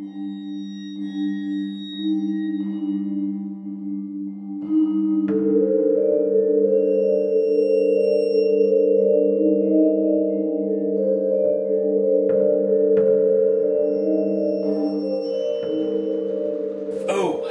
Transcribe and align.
Oh, 0.00 0.04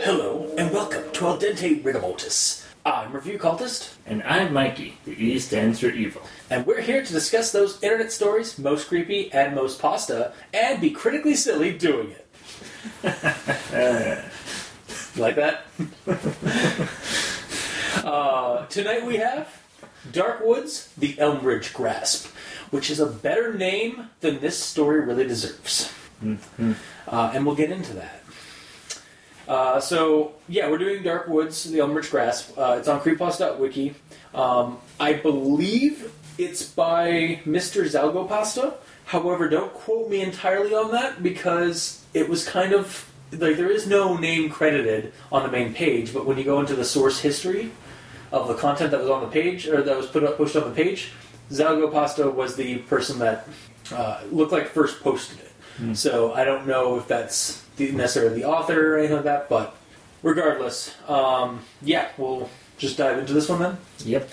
hello, 0.03 0.47
and 0.57 0.71
welcome 0.71 1.03
to 1.11 1.27
Al 1.27 1.37
Dente 1.37 1.83
Rigamortis. 1.83 2.63
I'm 2.85 3.11
Review 3.11 3.37
Cultist, 3.37 3.95
And 4.05 4.23
I'm 4.23 4.53
Mikey. 4.53 4.95
The 5.03 5.11
E 5.11 5.37
stands 5.39 5.81
for 5.81 5.87
evil. 5.87 6.21
and 6.49 6.65
we're 6.65 6.79
here 6.79 7.03
to 7.03 7.11
discuss 7.11 7.51
those 7.51 7.83
internet 7.83 8.13
stories 8.13 8.57
most 8.57 8.87
creepy 8.87 9.29
and 9.33 9.53
most 9.53 9.81
pasta, 9.81 10.31
and 10.53 10.79
be 10.79 10.91
critically 10.91 11.35
silly 11.35 11.77
doing 11.77 12.11
it. 12.11 12.26
You 13.03 13.09
like 15.17 15.35
that? 15.35 15.65
uh, 18.03 18.65
tonight 18.67 19.05
we 19.05 19.17
have 19.17 19.61
Dark 20.11 20.43
Woods, 20.43 20.91
the 20.97 21.13
Elmridge 21.13 21.73
Grasp, 21.73 22.27
which 22.71 22.89
is 22.89 22.99
a 22.99 23.05
better 23.05 23.53
name 23.53 24.09
than 24.21 24.39
this 24.39 24.57
story 24.57 25.01
really 25.01 25.27
deserves. 25.27 25.93
Uh, 26.21 27.31
and 27.33 27.45
we'll 27.45 27.55
get 27.55 27.71
into 27.71 27.93
that. 27.93 28.23
Uh, 29.47 29.79
so 29.79 30.33
yeah, 30.49 30.69
we're 30.69 30.77
doing 30.77 31.03
Dark 31.03 31.27
Woods, 31.27 31.63
the 31.65 31.79
Elmridge 31.79 32.11
Grasp. 32.11 32.57
Uh, 32.57 32.75
it's 32.79 32.87
on 32.87 32.99
creepypasta.wiki. 32.99 33.95
Um, 34.33 34.79
I 34.99 35.13
believe 35.13 36.11
it's 36.37 36.63
by 36.63 37.41
Mr. 37.45 37.85
Zalgopasta. 37.85 38.73
However, 39.07 39.47
don't 39.47 39.73
quote 39.73 40.09
me 40.09 40.21
entirely 40.21 40.73
on 40.73 40.91
that 40.91 41.23
because 41.23 42.05
it 42.13 42.27
was 42.27 42.47
kind 42.47 42.73
of 42.73 43.09
like 43.31 43.57
there 43.57 43.71
is 43.71 43.87
no 43.87 44.17
name 44.17 44.49
credited 44.49 45.13
on 45.31 45.43
the 45.43 45.49
main 45.49 45.73
page. 45.73 46.13
But 46.13 46.25
when 46.25 46.37
you 46.37 46.43
go 46.43 46.59
into 46.59 46.75
the 46.75 46.85
source 46.85 47.19
history 47.19 47.71
of 48.33 48.49
the 48.49 48.55
content 48.55 48.91
that 48.91 48.99
was 48.99 49.09
on 49.09 49.21
the 49.21 49.27
page 49.27 49.67
or 49.67 49.81
that 49.81 49.95
was 49.95 50.07
put 50.07 50.23
up 50.23 50.35
pushed 50.37 50.57
on 50.57 50.69
the 50.69 50.75
page, 50.75 51.11
Zalgopasta 51.51 52.33
was 52.33 52.57
the 52.57 52.79
person 52.79 53.19
that 53.19 53.47
uh, 53.93 54.21
looked 54.29 54.51
like 54.51 54.67
first 54.67 55.01
posted 55.01 55.39
it. 55.39 55.51
So 55.95 56.33
I 56.33 56.43
don't 56.43 56.67
know 56.67 56.97
if 56.97 57.07
that's 57.07 57.63
the, 57.77 57.91
necessarily 57.91 58.41
the 58.41 58.45
author 58.45 58.95
or 58.95 58.97
anything 58.97 59.17
like 59.17 59.25
that, 59.25 59.47
but 59.47 59.77
regardless, 60.21 60.93
um, 61.07 61.61
yeah, 61.81 62.09
we'll 62.17 62.49
just 62.77 62.97
dive 62.97 63.19
into 63.19 63.31
this 63.31 63.47
one 63.47 63.59
then. 63.59 63.77
Yep. 64.03 64.29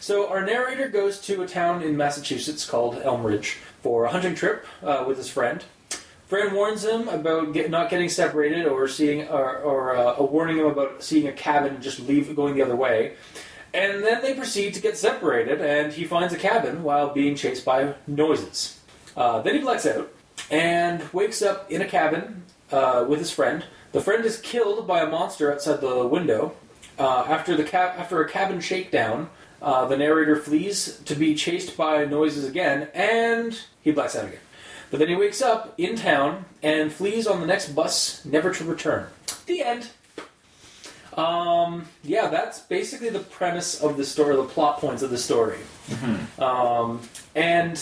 So 0.00 0.28
our 0.28 0.44
narrator 0.44 0.88
goes 0.88 1.20
to 1.22 1.42
a 1.42 1.46
town 1.46 1.82
in 1.82 1.96
Massachusetts 1.96 2.64
called 2.64 2.96
Elmridge 3.02 3.56
for 3.82 4.04
a 4.04 4.10
hunting 4.10 4.34
trip 4.34 4.66
uh, 4.82 5.04
with 5.06 5.18
his 5.18 5.28
friend. 5.28 5.64
Friend 6.28 6.52
warns 6.54 6.84
him 6.84 7.08
about 7.08 7.52
get, 7.54 7.70
not 7.70 7.88
getting 7.88 8.08
separated, 8.08 8.66
or 8.66 8.86
seeing, 8.86 9.26
or, 9.28 9.58
or 9.58 9.96
uh, 9.96 10.22
warning 10.22 10.58
him 10.58 10.66
about 10.66 11.02
seeing 11.02 11.26
a 11.26 11.32
cabin 11.32 11.74
and 11.74 11.82
just 11.82 12.00
leave 12.00 12.34
going 12.36 12.54
the 12.54 12.62
other 12.62 12.76
way. 12.76 13.14
And 13.72 14.02
then 14.02 14.22
they 14.22 14.34
proceed 14.34 14.74
to 14.74 14.80
get 14.80 14.96
separated, 14.96 15.60
and 15.60 15.92
he 15.92 16.04
finds 16.04 16.34
a 16.34 16.38
cabin 16.38 16.82
while 16.82 17.12
being 17.12 17.34
chased 17.34 17.64
by 17.64 17.94
noises. 18.06 18.78
Uh, 19.16 19.40
then 19.42 19.54
he 19.54 19.60
blacks 19.60 19.86
out 19.86 20.12
and 20.50 21.02
wakes 21.12 21.42
up 21.42 21.70
in 21.70 21.82
a 21.82 21.86
cabin 21.86 22.44
uh, 22.72 23.04
with 23.08 23.18
his 23.18 23.30
friend. 23.30 23.64
The 23.92 24.00
friend 24.00 24.24
is 24.24 24.38
killed 24.38 24.86
by 24.86 25.00
a 25.00 25.06
monster 25.08 25.52
outside 25.52 25.80
the 25.80 26.06
window. 26.06 26.54
Uh, 26.98 27.24
after 27.28 27.56
the 27.56 27.64
ca- 27.64 27.94
after 27.96 28.20
a 28.22 28.28
cabin 28.28 28.60
shakedown, 28.60 29.30
uh, 29.62 29.84
the 29.86 29.96
narrator 29.96 30.36
flees 30.36 31.00
to 31.06 31.14
be 31.14 31.34
chased 31.34 31.76
by 31.76 32.04
noises 32.04 32.44
again, 32.46 32.88
and 32.94 33.60
he 33.82 33.90
blacks 33.92 34.16
out 34.16 34.24
again. 34.26 34.40
But 34.90 35.00
then 35.00 35.08
he 35.08 35.14
wakes 35.16 35.42
up 35.42 35.74
in 35.76 35.96
town 35.96 36.44
and 36.62 36.92
flees 36.92 37.26
on 37.26 37.40
the 37.40 37.46
next 37.46 37.74
bus, 37.74 38.24
never 38.24 38.52
to 38.54 38.64
return. 38.64 39.06
The 39.46 39.62
end. 39.62 39.90
Um, 41.16 41.86
yeah, 42.04 42.28
that's 42.28 42.60
basically 42.60 43.08
the 43.10 43.18
premise 43.18 43.80
of 43.82 43.96
the 43.96 44.04
story, 44.04 44.36
the 44.36 44.44
plot 44.44 44.78
points 44.78 45.02
of 45.02 45.10
the 45.10 45.18
story. 45.18 45.58
Um, 46.38 47.00
and 47.34 47.80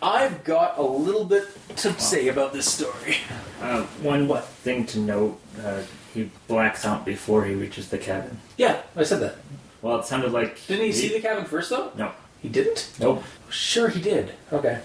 I've 0.00 0.44
got 0.44 0.78
a 0.78 0.82
little 0.82 1.24
bit 1.24 1.48
to 1.78 1.98
say 2.00 2.28
about 2.28 2.52
this 2.52 2.70
story. 2.70 3.16
Uh, 3.60 3.82
one 4.00 4.26
What? 4.26 4.44
thing 4.46 4.86
to 4.86 4.98
note: 4.98 5.38
uh, 5.62 5.82
he 6.14 6.30
blacks 6.48 6.86
out 6.86 7.04
before 7.04 7.44
he 7.44 7.52
reaches 7.52 7.90
the 7.90 7.98
cabin. 7.98 8.38
Yeah, 8.56 8.80
I 8.96 9.02
said 9.02 9.20
that. 9.20 9.36
Well, 9.82 9.98
it 10.00 10.04
sounded 10.06 10.32
like 10.32 10.64
Didn't 10.66 10.84
he 10.86 10.92
see 10.92 11.08
the 11.08 11.20
cabin 11.20 11.44
first, 11.44 11.70
though? 11.70 11.92
No. 11.96 12.12
He 12.42 12.48
didn't? 12.48 12.90
Nope. 13.00 13.22
Sure, 13.48 13.88
he 13.88 14.00
did. 14.00 14.32
Okay. 14.52 14.80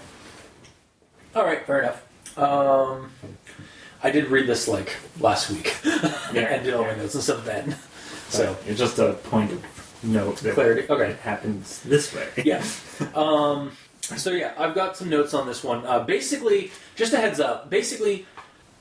All 1.34 1.44
right, 1.44 1.66
fair 1.66 1.80
enough. 1.80 2.38
Um, 2.38 3.10
I 4.02 4.10
did 4.10 4.28
read 4.28 4.46
this 4.46 4.68
like 4.68 4.96
last 5.20 5.50
week 5.50 5.74
and 5.84 6.64
did 6.64 6.74
all 6.74 6.84
my 6.84 6.94
notes 6.94 7.14
and 7.14 7.22
stuff 7.22 7.44
then. 7.44 7.76
So 8.28 8.44
So 8.44 8.56
it's 8.66 8.78
just 8.78 8.98
a 8.98 9.14
point 9.14 9.52
of 9.52 9.64
note 10.02 10.36
that 10.38 10.54
clarity. 10.54 10.86
Okay. 10.88 11.10
it 11.10 11.18
happens 11.18 11.80
this 11.82 12.14
way. 12.14 12.28
Yeah. 12.44 12.62
Um, 13.14 13.72
so 14.02 14.30
yeah, 14.32 14.52
I've 14.58 14.74
got 14.74 14.96
some 14.96 15.08
notes 15.08 15.34
on 15.34 15.46
this 15.46 15.64
one. 15.64 15.84
Uh, 15.86 16.00
basically, 16.00 16.70
just 16.94 17.12
a 17.12 17.18
heads 17.18 17.40
up. 17.40 17.70
Basically, 17.70 18.26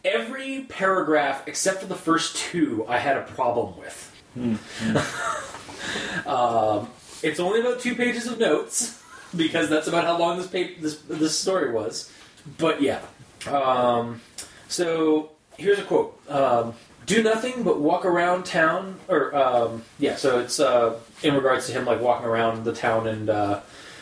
every 0.03 0.65
paragraph 0.69 1.47
except 1.47 1.81
for 1.81 1.87
the 1.87 1.95
first 1.95 2.35
two, 2.35 2.85
I 2.87 2.99
had 2.99 3.17
a 3.17 3.21
problem 3.23 3.77
with. 3.77 4.11
um, 6.25 6.89
it's 7.23 7.39
only 7.39 7.61
about 7.61 7.79
two 7.79 7.95
pages 7.95 8.27
of 8.27 8.39
notes 8.39 9.01
because 9.35 9.69
that's 9.69 9.87
about 9.87 10.03
how 10.03 10.17
long 10.17 10.37
this 10.37 10.47
pa- 10.47 10.79
this 10.81 10.99
this 11.09 11.37
story 11.37 11.71
was. 11.71 12.11
But 12.57 12.81
yeah. 12.81 13.01
Um, 13.47 14.21
so 14.67 15.31
here's 15.57 15.79
a 15.79 15.83
quote. 15.83 16.19
Um, 16.29 16.73
do 17.05 17.21
nothing 17.21 17.63
but 17.63 17.79
walk 17.79 18.05
around 18.05 18.45
town, 18.45 18.99
or 19.07 19.35
um, 19.35 19.83
yeah. 19.99 20.15
So 20.15 20.39
it's 20.39 20.59
uh, 20.59 20.99
in 21.23 21.35
regards 21.35 21.67
to 21.67 21.73
him 21.73 21.85
like 21.85 22.01
walking 22.01 22.27
around 22.27 22.63
the 22.63 22.73
town 22.73 23.07
and 23.07 23.27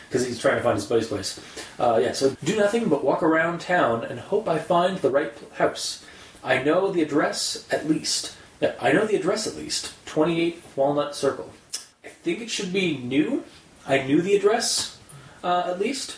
because 0.08 0.26
he's 0.26 0.38
trying 0.38 0.56
to 0.56 0.62
find 0.62 0.76
his 0.76 0.86
buddy's 0.86 1.08
place. 1.08 1.40
Uh, 1.78 2.00
yeah. 2.02 2.12
So 2.12 2.36
do 2.44 2.56
nothing 2.56 2.88
but 2.88 3.04
walk 3.04 3.22
around 3.22 3.60
town 3.60 4.04
and 4.04 4.20
hope 4.20 4.48
I 4.48 4.58
find 4.58 4.98
the 4.98 5.10
right 5.10 5.32
house. 5.54 6.04
I 6.42 6.62
know 6.62 6.92
the 6.92 7.02
address 7.02 7.66
at 7.70 7.88
least. 7.88 8.36
I 8.80 8.92
know 8.92 9.06
the 9.06 9.16
address 9.16 9.46
at 9.46 9.56
least. 9.56 9.92
Twenty 10.06 10.40
eight 10.40 10.62
Walnut 10.76 11.14
Circle. 11.14 11.50
I 12.24 12.26
think 12.26 12.40
it 12.40 12.48
should 12.48 12.72
be 12.72 12.96
new. 12.96 13.44
I 13.86 14.02
knew 14.04 14.22
the 14.22 14.34
address 14.34 14.96
uh, 15.42 15.64
at 15.66 15.78
least. 15.78 16.16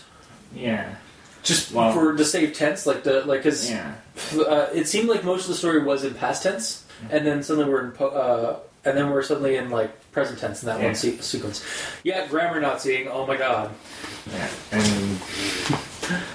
Yeah. 0.55 0.95
Just 1.43 1.73
Wow. 1.73 1.93
for 1.93 2.15
to 2.17 2.25
save 2.25 2.53
tense, 2.55 2.87
like 2.87 3.03
the 3.03 3.25
like 3.25 3.41
because 3.43 3.69
Yeah. 3.69 3.95
uh, 4.39 4.69
it 4.73 4.87
seemed 4.87 5.09
like 5.09 5.25
most 5.25 5.43
of 5.43 5.49
the 5.49 5.57
story 5.57 5.83
was 5.83 6.05
in 6.05 6.15
past 6.15 6.45
tense, 6.45 6.85
and 7.11 7.27
then 7.27 7.43
suddenly 7.43 7.69
we're 7.69 7.85
in 7.87 7.91
po- 7.91 8.11
uh, 8.11 8.57
and 8.89 8.97
then 8.97 9.11
we're 9.11 9.23
suddenly 9.25 9.57
in 9.57 9.69
like 9.71 9.91
present 10.13 10.39
tense 10.39 10.63
in 10.63 10.69
that 10.69 10.79
Yeah. 10.79 10.87
one 10.87 10.95
se- 10.95 11.19
sequence. 11.23 11.61
Yeah, 12.05 12.25
grammar 12.29 12.61
not 12.61 12.81
seeing. 12.81 13.09
Oh 13.09 13.27
my 13.27 13.37
god. 13.37 13.71
Yeah. 14.33 14.49
And 14.71 15.19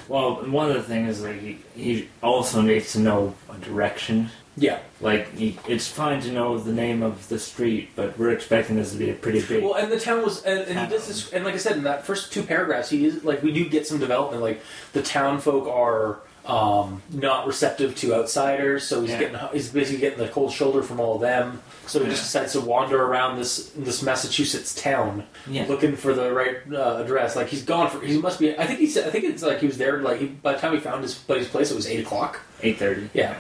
well, 0.08 0.36
one 0.46 0.70
of 0.70 0.76
the 0.76 0.84
things 0.84 1.18
is 1.18 1.24
like 1.24 1.40
he, 1.40 1.60
he 1.76 2.10
also 2.22 2.62
needs 2.62 2.94
to 2.94 3.00
know 3.00 3.36
a 3.50 3.58
direction. 3.58 4.30
Yeah. 4.58 4.80
Like 5.00 5.34
he, 5.36 5.58
it's 5.68 5.88
fine 5.88 6.22
to 6.22 6.32
know 6.32 6.58
the 6.58 6.74
name 6.74 7.02
of 7.04 7.30
the 7.30 7.40
street, 7.40 7.92
but 7.96 8.20
we're 8.20 8.32
expecting 8.32 8.76
this 8.76 8.92
to 8.92 8.98
be 8.98 9.10
a 9.10 9.14
pretty 9.14 9.42
big. 9.42 9.64
Well, 9.64 9.76
and 9.76 9.92
the 9.92 10.00
town 10.00 10.24
was, 10.24 10.44
and, 10.44 10.60
and 10.68 10.78
he 10.80 10.88
does 10.88 11.08
this, 11.08 11.32
and 11.32 11.46
like 11.46 11.54
I 11.54 11.58
said, 11.58 11.78
in 11.78 11.84
that 11.84 12.06
first 12.06 12.34
two 12.34 12.44
paragraphs, 12.44 12.90
he 12.90 13.06
is 13.06 13.24
like 13.24 13.42
we 13.44 13.52
do 13.54 13.68
get 13.70 13.88
some 13.88 14.00
development. 14.00 14.42
Like 14.44 14.62
the 14.94 15.02
town 15.02 15.40
folk 15.40 15.68
are 15.68 16.20
um, 16.46 17.02
not 17.12 17.48
receptive 17.48 17.96
to 17.98 18.14
outsiders, 18.14 18.84
so 18.84 19.02
he's 19.02 19.12
Yeah. 19.12 19.20
getting 19.20 19.40
he's 19.54 19.70
basically 19.70 20.02
getting 20.02 20.20
the 20.20 20.28
cold 20.28 20.52
shoulder 20.52 20.84
from 20.84 21.00
all 21.00 21.16
of 21.16 21.22
them. 21.22 21.62
So 21.88 22.00
he 22.00 22.06
just 22.10 22.24
decides 22.24 22.54
to 22.54 22.62
wander 22.62 23.02
around 23.04 23.38
this 23.38 23.72
this 23.76 24.02
Massachusetts 24.02 24.74
town 24.76 25.26
yeah. 25.48 25.66
looking 25.68 25.96
for 25.96 26.14
the 26.14 26.32
right 26.32 26.58
uh, 26.72 27.02
address. 27.04 27.36
Like 27.36 27.48
he's 27.48 27.64
gone 27.64 27.90
for 27.90 28.00
he 28.06 28.18
must 28.18 28.40
be. 28.40 28.58
I 28.58 28.66
think 28.66 28.80
he 28.80 28.88
said. 28.88 29.08
I 29.08 29.12
think 29.12 29.26
it's 29.26 29.44
like 29.44 29.60
he 29.60 29.68
was 29.68 29.78
there. 29.78 30.00
Like 30.00 30.20
he, 30.20 30.28
by 30.28 30.54
the 30.54 30.60
time 30.60 30.74
he 30.74 30.80
found 30.80 31.02
his 31.04 31.16
buddy's 31.16 31.48
place, 31.50 31.72
it 31.72 31.76
was 31.76 31.88
eight 31.88 32.00
o'clock. 32.06 32.40
Eight 32.62 32.78
thirty. 32.78 33.10
Yeah. 33.14 33.36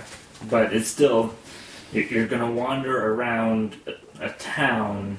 but 0.49 0.73
it's 0.73 0.87
still 0.89 1.33
you- 1.93 2.01
you're 2.09 2.27
going 2.27 2.41
to 2.41 2.51
wander 2.61 3.13
around 3.13 3.75
a, 4.19 4.25
a 4.25 4.29
town 4.33 5.17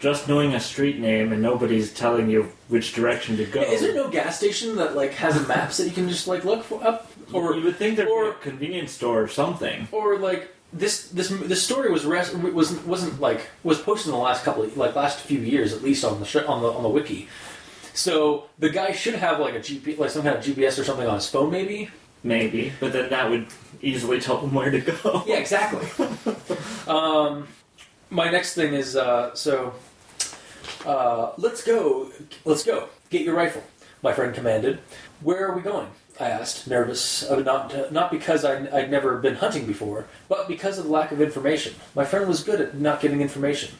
just 0.00 0.26
knowing 0.26 0.54
a 0.54 0.60
street 0.60 0.98
name 0.98 1.32
and 1.32 1.40
nobody's 1.40 1.92
telling 1.94 2.28
you 2.28 2.50
which 2.66 2.92
direction 2.94 3.36
to 3.36 3.44
go. 3.44 3.60
Is 3.62 3.80
there 3.80 3.94
no 3.94 4.08
gas 4.10 4.36
station 4.36 4.74
that 4.76 4.96
like 4.96 5.12
has 5.14 5.36
a 5.36 5.46
maps 5.46 5.76
that 5.76 5.84
you 5.84 5.92
can 5.92 6.08
just 6.08 6.26
like 6.26 6.44
look 6.44 6.64
for, 6.64 6.82
up 6.84 7.10
or 7.32 7.52
or 7.52 7.56
you 7.56 7.62
would 7.64 7.76
think 7.76 7.96
there'd 7.96 8.08
or- 8.08 8.24
be 8.24 8.30
a 8.30 8.34
convenience 8.42 8.90
store 8.92 9.22
or 9.22 9.28
something. 9.28 9.86
or 9.92 10.18
like 10.18 10.52
this 10.72 11.08
this 11.08 11.28
this 11.28 11.62
story 11.62 11.90
was 11.90 12.04
res- 12.04 12.34
wasn't 12.34 12.86
wasn't 12.86 13.20
like 13.20 13.48
was 13.62 13.80
posted 13.80 14.08
in 14.08 14.12
the 14.12 14.22
last 14.22 14.44
couple 14.44 14.62
of, 14.64 14.76
like 14.76 14.94
last 14.94 15.20
few 15.20 15.40
years 15.40 15.72
at 15.72 15.82
least 15.82 16.04
on 16.04 16.20
the 16.20 16.26
sh- 16.26 16.36
on 16.36 16.62
the 16.62 16.70
on 16.70 16.82
the 16.82 16.88
wiki. 16.88 17.28
So 17.94 18.46
the 18.58 18.68
guy 18.70 18.92
should 18.92 19.14
have 19.14 19.40
like 19.40 19.54
a 19.54 19.60
GP 19.60 19.98
like 19.98 20.10
some 20.10 20.22
kind 20.22 20.36
of 20.36 20.44
GPS 20.44 20.78
or 20.78 20.84
something 20.84 21.06
on 21.06 21.14
his 21.14 21.28
phone 21.28 21.50
maybe. 21.50 21.90
Maybe, 22.24 22.72
but 22.80 22.92
then 22.92 23.10
that 23.10 23.30
would 23.30 23.46
easily 23.80 24.20
tell 24.20 24.38
them 24.38 24.52
where 24.52 24.70
to 24.70 24.80
go. 24.80 25.22
Yeah, 25.26 25.36
exactly. 25.36 25.86
um, 26.88 27.46
my 28.10 28.28
next 28.30 28.54
thing 28.54 28.74
is 28.74 28.96
uh, 28.96 29.34
so. 29.34 29.74
Uh, 30.84 31.32
let's 31.38 31.62
go. 31.62 32.10
Let's 32.44 32.64
go. 32.64 32.88
Get 33.10 33.22
your 33.22 33.34
rifle. 33.34 33.62
My 34.02 34.12
friend 34.12 34.34
commanded. 34.34 34.80
Where 35.20 35.46
are 35.48 35.56
we 35.56 35.62
going? 35.62 35.88
I 36.20 36.28
asked, 36.30 36.66
nervous, 36.66 37.22
uh, 37.30 37.40
not 37.40 37.92
not 37.92 38.10
because 38.10 38.44
I'd, 38.44 38.68
I'd 38.70 38.90
never 38.90 39.18
been 39.18 39.36
hunting 39.36 39.66
before, 39.66 40.06
but 40.28 40.48
because 40.48 40.78
of 40.78 40.84
the 40.86 40.90
lack 40.90 41.12
of 41.12 41.20
information. 41.20 41.74
My 41.94 42.04
friend 42.04 42.26
was 42.28 42.42
good 42.42 42.60
at 42.60 42.74
not 42.76 43.00
giving 43.00 43.20
information. 43.20 43.70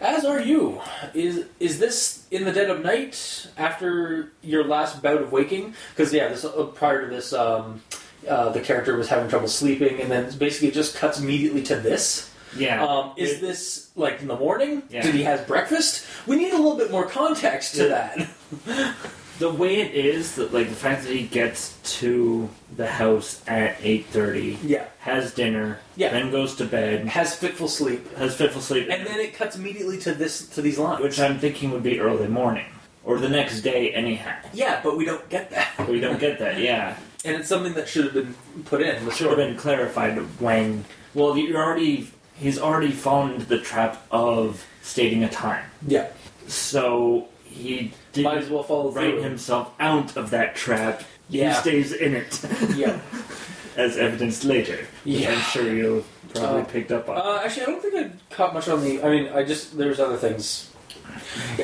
As 0.00 0.24
are 0.24 0.40
you. 0.40 0.80
Is 1.14 1.46
is 1.58 1.78
this 1.78 2.26
in 2.30 2.44
the 2.44 2.52
dead 2.52 2.70
of 2.70 2.82
night 2.82 3.46
after 3.56 4.30
your 4.42 4.64
last 4.64 5.02
bout 5.02 5.20
of 5.22 5.32
waking? 5.32 5.74
Because 5.94 6.12
yeah, 6.12 6.28
this 6.28 6.44
uh, 6.44 6.64
prior 6.74 7.08
to 7.08 7.14
this, 7.14 7.32
um, 7.32 7.82
uh, 8.28 8.50
the 8.50 8.60
character 8.60 8.96
was 8.96 9.08
having 9.08 9.28
trouble 9.28 9.48
sleeping, 9.48 10.00
and 10.00 10.10
then 10.10 10.30
basically 10.38 10.68
it 10.68 10.74
just 10.74 10.94
cuts 10.96 11.18
immediately 11.20 11.62
to 11.64 11.76
this. 11.76 12.30
Yeah. 12.56 12.84
Um, 12.84 13.12
is 13.16 13.32
It- 13.32 13.40
this 13.42 13.90
like 13.94 14.20
in 14.20 14.28
the 14.28 14.36
morning? 14.36 14.82
Yeah. 14.90 15.02
Did 15.02 15.14
he 15.14 15.22
have 15.22 15.46
breakfast? 15.46 16.04
We 16.26 16.36
need 16.36 16.52
a 16.52 16.56
little 16.56 16.76
bit 16.76 16.90
more 16.90 17.06
context 17.06 17.74
to 17.76 17.88
Yeah. 17.88 18.26
that. 18.66 18.94
the 19.40 19.50
way 19.52 19.80
it 19.80 19.94
is 19.94 20.34
that 20.36 20.52
like 20.54 20.68
the 20.68 20.74
fact 20.76 21.02
that 21.04 21.12
he 21.12 21.26
gets 21.26 21.76
to 21.98 22.48
the 22.76 22.86
house 22.86 23.42
at 23.48 23.76
eight 23.82 24.06
thirty, 24.06 24.58
Yeah. 24.62 24.84
has 25.00 25.32
dinner, 25.34 25.80
Yeah. 25.96 26.10
then 26.10 26.30
goes 26.30 26.54
to 26.56 26.64
bed, 26.66 27.06
Has 27.08 27.34
fitful 27.34 27.66
sleep, 27.68 28.16
has 28.16 28.36
fitful 28.36 28.60
sleep, 28.60 28.88
and 28.90 29.06
then 29.06 29.18
it 29.18 29.34
cuts 29.34 29.56
immediately 29.56 29.98
to 30.00 30.12
this 30.14 30.46
to 30.48 30.62
these 30.62 30.78
lines. 30.78 31.02
which 31.02 31.18
I'm 31.18 31.38
thinking 31.38 31.70
would 31.72 31.82
be 31.82 31.98
early 32.00 32.28
morning 32.28 32.66
or 33.04 33.18
the 33.18 33.30
next 33.30 33.62
day 33.62 33.90
anyhow. 33.92 34.36
yeah, 34.52 34.80
but 34.84 34.96
we 34.98 35.04
don't 35.06 35.26
get 35.30 35.50
that, 35.50 35.88
we 35.88 36.00
don't 36.00 36.20
get 36.20 36.38
that. 36.38 36.58
Yeah, 36.70 36.96
and 37.24 37.36
it's 37.36 37.48
something 37.48 37.72
that 37.74 37.88
should 37.88 38.04
have 38.04 38.14
been 38.14 38.34
put 38.66 38.82
in. 38.82 39.10
Should 39.10 39.28
have 39.28 39.36
been 39.36 39.56
clarified 39.56 40.16
when. 40.38 40.84
Well, 41.14 41.36
you're 41.36 41.62
already. 41.64 42.10
He's 42.38 42.58
already 42.58 42.90
fallen 42.92 43.32
into 43.34 43.46
the 43.46 43.58
trap 43.58 44.06
of 44.10 44.64
stating 44.82 45.24
a 45.24 45.28
time, 45.28 45.64
Yeah, 45.86 46.06
so 46.46 47.28
he 47.50 47.82
might 47.82 47.92
didn't 48.12 48.38
as 48.38 48.48
well 48.50 48.62
follow 48.62 48.90
write 48.90 49.14
through. 49.14 49.22
himself 49.22 49.72
out 49.80 50.16
of 50.16 50.30
that 50.30 50.54
trap. 50.56 51.02
Yeah. 51.28 51.52
He 51.54 51.60
stays 51.60 51.92
in 51.92 52.14
it. 52.14 52.44
Yeah. 52.74 52.98
as 53.76 53.96
evidenced 53.96 54.44
later. 54.44 54.76
which 55.04 55.18
Yeah. 55.18 55.32
I'm 55.32 55.40
sure 55.40 55.72
you 55.72 56.04
probably 56.34 56.62
Uh, 56.62 56.64
picked 56.64 56.90
up 56.92 57.08
on. 57.08 57.16
Uh, 57.16 57.42
actually, 57.44 57.62
I 57.62 57.66
don't 57.66 57.80
think 57.82 57.94
I 57.94 58.34
caught 58.34 58.52
much 58.54 58.68
on 58.68 58.82
the. 58.82 59.02
I 59.02 59.08
mean, 59.10 59.28
I 59.32 59.42
just 59.44 59.76
there's 59.78 60.00
other 60.00 60.16
things, 60.16 60.70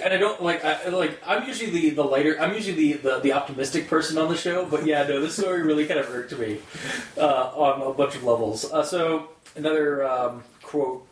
and 0.03 0.13
I 0.15 0.17
don't 0.17 0.41
like. 0.43 0.65
I 0.65 0.89
like. 0.89 1.21
I'm 1.27 1.47
usually 1.47 1.71
the 1.71 1.91
the 1.91 2.05
lighter. 2.05 2.41
I'm 2.41 2.55
usually 2.55 2.93
the, 2.93 2.99
the 2.99 3.21
the 3.21 3.33
optimistic 3.33 3.89
person 3.89 4.19
on 4.19 4.29
the 4.29 4.37
show. 4.37 4.65
But 4.67 4.87
yeah, 4.87 5.03
no, 5.07 5.21
this 5.21 5.37
story 5.37 5.63
really 5.63 5.87
kind 5.87 5.99
of 6.01 6.09
irked 6.15 6.37
me 6.39 6.59
uh, 7.19 7.51
on 7.55 7.83
a 7.83 7.93
bunch 7.93 8.15
of 8.15 8.23
levels. 8.25 8.65
Uh, 8.73 8.83
so 8.85 9.29
another 9.57 10.05
um, 10.07 10.45
quote. 10.63 11.05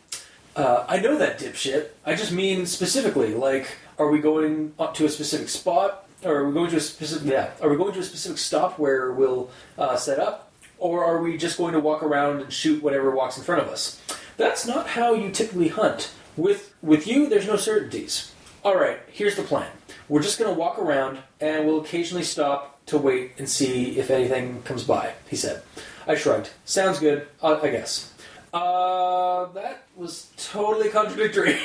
Uh, 0.55 0.85
I 0.87 0.99
know 0.99 1.17
that 1.17 1.39
dipshit. 1.39 1.87
I 2.05 2.15
just 2.15 2.31
mean 2.31 2.65
specifically. 2.65 3.33
Like, 3.33 3.67
are 3.99 4.09
we 4.09 4.19
going 4.19 4.73
up 4.79 4.93
to 4.95 5.05
a 5.05 5.09
specific 5.09 5.49
spot, 5.49 6.07
or 6.23 6.35
are 6.37 6.47
we 6.47 6.53
going 6.53 6.71
to 6.71 6.77
a 6.77 6.81
specific? 6.81 7.27
Yeah, 7.27 7.51
are 7.61 7.69
we 7.69 7.75
going 7.75 7.93
to 7.93 7.99
a 7.99 8.03
specific 8.03 8.37
stop 8.37 8.79
where 8.79 9.11
we'll 9.11 9.49
uh, 9.77 9.97
set 9.97 10.19
up, 10.19 10.51
or 10.77 11.03
are 11.03 11.21
we 11.21 11.37
just 11.37 11.57
going 11.57 11.73
to 11.73 11.79
walk 11.79 12.03
around 12.03 12.41
and 12.41 12.53
shoot 12.53 12.81
whatever 12.81 13.11
walks 13.11 13.37
in 13.37 13.43
front 13.43 13.61
of 13.61 13.67
us? 13.67 14.01
That's 14.37 14.65
not 14.65 14.87
how 14.87 15.13
you 15.13 15.29
typically 15.31 15.67
hunt. 15.69 16.11
With 16.37 16.73
with 16.81 17.05
you, 17.07 17.27
there's 17.27 17.47
no 17.47 17.57
certainties. 17.57 18.31
All 18.63 18.75
right, 18.75 18.99
here's 19.11 19.35
the 19.35 19.43
plan. 19.43 19.71
We're 20.07 20.21
just 20.21 20.39
going 20.39 20.53
to 20.53 20.59
walk 20.59 20.79
around, 20.79 21.19
and 21.41 21.65
we'll 21.65 21.81
occasionally 21.81 22.23
stop 22.23 22.85
to 22.85 22.97
wait 22.97 23.33
and 23.37 23.49
see 23.49 23.97
if 23.97 24.09
anything 24.09 24.61
comes 24.63 24.83
by. 24.83 25.13
He 25.29 25.35
said. 25.35 25.63
I 26.07 26.15
shrugged. 26.15 26.51
Sounds 26.65 26.99
good. 26.99 27.27
I 27.41 27.69
guess. 27.69 28.13
Uh, 28.55 29.51
that 29.51 29.83
was 29.97 30.31
totally 30.37 30.89
contradictory. 30.89 31.59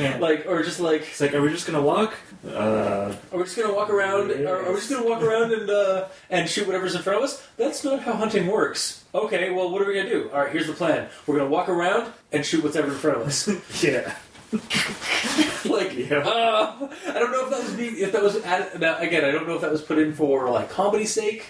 Yeah. 0.00 0.16
like, 0.20 0.46
or 0.48 0.64
just 0.64 0.80
like, 0.80 1.02
it's 1.02 1.20
like, 1.20 1.32
are 1.32 1.40
we 1.40 1.50
just 1.50 1.64
gonna 1.64 1.80
walk? 1.80 2.14
Uh, 2.44 3.14
are 3.32 3.38
we 3.38 3.44
just 3.44 3.56
gonna 3.56 3.72
walk 3.72 3.88
around? 3.88 4.32
Are, 4.32 4.64
are 4.64 4.70
we 4.70 4.76
just 4.80 4.90
gonna 4.90 5.06
walk 5.08 5.22
around 5.22 5.52
and 5.52 5.70
uh, 5.70 6.08
and 6.28 6.48
shoot 6.48 6.66
whatever's 6.66 6.96
in 6.96 7.02
front 7.02 7.18
of 7.18 7.24
us? 7.24 7.46
That's 7.56 7.84
not 7.84 8.00
how 8.02 8.14
hunting 8.14 8.48
works. 8.48 9.04
Okay, 9.14 9.50
well, 9.50 9.70
what 9.70 9.80
are 9.80 9.86
we 9.86 9.94
gonna 9.94 10.08
do? 10.10 10.28
All 10.32 10.40
right, 10.40 10.50
here's 10.52 10.66
the 10.66 10.72
plan. 10.72 11.08
We're 11.26 11.36
gonna 11.38 11.50
walk 11.50 11.68
around 11.68 12.12
and 12.32 12.44
shoot 12.44 12.64
whatever's 12.64 12.94
in 12.94 12.98
front 12.98 13.18
of 13.20 13.26
us. 13.28 13.48
yeah. 13.84 14.16
like, 15.70 15.94
Yeah. 15.96 16.18
uh, 16.18 16.88
I 17.08 17.12
don't 17.12 17.30
know 17.30 17.44
if 17.44 17.50
that 17.50 17.62
was 17.62 17.74
being, 17.74 17.98
if 17.98 18.10
that 18.12 18.22
was 18.22 18.42
added. 18.44 18.80
Now, 18.80 18.98
again, 18.98 19.24
I 19.24 19.30
don't 19.30 19.46
know 19.46 19.54
if 19.54 19.60
that 19.60 19.70
was 19.70 19.82
put 19.82 19.98
in 19.98 20.14
for 20.14 20.50
like 20.50 20.68
comedy's 20.70 21.12
sake, 21.12 21.46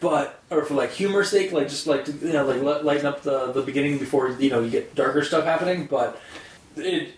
but 0.00 0.40
or 0.50 0.64
for 0.64 0.74
like 0.74 0.90
humor's 0.92 1.30
sake, 1.30 1.52
like 1.52 1.68
just 1.68 1.86
like 1.86 2.04
to, 2.06 2.12
you 2.12 2.32
know, 2.32 2.44
like 2.46 2.62
li- 2.62 2.82
lighten 2.82 3.06
up 3.06 3.22
the 3.22 3.52
the 3.52 3.62
beginning 3.62 3.98
before 3.98 4.30
you 4.30 4.50
know 4.50 4.60
you 4.60 4.70
get 4.70 4.94
darker 4.94 5.22
stuff 5.24 5.44
happening. 5.44 5.86
But 5.86 6.20
it, 6.76 7.14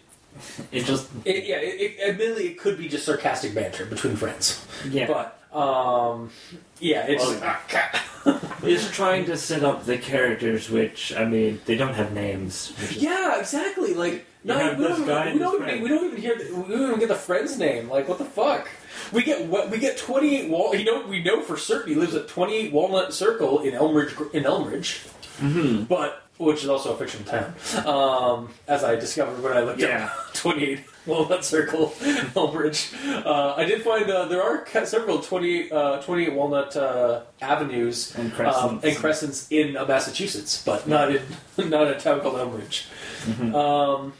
It 0.72 0.84
just 0.84 1.08
it 1.24 1.44
yeah, 1.44 1.56
it, 1.56 1.80
it, 1.80 2.08
admittedly, 2.08 2.46
it 2.48 2.58
could 2.58 2.78
be 2.78 2.88
just 2.88 3.04
sarcastic 3.04 3.54
banter 3.54 3.84
between 3.86 4.16
friends. 4.16 4.64
yeah. 4.88 5.06
But 5.06 5.36
um, 5.56 6.30
yeah, 6.78 7.06
it's 7.08 7.24
Well, 7.26 8.40
It's 8.62 8.90
trying 8.90 9.24
to 9.26 9.36
set 9.36 9.64
up 9.64 9.84
the 9.86 9.96
characters, 9.98 10.70
which 10.70 11.14
I 11.16 11.24
mean, 11.24 11.60
they 11.64 11.76
don't 11.76 11.94
have 11.94 12.12
names. 12.12 12.72
Is, 12.82 12.96
yeah, 12.98 13.38
exactly. 13.40 13.94
Like, 13.94 14.26
not, 14.44 14.78
we, 14.78 14.84
don't, 14.84 15.00
we, 15.00 15.08
don't 15.08 15.28
this 15.28 15.38
even, 15.38 15.58
friend. 15.58 15.82
we 15.82 15.88
don't 15.88 16.04
even 16.06 16.20
hear 16.20 16.36
the, 16.38 16.54
we 16.54 16.74
don't 16.74 16.88
even 16.88 16.98
get 17.00 17.08
the 17.08 17.14
friend's 17.14 17.58
name. 17.58 17.88
Like, 17.88 18.06
what 18.08 18.18
the 18.18 18.24
fuck? 18.26 18.68
We 19.12 19.22
get 19.22 19.46
what 19.46 19.70
we 19.70 19.78
get 19.78 19.96
twenty 19.98 20.36
eight 20.36 20.48
wall. 20.50 20.74
You 20.74 20.84
know, 20.84 21.06
we 21.06 21.22
know 21.22 21.42
for 21.42 21.56
certain 21.56 21.92
he 21.92 21.98
lives 21.98 22.14
at 22.14 22.28
twenty 22.28 22.56
eight 22.56 22.72
Walnut 22.72 23.12
Circle 23.14 23.60
in 23.60 23.74
Elmridge. 23.74 24.32
In 24.34 24.44
Elmridge, 24.44 25.06
Mhm. 25.40 25.88
but 25.88 26.22
which 26.38 26.62
is 26.62 26.70
also 26.70 26.94
a 26.94 26.96
fictional 26.96 27.26
town, 27.26 27.54
um, 27.86 28.48
as 28.66 28.82
I 28.82 28.94
discovered 28.96 29.42
when 29.42 29.52
I 29.52 29.60
looked 29.60 29.80
Yeah. 29.80 30.06
up 30.06 30.12
twenty 30.34 30.64
eight 30.64 30.80
Walnut 31.06 31.44
Circle, 31.44 31.88
Elmridge. 32.34 32.94
Uh, 33.26 33.54
I 33.56 33.64
did 33.64 33.82
find 33.82 34.08
uh, 34.10 34.24
there 34.26 34.42
are 34.42 34.66
several 34.86 35.18
28, 35.20 35.72
uh, 35.72 36.00
28 36.02 36.32
Walnut 36.34 36.76
uh, 36.76 37.20
avenues 37.42 38.14
And 38.16 38.30
um, 38.32 38.36
crescents. 38.36 38.84
and 38.84 38.96
crescents 38.96 39.46
in 39.50 39.76
uh, 39.76 39.84
Massachusetts, 39.86 40.62
but 40.64 40.86
not 40.88 41.10
in 41.14 41.22
not 41.70 41.86
in 41.88 41.94
a 41.94 42.00
town 42.00 42.20
called 42.20 42.36
Elmridge. 42.36 42.86
Mhm. 43.26 43.54
Um, 43.54 44.12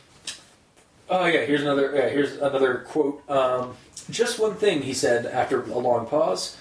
oh 1.08 1.24
yeah, 1.26 1.44
here's 1.44 1.62
another 1.62 1.92
yeah, 1.94 2.08
here's 2.08 2.36
another 2.36 2.84
quote. 2.88 3.22
Just 4.10 4.38
one 4.38 4.54
thing, 4.56 4.82
he 4.82 4.92
said 4.92 5.26
after 5.26 5.62
a 5.62 5.78
long 5.78 6.06
pause. 6.06 6.56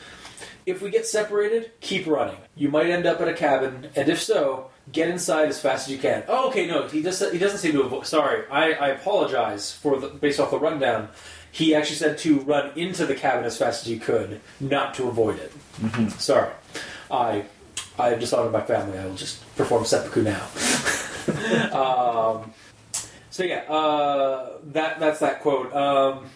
If 0.65 0.81
we 0.81 0.89
get 0.91 1.07
separated, 1.07 1.71
keep 1.81 2.05
running. 2.05 2.37
You 2.55 2.69
might 2.69 2.87
end 2.87 3.05
up 3.05 3.19
at 3.21 3.27
a 3.27 3.33
cabin, 3.33 3.89
and 3.95 4.07
if 4.09 4.21
so, 4.21 4.69
get 4.91 5.09
inside 5.09 5.49
as 5.49 5.59
fast 5.59 5.87
as 5.87 5.93
you 5.93 5.99
can. 5.99 6.23
Oh, 6.27 6.49
okay, 6.49 6.67
no, 6.67 6.87
he 6.87 7.01
just 7.01 7.23
he 7.31 7.39
doesn't 7.39 7.57
seem 7.59 7.71
to 7.73 7.81
avoid. 7.81 8.05
Sorry, 8.05 8.43
I, 8.51 8.73
I 8.73 8.87
apologize 8.89 9.71
for 9.71 9.99
the 9.99 10.09
based 10.09 10.39
off 10.39 10.51
the 10.51 10.59
rundown. 10.59 11.09
He 11.51 11.73
actually 11.73 11.95
said 11.95 12.19
to 12.19 12.41
run 12.41 12.71
into 12.77 13.07
the 13.07 13.15
cabin 13.15 13.45
as 13.45 13.57
fast 13.57 13.83
as 13.85 13.91
you 13.91 13.99
could, 13.99 14.39
not 14.59 14.93
to 14.95 15.07
avoid 15.07 15.39
it. 15.39 15.51
Mhm. 15.81 16.11
Sorry, 16.19 16.51
I 17.09 17.45
I 17.97 18.09
have 18.09 18.33
of 18.33 18.51
my 18.51 18.61
family. 18.61 18.97
I 18.99 19.05
will 19.05 19.15
just 19.15 19.41
perform 19.55 19.85
seppuku 19.85 20.21
now. 20.21 20.43
um, 21.73 22.53
so 23.31 23.43
yeah, 23.43 23.61
uh, 23.69 24.57
that 24.71 24.99
that's 24.99 25.19
that 25.19 25.41
quote. 25.41 25.73
Um, 25.73 26.29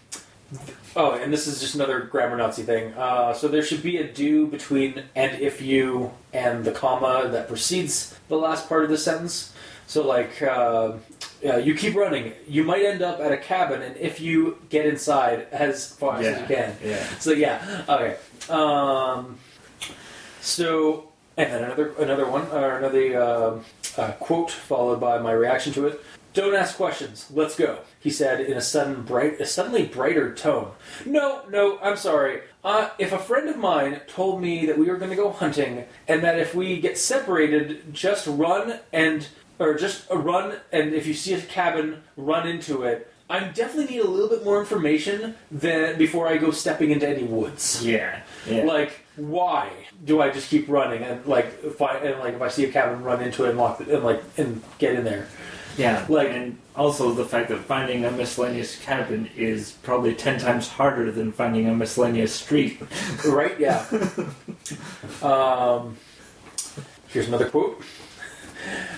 oh, 0.96 1.12
and 1.12 1.32
this 1.32 1.46
is 1.46 1.60
just 1.60 1.74
another 1.74 2.00
grammar 2.00 2.36
Nazi 2.36 2.62
thing. 2.62 2.92
Uh, 2.94 3.32
so 3.32 3.48
there 3.48 3.62
should 3.62 3.82
be 3.82 3.98
a 3.98 4.04
do 4.12 4.46
between 4.46 5.02
and 5.14 5.40
if 5.40 5.60
you 5.62 6.12
and 6.32 6.64
the 6.64 6.72
comma 6.72 7.28
that 7.30 7.48
precedes 7.48 8.18
the 8.28 8.36
last 8.36 8.68
part 8.68 8.84
of 8.84 8.90
the 8.90 8.98
sentence. 8.98 9.52
So 9.86 10.06
like. 10.06 10.40
Uh, 10.42 10.94
yeah, 11.42 11.58
you 11.58 11.74
keep 11.74 11.94
running. 11.94 12.32
You 12.48 12.64
might 12.64 12.82
end 12.86 13.02
up 13.02 13.20
at 13.20 13.30
a 13.30 13.36
cabin, 13.36 13.82
and 13.82 13.94
if 13.98 14.18
you 14.18 14.56
get 14.70 14.86
inside 14.86 15.46
as 15.52 15.94
fast 15.94 16.24
as 16.24 16.40
you 16.40 16.46
can, 16.56 16.74
Yeah. 16.82 17.04
so 17.18 17.32
yeah, 17.32 17.84
okay. 17.86 18.16
Um, 18.48 19.36
so 20.40 21.10
and 21.36 21.52
then 21.52 21.64
another 21.64 21.92
another 21.98 22.26
one 22.26 22.46
or 22.50 22.78
another 22.78 23.20
uh, 23.22 23.58
uh, 24.00 24.12
quote 24.12 24.50
followed 24.50 25.00
by 25.00 25.18
my 25.18 25.32
reaction 25.32 25.74
to 25.74 25.86
it. 25.88 26.00
Don't 26.34 26.54
ask 26.56 26.76
questions. 26.76 27.28
Let's 27.32 27.56
go. 27.56 27.78
He 28.00 28.10
said 28.10 28.40
in 28.40 28.56
a 28.56 28.60
sudden 28.60 29.02
bright, 29.02 29.40
a 29.40 29.46
suddenly 29.46 29.86
brighter 29.86 30.34
tone. 30.34 30.72
No, 31.06 31.42
no, 31.48 31.78
I'm 31.80 31.96
sorry. 31.96 32.42
Uh, 32.64 32.90
if 32.98 33.12
a 33.12 33.18
friend 33.18 33.48
of 33.48 33.56
mine 33.56 34.00
told 34.08 34.42
me 34.42 34.66
that 34.66 34.76
we 34.76 34.86
were 34.86 34.96
going 34.96 35.10
to 35.10 35.16
go 35.16 35.30
hunting 35.30 35.84
and 36.08 36.24
that 36.24 36.38
if 36.38 36.52
we 36.54 36.80
get 36.80 36.98
separated, 36.98 37.94
just 37.94 38.26
run 38.26 38.80
and 38.92 39.28
or 39.60 39.74
just 39.74 40.10
run 40.10 40.56
and 40.72 40.92
if 40.92 41.06
you 41.06 41.14
see 41.14 41.34
a 41.34 41.40
cabin, 41.40 42.02
run 42.16 42.48
into 42.48 42.82
it. 42.82 43.10
I 43.30 43.40
definitely 43.44 43.94
need 43.94 44.04
a 44.04 44.08
little 44.08 44.28
bit 44.28 44.44
more 44.44 44.60
information 44.60 45.36
than 45.50 45.96
before 45.96 46.28
I 46.28 46.36
go 46.36 46.50
stepping 46.50 46.90
into 46.90 47.08
any 47.08 47.22
woods. 47.22 47.84
Yeah. 47.84 48.20
Yeah. 48.46 48.64
Like, 48.64 49.00
why 49.16 49.70
do 50.04 50.20
I 50.20 50.30
just 50.30 50.50
keep 50.50 50.68
running 50.68 51.02
and 51.02 51.24
like 51.26 51.46
if 51.62 51.80
I 51.80 51.96
and 51.98 52.18
like 52.18 52.34
if 52.34 52.42
I 52.42 52.48
see 52.48 52.64
a 52.64 52.72
cabin, 52.72 53.04
run 53.04 53.22
into 53.22 53.44
it 53.44 53.50
and 53.50 53.58
lock 53.58 53.80
it 53.80 53.88
and 53.88 54.02
like 54.02 54.22
and 54.36 54.62
get 54.78 54.94
in 54.94 55.04
there? 55.04 55.28
Yeah. 55.76 56.04
like- 56.08 56.30
and 56.30 56.58
also 56.76 57.12
the 57.12 57.24
fact 57.24 57.48
that 57.50 57.58
finding 57.60 58.04
a 58.04 58.10
miscellaneous 58.10 58.76
cabin 58.80 59.30
is 59.36 59.72
probably 59.82 60.14
ten 60.14 60.38
times 60.40 60.68
harder 60.68 61.10
than 61.12 61.30
finding 61.32 61.68
a 61.68 61.74
miscellaneous 61.74 62.34
street. 62.34 62.80
Right? 63.26 63.58
Yeah. 63.60 63.84
um, 65.22 65.96
here's 67.08 67.28
another 67.28 67.48
quote. 67.48 67.82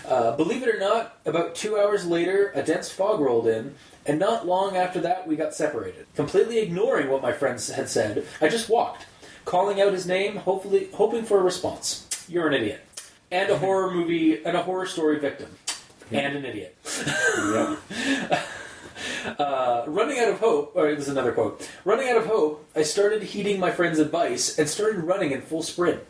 Uh, 0.06 0.36
believe 0.36 0.62
it 0.62 0.74
or 0.74 0.78
not, 0.78 1.18
about 1.26 1.54
two 1.54 1.76
hours 1.78 2.06
later, 2.06 2.52
a 2.54 2.62
dense 2.62 2.88
fog 2.90 3.20
rolled 3.20 3.46
in, 3.48 3.74
and 4.06 4.18
not 4.18 4.46
long 4.46 4.76
after 4.76 5.00
that, 5.00 5.26
we 5.26 5.34
got 5.36 5.54
separated. 5.54 6.06
Completely 6.14 6.58
ignoring 6.58 7.08
what 7.10 7.20
my 7.22 7.32
friends 7.32 7.68
had 7.68 7.88
said, 7.88 8.24
I 8.40 8.48
just 8.48 8.68
walked. 8.68 9.06
calling 9.44 9.80
out 9.80 9.92
his 9.92 10.06
name, 10.06 10.36
hopefully 10.36 10.88
hoping 10.94 11.24
for 11.24 11.38
a 11.40 11.42
response. 11.42 12.06
You're 12.28 12.46
an 12.48 12.54
idiot. 12.54 12.80
And 13.30 13.50
a 13.50 13.58
horror 13.58 13.90
movie 13.90 14.44
and 14.44 14.56
a 14.56 14.62
horror 14.62 14.86
story 14.86 15.18
victim. 15.18 15.48
And 16.12 16.36
an 16.36 16.44
idiot. 16.44 16.76
Yep. 17.38 17.78
Uh, 19.38 19.82
running 19.88 20.18
out 20.20 20.28
of 20.28 20.38
hope, 20.38 20.72
or 20.74 20.88
this 20.94 21.04
is 21.04 21.08
another 21.08 21.32
quote. 21.32 21.68
Running 21.84 22.08
out 22.08 22.16
of 22.16 22.26
hope, 22.26 22.64
I 22.76 22.82
started 22.82 23.22
heeding 23.22 23.58
my 23.60 23.70
friend's 23.70 23.98
advice 23.98 24.56
and 24.58 24.68
started 24.68 25.00
running 25.00 25.32
in 25.32 25.42
full 25.42 25.62
sprint. 25.62 26.00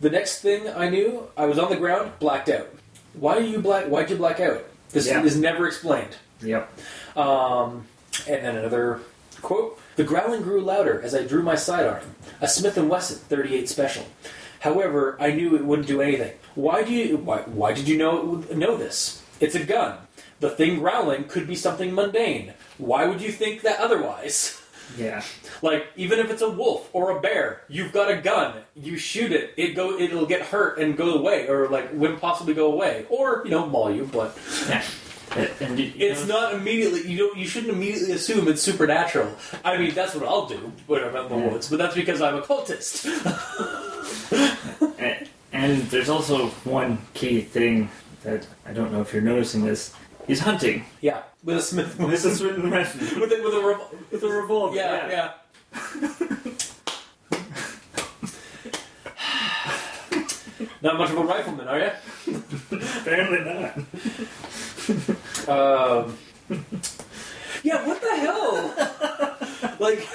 The 0.00 0.10
next 0.10 0.40
thing 0.42 0.68
I 0.68 0.88
knew, 0.90 1.28
I 1.36 1.46
was 1.46 1.58
on 1.58 1.70
the 1.70 1.76
ground, 1.76 2.12
blacked 2.18 2.48
out. 2.48 2.68
Why 3.14 3.36
are 3.36 3.40
you 3.40 3.60
black? 3.60 3.86
Why'd 3.86 4.10
you 4.10 4.16
black 4.16 4.40
out? 4.40 4.64
This 4.90 5.06
Yeah. 5.06 5.22
is 5.22 5.36
never 5.38 5.66
explained. 5.66 6.16
Yep. 6.42 6.68
Um, 7.16 7.86
and 8.28 8.44
then 8.44 8.56
another 8.56 9.00
quote: 9.42 9.78
"The 9.94 10.04
growling 10.04 10.42
grew 10.42 10.60
louder 10.60 11.00
as 11.02 11.14
I 11.14 11.22
drew 11.22 11.42
my 11.42 11.54
sidearm, 11.54 12.16
a 12.40 12.48
Smith 12.48 12.76
and 12.76 12.90
Wesson 12.90 13.18
38 13.28 13.68
Special. 13.68 14.04
However, 14.60 15.16
I 15.20 15.30
knew 15.30 15.54
it 15.54 15.64
wouldn't 15.64 15.88
do 15.88 16.02
anything. 16.02 16.32
Why 16.56 16.82
do 16.82 16.92
you? 16.92 17.16
Why, 17.16 17.38
why 17.42 17.72
did 17.72 17.88
you 17.88 17.96
know 17.96 18.44
know 18.52 18.76
this? 18.76 19.22
It's 19.40 19.54
a 19.54 19.64
gun. 19.64 19.98
The 20.40 20.50
thing 20.50 20.78
growling 20.80 21.24
could 21.24 21.46
be 21.46 21.54
something 21.54 21.94
mundane. 21.94 22.52
Why 22.78 23.06
would 23.06 23.20
you 23.20 23.32
think 23.32 23.62
that 23.62 23.80
otherwise?" 23.80 24.60
Yeah. 24.96 25.24
Like 25.62 25.84
even 25.96 26.20
if 26.20 26.30
it's 26.30 26.42
a 26.42 26.48
wolf 26.48 26.88
or 26.92 27.18
a 27.18 27.20
bear, 27.20 27.62
you've 27.68 27.92
got 27.92 28.08
a 28.08 28.18
gun. 28.18 28.54
You 28.76 28.96
shoot 28.96 29.32
it, 29.32 29.52
it 29.56 29.74
go, 29.74 29.98
it'll 29.98 30.26
get 30.26 30.42
hurt 30.42 30.78
and 30.78 30.96
go 30.96 31.14
away, 31.14 31.48
or 31.48 31.68
like 31.68 31.92
wouldn't 31.92 32.20
possibly 32.20 32.54
go 32.54 32.70
away, 32.72 33.04
or 33.10 33.42
you 33.44 33.50
know 33.50 33.66
maul 33.66 33.90
you. 33.90 34.08
But 34.12 34.38
Yeah. 34.68 34.84
And, 35.34 35.50
and 35.60 35.78
you, 35.80 35.86
you 35.86 35.92
it's 36.08 36.24
know, 36.28 36.40
not 36.40 36.54
immediately. 36.54 37.02
You 37.10 37.18
don't. 37.18 37.36
You 37.36 37.46
shouldn't 37.48 37.72
immediately 37.72 38.12
assume 38.12 38.46
it's 38.46 38.62
supernatural. 38.62 39.34
I 39.64 39.76
mean, 39.76 39.92
that's 39.92 40.14
what 40.14 40.24
I'll 40.24 40.46
do 40.46 40.72
when 40.86 41.02
I'm 41.02 41.16
out 41.16 41.32
in 41.32 41.36
the 41.40 41.44
Yeah. 41.46 41.52
woods. 41.52 41.68
But 41.68 41.78
that's 41.78 41.96
because 41.96 42.22
I'm 42.22 42.36
a 42.36 42.42
cultist. 42.42 43.06
And, 44.98 45.28
and 45.52 45.82
there's 45.90 46.08
also 46.08 46.48
one 46.64 46.98
key 47.14 47.40
thing 47.40 47.90
that 48.26 48.46
I 48.66 48.72
don't 48.72 48.92
know 48.92 49.00
if 49.00 49.12
you're 49.12 49.22
noticing 49.22 49.64
this. 49.64 49.94
He's 50.26 50.40
hunting. 50.40 50.84
yeah, 51.00 51.22
with 51.44 51.56
a 51.58 51.62
Smith. 51.62 51.96
With 51.98 52.12
a, 52.12 52.16
Smith 52.18 52.40
written 52.42 52.70
Wesson. 52.70 53.00
with 53.20 53.32
a, 53.32 53.40
with 53.42 53.54
a 53.54 53.58
revol- 53.58 54.10
With 54.10 54.22
a 54.24 54.28
revolver. 54.28 54.76
yeah, 54.76 55.08
yeah. 55.08 55.32
Not 60.82 60.98
much 60.98 61.10
of 61.10 61.18
a 61.18 61.22
rifleman, 61.24 61.68
are 61.68 61.78
you? 61.78 61.90
Apparently 63.00 63.38
not. 63.44 63.76
Um, 65.48 66.16
yeah, 67.62 67.86
what 67.86 68.00
the 68.00 68.16
hell? 68.16 68.74
like, 69.80 70.06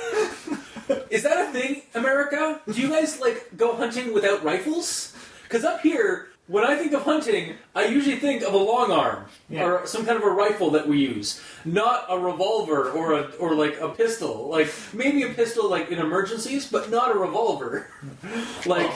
is 1.10 1.24
that 1.24 1.50
a 1.50 1.52
thing, 1.52 1.82
America? 1.96 2.62
Do 2.72 2.80
you 2.82 2.90
guys 2.90 3.20
like 3.20 3.50
go 3.58 3.76
hunting 3.76 4.14
without 4.14 4.44
rifles? 4.44 5.14
Because 5.44 5.64
up 5.66 5.82
here, 5.82 6.30
when 6.48 6.64
I 6.66 6.76
think 6.76 6.92
of 6.94 7.04
hunting, 7.04 7.56
I 7.76 7.86
usually 7.86 8.18
think 8.18 8.44
of 8.44 8.54
a 8.54 8.58
long 8.58 8.92
arm 8.92 9.26
Yeah. 9.50 9.64
or 9.66 9.88
some 9.88 10.06
kind 10.06 10.18
of 10.18 10.24
a 10.24 10.30
rifle 10.30 10.70
that 10.72 10.88
we 10.88 11.00
use, 11.00 11.40
not 11.64 12.06
a 12.10 12.18
revolver 12.20 12.90
or 12.92 13.14
a 13.14 13.22
or 13.40 13.54
like 13.56 13.80
a 13.80 13.90
pistol. 13.90 14.50
Like 14.50 14.74
maybe 14.94 15.24
a 15.24 15.30
pistol, 15.30 15.70
like 15.70 15.90
in 15.92 16.00
emergencies, 16.00 16.68
but 16.70 16.90
not 16.90 17.16
a 17.16 17.18
revolver. 17.20 17.88
like, 18.66 18.92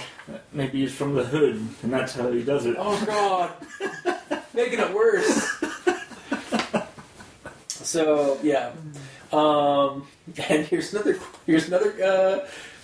Maybe 0.52 0.80
he's 0.82 0.94
from 0.94 1.14
the 1.14 1.24
hood, 1.24 1.56
and 1.84 1.94
that's 1.94 2.14
how 2.16 2.32
he 2.32 2.44
does 2.44 2.66
it. 2.66 2.76
oh 2.80 3.00
god, 3.06 3.52
making 4.54 4.80
it 4.80 4.92
worse. 4.94 5.48
So 7.68 8.40
yeah, 8.42 8.72
um, 9.32 10.08
and 10.50 10.66
here's 10.66 10.94
another 10.94 11.20
here's 11.46 11.68
another 11.68 11.94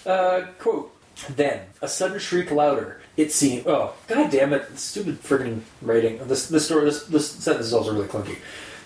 uh, 0.05 0.09
uh, 0.09 0.41
quote. 0.59 0.95
Then 1.35 1.61
a 1.81 1.87
sudden 1.87 2.19
shriek 2.19 2.51
louder. 2.51 3.00
It 3.21 3.31
seemed. 3.31 3.67
Oh 3.67 3.93
god 4.07 4.31
damn 4.31 4.51
it! 4.51 4.79
Stupid 4.79 5.21
friggin' 5.21 5.61
writing. 5.79 6.17
This 6.27 6.47
this 6.47 6.65
story 6.65 6.85
this 6.85 7.03
this 7.03 7.29
sentence 7.29 7.67
is 7.67 7.73
also 7.73 7.93
really 7.93 8.07
clunky. 8.07 8.37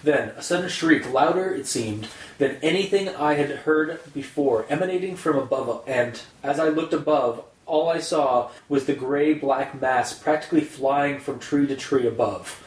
Then 0.04 0.34
a 0.36 0.42
sudden 0.42 0.70
shriek 0.70 1.10
louder. 1.14 1.56
It 1.56 1.68
seemed 1.68 2.10
than 2.38 2.58
anything 2.62 3.08
I 3.08 3.36
had 3.36 3.50
heard 3.50 4.02
before, 4.14 4.66
emanating 4.70 5.16
from 5.16 5.38
above. 5.38 5.86
And 5.88 6.22
as 6.44 6.60
I 6.60 6.68
looked 6.68 6.94
above, 6.94 7.46
all 7.66 7.88
I 7.90 8.00
saw 8.00 8.52
was 8.68 8.86
the 8.86 8.94
gray 8.94 9.34
black 9.34 9.80
mass 9.80 10.14
practically 10.14 10.62
flying 10.62 11.20
from 11.22 11.40
tree 11.40 11.66
to 11.68 11.78
tree 11.78 12.06
above. 12.06 12.62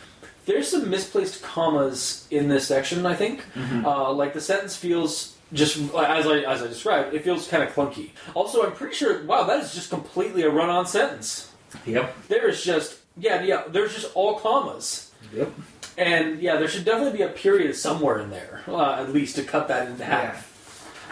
There's 0.46 0.68
some 0.68 0.88
misplaced 0.88 1.42
commas 1.42 2.26
in 2.30 2.48
this 2.48 2.66
section, 2.66 3.04
I 3.04 3.14
think. 3.14 3.44
Uh, 3.84 4.10
like 4.14 4.32
the 4.32 4.40
sentence 4.40 4.74
feels 4.74 5.36
just 5.52 5.76
as 5.94 6.26
I 6.26 6.38
as 6.38 6.62
I 6.62 6.66
described, 6.66 7.14
it 7.14 7.24
feels 7.24 7.46
kind 7.46 7.62
of 7.62 7.74
clunky. 7.74 8.10
Also, 8.34 8.64
I'm 8.64 8.72
pretty 8.72 8.94
sure. 8.94 9.22
Wow, 9.24 9.44
that 9.44 9.62
is 9.62 9.74
just 9.74 9.90
completely 9.90 10.42
a 10.42 10.50
run-on 10.50 10.86
sentence. 10.86 11.47
Yep. 11.86 12.14
There 12.28 12.48
is 12.48 12.62
just 12.64 12.98
yeah 13.16 13.42
yeah. 13.42 13.64
There's 13.68 13.94
just 13.94 14.14
all 14.14 14.38
commas, 14.38 15.10
Yep. 15.34 15.50
and 15.96 16.40
yeah, 16.40 16.56
there 16.56 16.68
should 16.68 16.84
definitely 16.84 17.18
be 17.18 17.24
a 17.24 17.28
period 17.28 17.74
somewhere 17.76 18.18
in 18.20 18.30
there, 18.30 18.62
uh, 18.68 18.94
at 19.00 19.12
least 19.12 19.36
to 19.36 19.42
cut 19.42 19.68
that 19.68 19.88
in 19.88 19.98
half. 19.98 20.46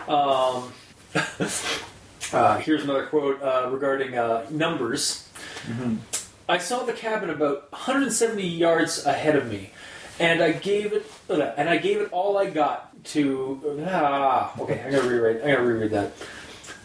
Um, 0.08 0.72
uh, 2.32 2.58
here's 2.58 2.84
another 2.84 3.06
quote 3.06 3.42
uh, 3.42 3.68
regarding 3.70 4.16
uh, 4.16 4.46
numbers. 4.50 5.28
I 6.48 6.58
saw 6.58 6.84
the 6.84 6.92
cabin 6.92 7.30
about 7.30 7.72
170 7.72 8.46
yards 8.46 9.04
ahead 9.04 9.34
of 9.34 9.50
me, 9.50 9.70
and 10.20 10.40
I 10.42 10.52
gave 10.52 10.92
it 10.92 11.10
uh, 11.28 11.40
and 11.56 11.68
I 11.68 11.76
gave 11.78 12.00
it 12.00 12.08
all 12.12 12.38
I 12.38 12.48
got 12.50 12.92
to. 13.06 13.82
Ah, 13.88 14.52
okay, 14.60 14.80
I'm 14.84 14.92
gonna 14.92 15.08
rewrite. 15.08 15.36
I'm 15.42 15.54
gonna 15.54 15.62
reread 15.64 15.90
that. 15.90 16.12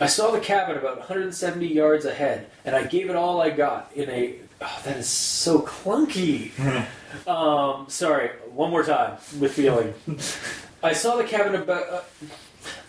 I 0.01 0.08
saw 0.08 0.31
the 0.31 0.39
cabin 0.39 0.77
about 0.77 0.98
170 0.98 1.67
yards 1.67 2.05
ahead, 2.05 2.50
and 2.65 2.75
I 2.75 2.86
gave 2.86 3.12
it 3.12 3.15
all 3.15 3.39
I 3.39 3.51
got 3.51 3.91
in 3.93 4.10
a. 4.10 4.36
Oh, 4.60 4.81
that 4.84 4.98
is 4.98 5.08
so 5.08 5.60
clunky. 5.60 6.51
um, 7.27 7.86
sorry, 7.88 8.29
one 8.51 8.72
more 8.72 8.84
time 8.84 9.17
with 9.39 9.53
feeling. 9.53 9.93
I 10.84 10.93
saw 10.93 11.17
the 11.17 11.24
cabin 11.24 11.53
about. 11.53 11.88
Uh, 11.88 12.01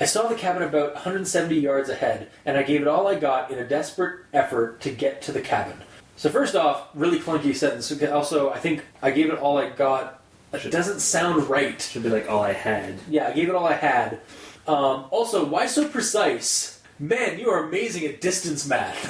I 0.01 0.07
saw 0.07 0.27
the 0.27 0.35
cabin 0.35 0.63
about 0.63 0.95
170 0.95 1.55
yards 1.55 1.91
ahead, 1.91 2.31
and 2.47 2.57
I 2.57 2.63
gave 2.63 2.81
it 2.81 2.89
all 2.89 3.07
I 3.07 3.17
got 3.17 3.51
in 3.51 3.59
a 3.59 3.69
desperate 3.69 4.25
effort 4.33 4.81
to 4.81 4.91
get 4.91 5.21
to 5.23 5.33
the 5.33 5.43
cabin. 5.43 5.77
So 6.17 6.31
first 6.31 6.57
off, 6.57 6.89
really 6.95 7.19
clunky 7.19 7.55
sentence. 7.55 7.93
Also, 8.05 8.51
I 8.51 8.59
think 8.59 8.87
I 9.03 9.11
gave 9.11 9.31
it 9.31 9.39
all 9.39 9.59
I 9.59 9.69
got. 9.69 10.23
It 10.55 10.71
doesn't 10.71 11.01
sound 11.01 11.51
right. 11.51 11.81
Should 11.81 12.05
be 12.05 12.09
like 12.09 12.31
all 12.31 12.43
I 12.43 12.55
had. 12.55 12.95
Yeah, 13.07 13.29
I 13.29 13.33
gave 13.33 13.51
it 13.51 13.55
all 13.55 13.67
I 13.67 13.75
had. 13.75 14.21
Um, 14.67 15.07
also, 15.11 15.45
why 15.45 15.67
so 15.67 15.87
precise? 15.87 16.82
Man, 17.03 17.41
you 17.41 17.51
are 17.51 17.65
amazing 17.65 18.05
at 18.05 18.21
distance 18.21 18.65
math. 18.65 19.03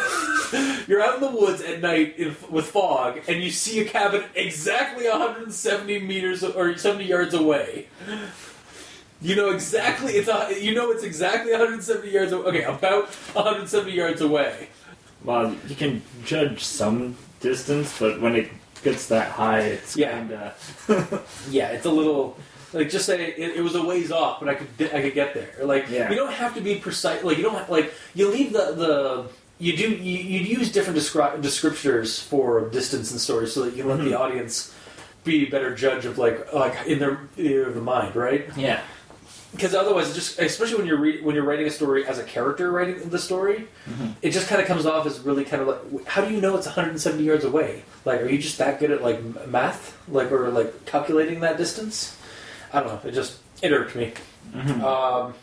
You're 0.89 1.03
out 1.03 1.17
in 1.17 1.21
the 1.21 1.31
woods 1.31 1.61
at 1.61 1.83
night 1.83 2.15
in, 2.17 2.35
with 2.49 2.65
fog, 2.71 3.21
and 3.29 3.43
you 3.43 3.51
see 3.51 3.81
a 3.81 3.85
cabin 3.85 4.25
exactly 4.35 5.07
170 5.07 5.99
meters 6.01 6.43
or 6.43 6.75
70 6.75 7.05
yards 7.05 7.35
away. 7.35 7.89
You 9.21 9.37
know 9.37 9.51
exactly 9.51 10.15
it's 10.15 10.29
a, 10.29 10.59
you 10.59 10.75
know 10.75 10.91
it's 10.91 11.03
exactly 11.05 11.53
170 11.53 12.11
yards 12.11 12.33
away. 12.33 12.47
Okay, 12.47 12.63
about 12.63 13.09
170 13.35 13.93
yards 13.93 14.23
away. 14.23 14.69
Well, 15.23 15.55
you 15.69 15.77
can 15.77 16.01
judge 16.25 16.65
some 16.65 17.15
distance, 17.41 17.99
but 17.99 18.23
when 18.23 18.37
it 18.37 18.49
gets 18.83 19.07
that 19.09 19.33
high, 19.33 19.61
it's 19.61 19.99
Yeah. 19.99 20.13
kinda. 20.17 20.55
Yeah, 21.51 21.69
it's 21.73 21.85
a 21.85 21.91
little 21.91 22.39
like 22.73 22.91
just 22.91 23.07
say 23.07 23.33
it, 23.33 23.57
it 23.57 23.63
was 23.63 23.75
a 23.75 23.85
ways 23.85 24.11
off, 24.11 24.41
but 24.41 24.49
I 24.49 24.55
could 24.55 24.95
I 24.95 25.03
could 25.03 25.15
get 25.15 25.35
there. 25.35 25.51
Like 25.63 25.89
Yeah. 25.91 26.11
you 26.11 26.17
don't 26.17 26.33
have 26.33 26.55
to 26.55 26.61
be 26.61 26.77
precise. 26.77 27.23
Like 27.23 27.37
you 27.37 27.43
don't 27.43 27.55
have, 27.55 27.71
like 27.71 27.93
you 28.15 28.31
leave 28.31 28.53
the 28.53 28.73
the 28.73 29.29
you 29.59 29.77
do 29.77 29.91
you, 29.91 30.19
you 30.19 30.59
use 30.59 30.73
different 30.73 30.99
descri- 30.99 31.41
descriptors 31.41 32.23
for 32.23 32.69
distance 32.71 33.11
and 33.11 33.21
story 33.21 33.47
so 33.47 33.65
that 33.65 33.77
you 33.77 33.85
let 33.85 33.99
the 33.99 34.05
mm-hmm. 34.05 34.23
audience 34.23 34.75
be 35.25 35.47
a 35.47 35.51
better 35.51 35.75
judge 35.75 36.05
of 36.05 36.19
like 36.19 36.53
like 36.53 36.87
in 36.87 36.99
their 36.99 37.17
theater 37.37 37.69
of 37.69 37.75
the 37.75 37.81
mind, 37.81 38.17
right? 38.17 38.49
Yeah. 38.57 38.81
Because 39.53 39.75
otherwise, 39.75 40.15
just 40.15 40.39
especially 40.39 40.79
when 40.79 40.87
you're 40.87 40.99
re- 40.99 41.21
when 41.21 41.35
you're 41.35 41.45
writing 41.45 41.67
a 41.67 41.71
story 41.71 42.07
as 42.07 42.19
a 42.19 42.25
character 42.25 42.71
writing 42.71 43.11
the 43.11 43.19
story, 43.19 43.69
mm-hmm. 43.87 44.13
it 44.23 44.31
just 44.31 44.49
kind 44.49 44.63
of 44.63 44.67
comes 44.67 44.87
off 44.87 45.07
as 45.07 45.21
really 45.21 45.45
kind 45.45 45.63
of 45.63 45.69
like 45.69 46.07
how 46.07 46.25
do 46.25 46.35
you 46.35 46.41
know 46.41 46.57
it's 46.57 46.67
170 46.67 47.23
yards 47.23 47.45
away? 47.45 47.85
Like, 48.07 48.23
are 48.23 48.29
you 48.29 48.39
just 48.39 48.57
that 48.59 48.81
good 48.81 48.91
at 48.91 49.03
like 49.03 49.47
math, 49.47 49.99
like 50.09 50.33
or 50.33 50.49
like 50.49 50.87
calculating 50.87 51.41
that 51.41 51.59
distance? 51.59 52.17
I 52.73 52.81
don't 52.81 52.89
know. 52.89 53.09
It 53.09 53.13
just 53.13 53.39
it 53.63 53.73
irked 53.73 53.95
me. 53.95 54.13
Um, 54.83 55.35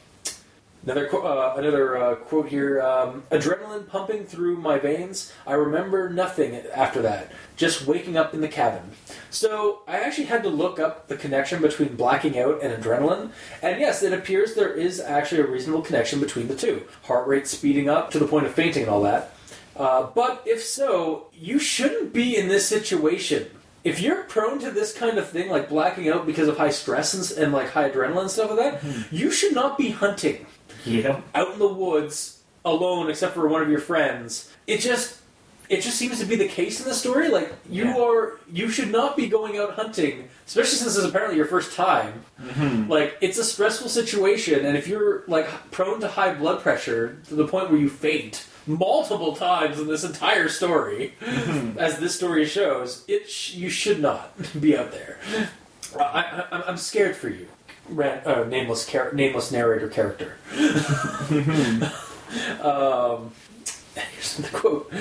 another 0.83 1.09
uh, 1.15 1.55
another 1.57 1.98
uh, 1.98 2.15
quote 2.15 2.48
here: 2.50 2.81
um, 2.81 3.24
adrenaline 3.31 3.88
pumping 3.88 4.25
through 4.25 4.57
my 4.57 4.79
veins. 4.79 5.31
I 5.45 5.53
remember 5.53 6.09
nothing 6.09 6.55
after 6.74 7.01
that. 7.03 7.31
Just 7.55 7.86
waking 7.86 8.17
up 8.17 8.33
in 8.33 8.41
the 8.41 8.48
cabin. 8.48 8.91
So 9.29 9.81
I 9.88 10.00
actually 10.00 10.25
had 10.25 10.43
to 10.43 10.50
look 10.50 10.79
up 10.79 11.07
the 11.07 11.17
connection 11.17 11.62
between 11.62 11.95
blacking 11.95 12.39
out 12.39 12.62
and 12.63 12.71
adrenaline, 12.83 13.31
and 13.62 13.79
yes, 13.79 14.01
it 14.03 14.13
appears 14.13 14.55
there 14.55 14.74
is 14.74 15.00
actually 15.00 15.41
a 15.41 15.48
reasonable 15.48 15.81
connection 15.81 16.19
between 16.19 16.48
the 16.48 16.55
two. 16.55 16.83
Heart 17.03 17.27
rate 17.27 17.48
speeding 17.48 17.89
up 17.89 18.12
to 18.12 18.19
the 18.19 18.27
point 18.27 18.45
of 18.48 18.53
fainting 18.53 18.83
and 18.83 18.91
all 18.91 19.03
that. 19.03 19.33
Uh, 19.75 20.07
but 20.13 20.43
if 20.45 20.62
so, 20.62 21.27
you 21.33 21.57
shouldn't 21.57 22.12
be 22.12 22.36
in 22.36 22.50
this 22.50 22.67
situation. 22.67 23.48
If 23.83 24.01
you're 24.01 24.24
prone 24.24 24.59
to 24.59 24.71
this 24.71 24.93
kind 24.93 25.17
of 25.17 25.29
thing, 25.29 25.50
like 25.50 25.69
blacking 25.69 26.09
out 26.09 26.25
because 26.25 26.48
of 26.48 26.57
high 26.57 26.69
stress 26.71 27.13
and, 27.13 27.43
and 27.43 27.53
like 27.53 27.69
high 27.69 27.89
adrenaline 27.89 28.21
and 28.21 28.31
stuff 28.31 28.50
like 28.51 28.59
that, 28.59 28.81
hmm. 28.81 29.15
you 29.15 29.31
should 29.31 29.53
not 29.55 29.77
be 29.77 29.91
hunting 29.91 30.45
Yep. 30.86 31.24
out 31.36 31.53
in 31.53 31.59
the 31.59 31.67
woods 31.67 32.41
alone 32.65 33.09
except 33.09 33.33
for 33.33 33.48
one 33.48 33.62
of 33.62 33.69
your 33.69 33.79
friends. 33.79 34.51
It 34.67 34.79
just 34.79 35.17
it 35.69 35.81
just 35.81 35.98
seems 35.98 36.19
to 36.19 36.25
be 36.25 36.36
the 36.36 36.48
case 36.48 36.79
in 36.81 36.88
the 36.88 36.95
story. 36.95 37.29
Like 37.29 37.53
you 37.69 37.86
Yeah. 37.86 37.98
are 37.98 38.39
you 38.51 38.69
should 38.69 38.91
not 38.91 39.15
be 39.15 39.27
going 39.27 39.57
out 39.57 39.74
hunting, 39.75 40.27
especially 40.48 40.77
since 40.77 40.95
this 40.95 40.98
is 40.98 41.05
apparently 41.05 41.38
your 41.38 41.45
first 41.45 41.74
time. 41.75 42.24
Mm-hmm. 42.41 42.89
Like 42.89 43.17
it's 43.21 43.38
a 43.38 43.43
stressful 43.43 43.89
situation, 43.89 44.65
and 44.65 44.75
if 44.77 44.88
you're 44.88 45.24
like 45.27 45.48
prone 45.71 46.00
to 46.01 46.07
high 46.07 46.33
blood 46.33 46.62
pressure 46.62 47.19
to 47.27 47.36
the 47.36 47.48
point 47.48 47.69
where 47.69 47.79
you 47.79 47.89
faint 47.89 48.45
multiple 48.69 49.35
times 49.35 49.79
in 49.79 49.88
this 49.88 50.03
entire 50.03 50.47
story, 50.47 51.13
as 51.77 51.99
this 51.99 52.15
story 52.15 52.45
shows, 52.45 53.03
it 53.07 53.29
sh- 53.29 53.55
you 53.55 53.69
should 53.69 53.99
not 53.99 54.31
be 54.61 54.77
out 54.77 54.91
there. 54.91 55.17
I, 55.97 56.03
I, 56.03 56.45
I'm- 56.51 56.63
I'm 56.67 56.77
scared 56.77 57.15
for 57.15 57.29
you, 57.29 57.47
Ran- 57.89 58.21
uh, 58.25 58.43
nameless 58.43 58.85
char- 58.85 59.11
nameless 59.13 59.51
narrator 59.51 59.89
character. 59.89 60.38
um, 62.61 63.31
here's 63.95 64.35
the 64.38 64.47
quote: 64.53 64.93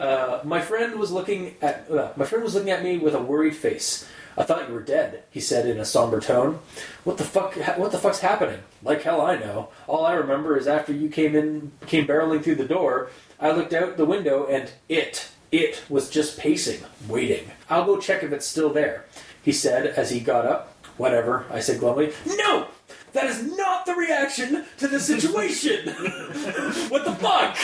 uh, 0.00 0.40
"My 0.44 0.60
friend 0.60 0.96
was 0.98 1.10
looking 1.10 1.56
at 1.62 1.90
uh, 1.90 2.12
my 2.16 2.24
friend 2.24 2.44
was 2.44 2.54
looking 2.54 2.70
at 2.70 2.82
me 2.84 2.98
with 2.98 3.14
a 3.14 3.22
worried 3.22 3.56
face." 3.56 4.06
I 4.36 4.42
thought 4.42 4.68
you 4.68 4.74
were 4.74 4.82
dead, 4.82 5.22
he 5.30 5.40
said 5.40 5.66
in 5.66 5.78
a 5.78 5.84
somber 5.84 6.20
tone. 6.20 6.58
What 7.04 7.16
the 7.16 7.24
fuck? 7.24 7.54
What 7.78 7.92
the 7.92 7.98
fuck's 7.98 8.20
happening? 8.20 8.60
Like 8.82 9.02
hell, 9.02 9.20
I 9.20 9.36
know. 9.36 9.70
All 9.86 10.04
I 10.04 10.12
remember 10.12 10.56
is 10.56 10.66
after 10.66 10.92
you 10.92 11.08
came 11.08 11.34
in, 11.34 11.72
came 11.86 12.06
barreling 12.06 12.42
through 12.42 12.56
the 12.56 12.66
door. 12.66 13.10
I 13.40 13.52
looked 13.52 13.72
out 13.72 13.96
the 13.96 14.04
window 14.04 14.46
and 14.46 14.70
it, 14.88 15.28
it 15.50 15.82
was 15.88 16.10
just 16.10 16.38
pacing, 16.38 16.82
waiting. 17.08 17.50
I'll 17.70 17.84
go 17.84 17.98
check 17.98 18.22
if 18.22 18.32
it's 18.32 18.46
still 18.46 18.70
there, 18.70 19.06
he 19.42 19.52
said 19.52 19.86
as 19.86 20.10
he 20.10 20.20
got 20.20 20.46
up. 20.46 20.72
Whatever, 20.96 21.44
I 21.50 21.60
said 21.60 21.80
glumly. 21.80 22.14
No, 22.26 22.68
that 23.12 23.26
is 23.26 23.42
not 23.42 23.86
the 23.86 23.94
reaction 23.94 24.64
to 24.78 24.88
the 24.88 25.00
situation. 25.00 25.88
what 26.88 27.04
the 27.04 27.14
fuck? 27.14 27.56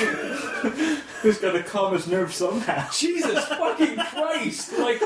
Who's 1.23 1.39
got 1.39 1.53
to 1.53 1.63
calm 1.63 1.93
his 1.93 2.07
nerves 2.07 2.37
somehow? 2.37 2.91
Jesus 2.91 3.45
fucking 3.47 3.97
Christ! 3.97 4.79
Like, 4.79 5.03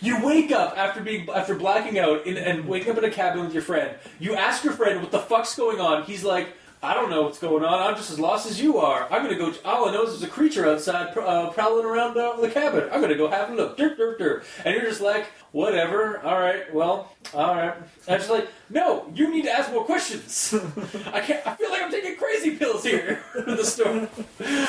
you 0.00 0.24
wake 0.24 0.52
up 0.52 0.76
after 0.76 1.00
being 1.00 1.28
after 1.28 1.54
blacking 1.54 1.98
out 1.98 2.26
in, 2.26 2.36
and 2.36 2.66
waking 2.68 2.92
up 2.92 2.98
in 2.98 3.04
a 3.04 3.10
cabin 3.10 3.42
with 3.42 3.52
your 3.52 3.62
friend. 3.62 3.96
You 4.18 4.34
ask 4.34 4.64
your 4.64 4.72
friend 4.72 5.00
what 5.00 5.10
the 5.10 5.18
fuck's 5.18 5.56
going 5.56 5.80
on. 5.80 6.04
He's 6.04 6.24
like, 6.24 6.48
I 6.80 6.94
don't 6.94 7.10
know 7.10 7.22
what's 7.22 7.40
going 7.40 7.64
on. 7.64 7.80
I'm 7.80 7.96
just 7.96 8.10
as 8.12 8.20
lost 8.20 8.48
as 8.48 8.60
you 8.60 8.78
are. 8.78 9.08
I'm 9.10 9.24
gonna 9.24 9.36
go. 9.36 9.52
All 9.64 9.88
I 9.88 9.92
know 9.92 10.04
is 10.04 10.10
there's 10.10 10.22
a 10.22 10.32
creature 10.32 10.68
outside 10.68 11.16
uh, 11.18 11.50
prowling 11.50 11.84
around 11.84 12.16
uh, 12.16 12.36
the 12.36 12.48
cabin. 12.48 12.88
I'm 12.92 13.00
gonna 13.00 13.16
go 13.16 13.28
have 13.28 13.50
a 13.50 13.54
look. 13.54 13.76
Dirt, 13.76 13.96
dirt, 13.96 14.18
dirt. 14.18 14.44
And 14.64 14.74
you're 14.76 14.84
just 14.84 15.00
like, 15.00 15.26
whatever. 15.50 16.20
All 16.20 16.38
right. 16.38 16.72
Well, 16.72 17.12
all 17.34 17.56
right. 17.56 17.74
And 17.74 18.14
I'm 18.14 18.18
just 18.18 18.30
like, 18.30 18.48
no. 18.70 19.10
You 19.12 19.28
need 19.28 19.42
to 19.42 19.50
ask 19.50 19.72
more 19.72 19.84
questions. 19.84 20.54
I 21.12 21.20
can't. 21.20 21.44
I 21.44 21.56
feel 21.56 21.70
like 21.70 21.82
I'm 21.82 21.90
taking 21.90 22.16
crazy 22.16 22.54
pills 22.54 22.84
here 22.84 23.24
in 23.46 23.56
the 23.56 23.64
store. 23.64 24.08
I 24.40 24.64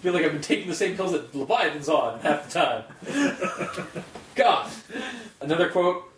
feel 0.00 0.14
like 0.14 0.24
I've 0.24 0.32
been 0.32 0.40
taking 0.40 0.68
the 0.68 0.74
same 0.74 0.96
pills 0.96 1.12
that 1.12 1.34
Leviathan's 1.34 1.90
on 1.90 2.20
half 2.20 2.48
the 2.48 2.84
time. 3.14 4.04
God. 4.34 4.70
Another 5.40 5.68
quote. 5.68 6.08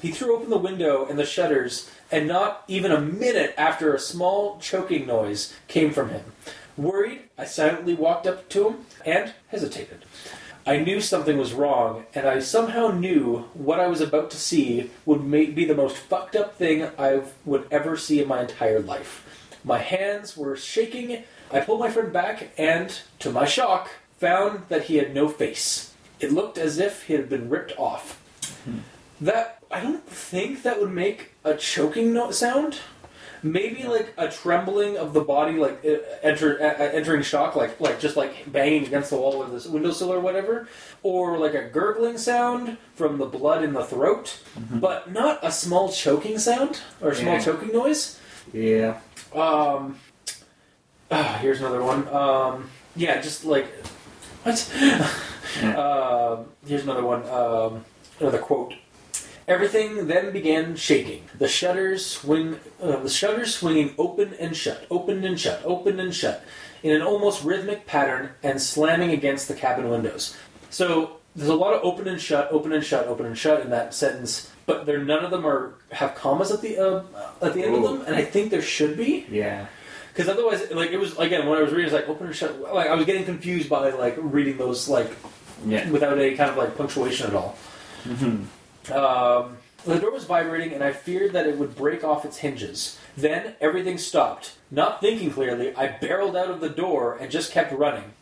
He 0.00 0.10
threw 0.10 0.36
open 0.36 0.50
the 0.50 0.58
window 0.58 1.06
and 1.06 1.18
the 1.18 1.24
shutters, 1.24 1.90
and 2.10 2.28
not 2.28 2.62
even 2.68 2.92
a 2.92 3.00
minute 3.00 3.54
after 3.56 3.94
a 3.94 3.98
small 3.98 4.58
choking 4.58 5.06
noise 5.06 5.54
came 5.66 5.92
from 5.92 6.10
him. 6.10 6.24
Worried, 6.76 7.20
I 7.38 7.46
silently 7.46 7.94
walked 7.94 8.26
up 8.26 8.48
to 8.50 8.68
him 8.68 8.86
and 9.06 9.32
hesitated. 9.48 10.04
I 10.66 10.78
knew 10.78 11.00
something 11.00 11.38
was 11.38 11.54
wrong, 11.54 12.04
and 12.14 12.26
I 12.26 12.40
somehow 12.40 12.88
knew 12.88 13.48
what 13.54 13.80
I 13.80 13.86
was 13.86 14.00
about 14.00 14.30
to 14.32 14.36
see 14.36 14.90
would 15.06 15.30
be 15.30 15.64
the 15.64 15.74
most 15.74 15.96
fucked 15.96 16.36
up 16.36 16.56
thing 16.56 16.88
I 16.98 17.22
would 17.44 17.66
ever 17.70 17.96
see 17.96 18.20
in 18.20 18.28
my 18.28 18.42
entire 18.42 18.80
life. 18.80 19.24
My 19.64 19.78
hands 19.78 20.36
were 20.36 20.56
shaking. 20.56 21.24
I 21.50 21.60
pulled 21.60 21.80
my 21.80 21.90
friend 21.90 22.12
back 22.12 22.50
and, 22.58 22.98
to 23.20 23.30
my 23.30 23.46
shock, 23.46 23.90
found 24.18 24.68
that 24.68 24.84
he 24.84 24.96
had 24.96 25.14
no 25.14 25.28
face. 25.28 25.93
It 26.24 26.32
looked 26.32 26.56
as 26.56 26.78
if 26.78 27.02
he 27.02 27.12
had 27.12 27.28
been 27.28 27.50
ripped 27.50 27.78
off. 27.78 28.18
That 29.20 29.58
I 29.70 29.80
don't 29.80 30.06
think 30.08 30.62
that 30.62 30.80
would 30.80 30.90
make 30.90 31.32
a 31.44 31.54
choking 31.54 32.14
no- 32.14 32.30
sound. 32.30 32.78
Maybe 33.42 33.82
like 33.82 34.14
a 34.16 34.28
trembling 34.28 34.96
of 34.96 35.12
the 35.12 35.20
body, 35.20 35.58
like 35.58 35.84
enter, 36.22 36.58
uh, 36.62 36.82
entering 36.82 37.20
shock, 37.20 37.56
like 37.56 37.78
like 37.78 38.00
just 38.00 38.16
like 38.16 38.50
banging 38.50 38.86
against 38.86 39.10
the 39.10 39.18
wall 39.18 39.34
or 39.34 39.46
the 39.46 39.68
windowsill 39.68 40.10
or 40.10 40.18
whatever, 40.18 40.66
or 41.02 41.36
like 41.36 41.52
a 41.52 41.68
gurgling 41.68 42.16
sound 42.16 42.78
from 42.94 43.18
the 43.18 43.26
blood 43.26 43.62
in 43.62 43.74
the 43.74 43.84
throat, 43.84 44.38
but 44.70 45.12
not 45.12 45.40
a 45.42 45.52
small 45.52 45.92
choking 45.92 46.38
sound 46.38 46.80
or 47.02 47.10
a 47.10 47.14
small 47.14 47.38
choking 47.38 47.70
noise. 47.70 48.18
Yeah. 48.54 48.98
Um, 49.34 49.98
ah, 51.10 51.38
here's 51.42 51.60
another 51.60 51.82
one. 51.82 52.08
Um, 52.08 52.70
yeah, 52.96 53.20
just 53.20 53.44
like 53.44 53.66
what? 54.44 54.56
um, 55.62 56.46
here's 56.66 56.82
another 56.82 57.04
one. 57.04 57.26
Um, 57.28 57.84
another 58.20 58.38
quote. 58.38 58.74
Everything 59.46 60.06
then 60.06 60.32
began 60.32 60.74
shaking. 60.74 61.24
The 61.38 61.48
shutters 61.48 62.06
swing, 62.06 62.58
uh, 62.82 62.96
the 62.96 63.10
shutters 63.10 63.54
swinging 63.54 63.94
open 63.98 64.32
and 64.40 64.56
shut, 64.56 64.86
open 64.90 65.22
and 65.22 65.38
shut, 65.38 65.60
open 65.64 66.00
and 66.00 66.14
shut, 66.14 66.42
in 66.82 66.92
an 66.92 67.02
almost 67.02 67.44
rhythmic 67.44 67.86
pattern, 67.86 68.30
and 68.42 68.60
slamming 68.60 69.10
against 69.10 69.48
the 69.48 69.54
cabin 69.54 69.90
windows. 69.90 70.34
So 70.70 71.18
there's 71.36 71.50
a 71.50 71.54
lot 71.54 71.74
of 71.74 71.84
open 71.84 72.08
and 72.08 72.20
shut, 72.20 72.50
open 72.52 72.72
and 72.72 72.82
shut, 72.82 73.06
open 73.06 73.26
and 73.26 73.36
shut 73.36 73.60
in 73.60 73.70
that 73.70 73.92
sentence, 73.92 74.50
but 74.64 74.86
there 74.86 75.04
none 75.04 75.24
of 75.24 75.30
them 75.30 75.46
are 75.46 75.74
have 75.92 76.14
commas 76.14 76.50
at 76.50 76.62
the 76.62 76.78
uh, 76.78 77.02
at 77.42 77.52
the 77.52 77.64
end 77.64 77.74
Ooh. 77.74 77.84
of 77.86 77.98
them, 77.98 78.06
and 78.06 78.16
I 78.16 78.24
think 78.24 78.50
there 78.50 78.62
should 78.62 78.96
be. 78.96 79.26
Yeah. 79.30 79.66
Because 80.08 80.28
otherwise, 80.28 80.70
like 80.70 80.90
it 80.90 80.98
was 80.98 81.18
again 81.18 81.46
when 81.46 81.58
I 81.58 81.62
was 81.62 81.72
reading, 81.72 81.86
it's 81.86 81.94
like 81.94 82.08
open 82.08 82.28
and 82.28 82.36
shut. 82.36 82.58
Like 82.60 82.88
I 82.88 82.94
was 82.94 83.04
getting 83.04 83.24
confused 83.24 83.68
by 83.68 83.90
like 83.90 84.14
reading 84.16 84.56
those 84.56 84.88
like 84.88 85.10
Yeah. 85.66 85.88
without 85.90 86.18
any 86.18 86.36
kind 86.36 86.50
of 86.50 86.56
like 86.56 86.76
punctuation 86.76 87.28
at 87.28 87.34
all. 87.34 87.56
Mhm. 88.04 88.46
Um, 88.90 89.56
the 89.84 89.98
door 89.98 90.10
was 90.12 90.24
vibrating, 90.24 90.72
and 90.72 90.82
I 90.82 90.92
feared 90.92 91.32
that 91.32 91.46
it 91.46 91.58
would 91.58 91.74
break 91.76 92.02
off 92.04 92.24
its 92.24 92.38
hinges. 92.38 92.98
Then 93.16 93.54
everything 93.60 93.98
stopped. 93.98 94.52
Not 94.70 95.00
thinking 95.00 95.30
clearly, 95.30 95.74
I 95.76 95.86
barreled 95.88 96.36
out 96.36 96.50
of 96.50 96.60
the 96.60 96.68
door 96.68 97.16
and 97.20 97.30
just 97.30 97.52
kept 97.52 97.72
running. 97.72 98.12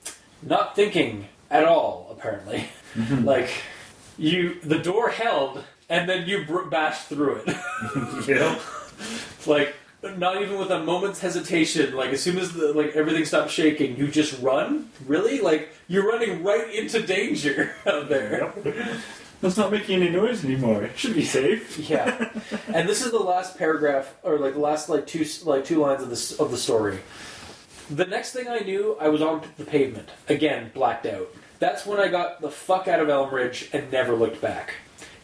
Not 0.42 0.74
thinking 0.76 1.28
at 1.50 1.64
all, 1.64 2.08
apparently. 2.10 2.68
like 3.22 3.50
you, 4.18 4.58
the 4.62 4.78
door 4.78 5.10
held, 5.10 5.64
and 5.88 6.08
then 6.08 6.26
you 6.28 6.44
br- 6.44 6.62
bashed 6.62 7.08
through 7.08 7.42
it. 7.46 7.56
you 8.28 8.34
yeah. 8.36 8.58
like 9.46 9.74
not 10.02 10.42
even 10.42 10.58
with 10.58 10.70
a 10.70 10.82
moment's 10.82 11.20
hesitation 11.20 11.94
like 11.94 12.10
as 12.10 12.20
soon 12.20 12.38
as 12.38 12.52
the 12.52 12.72
like 12.72 12.96
everything 12.96 13.24
stops 13.24 13.52
shaking 13.52 13.96
you 13.96 14.08
just 14.08 14.40
run? 14.42 14.90
Really? 15.06 15.40
Like 15.40 15.70
you're 15.88 16.06
running 16.06 16.42
right 16.42 16.72
into 16.74 17.02
danger 17.02 17.74
out 17.86 18.08
there. 18.08 18.52
That's 19.40 19.56
not 19.56 19.72
making 19.72 20.00
any 20.02 20.10
noise 20.10 20.44
anymore. 20.44 20.84
It 20.84 20.98
should 20.98 21.14
be 21.14 21.24
safe. 21.24 21.78
yeah. 21.90 22.30
And 22.68 22.88
this 22.88 23.04
is 23.04 23.10
the 23.10 23.18
last 23.18 23.58
paragraph 23.58 24.14
or 24.22 24.38
like 24.38 24.54
the 24.54 24.60
last 24.60 24.88
like 24.88 25.06
two 25.06 25.24
like 25.44 25.64
two 25.64 25.80
lines 25.80 26.02
of 26.02 26.10
this 26.10 26.38
of 26.38 26.50
the 26.50 26.58
story. 26.58 26.98
The 27.90 28.06
next 28.06 28.32
thing 28.32 28.48
i 28.48 28.60
knew 28.60 28.96
i 29.00 29.08
was 29.08 29.22
on 29.22 29.42
the 29.56 29.64
pavement. 29.64 30.08
Again 30.28 30.70
blacked 30.74 31.06
out. 31.06 31.28
That's 31.60 31.86
when 31.86 32.00
i 32.00 32.08
got 32.08 32.40
the 32.40 32.50
fuck 32.50 32.88
out 32.88 33.00
of 33.00 33.08
Elmridge 33.08 33.72
and 33.72 33.90
never 33.92 34.14
looked 34.14 34.40
back. 34.40 34.74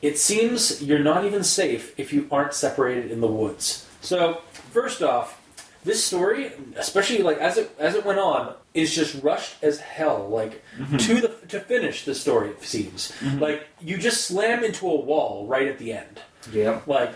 It 0.00 0.18
seems 0.18 0.80
you're 0.80 1.00
not 1.00 1.24
even 1.24 1.42
safe 1.42 1.98
if 1.98 2.12
you 2.12 2.28
aren't 2.30 2.54
separated 2.54 3.10
in 3.10 3.20
the 3.20 3.26
woods 3.26 3.88
so 4.00 4.42
first 4.72 5.02
off 5.02 5.40
this 5.84 6.04
story 6.04 6.52
especially 6.76 7.22
like 7.22 7.38
as 7.38 7.56
it 7.56 7.70
as 7.78 7.94
it 7.94 8.04
went 8.04 8.18
on 8.18 8.54
is 8.74 8.94
just 8.94 9.22
rushed 9.22 9.62
as 9.62 9.80
hell 9.80 10.28
like 10.28 10.62
to 10.98 11.20
the 11.20 11.28
to 11.48 11.61
finish 11.61 12.04
the 12.04 12.14
story 12.14 12.50
it 12.50 12.62
seems 12.62 13.12
like 13.40 13.66
you 13.80 13.96
just 13.98 14.24
slam 14.26 14.62
into 14.64 14.87
a 14.88 14.94
wall 15.00 15.46
right 15.46 15.68
at 15.68 15.78
the 15.78 15.92
end 15.92 16.20
Yep. 16.52 16.87
like, 16.87 17.12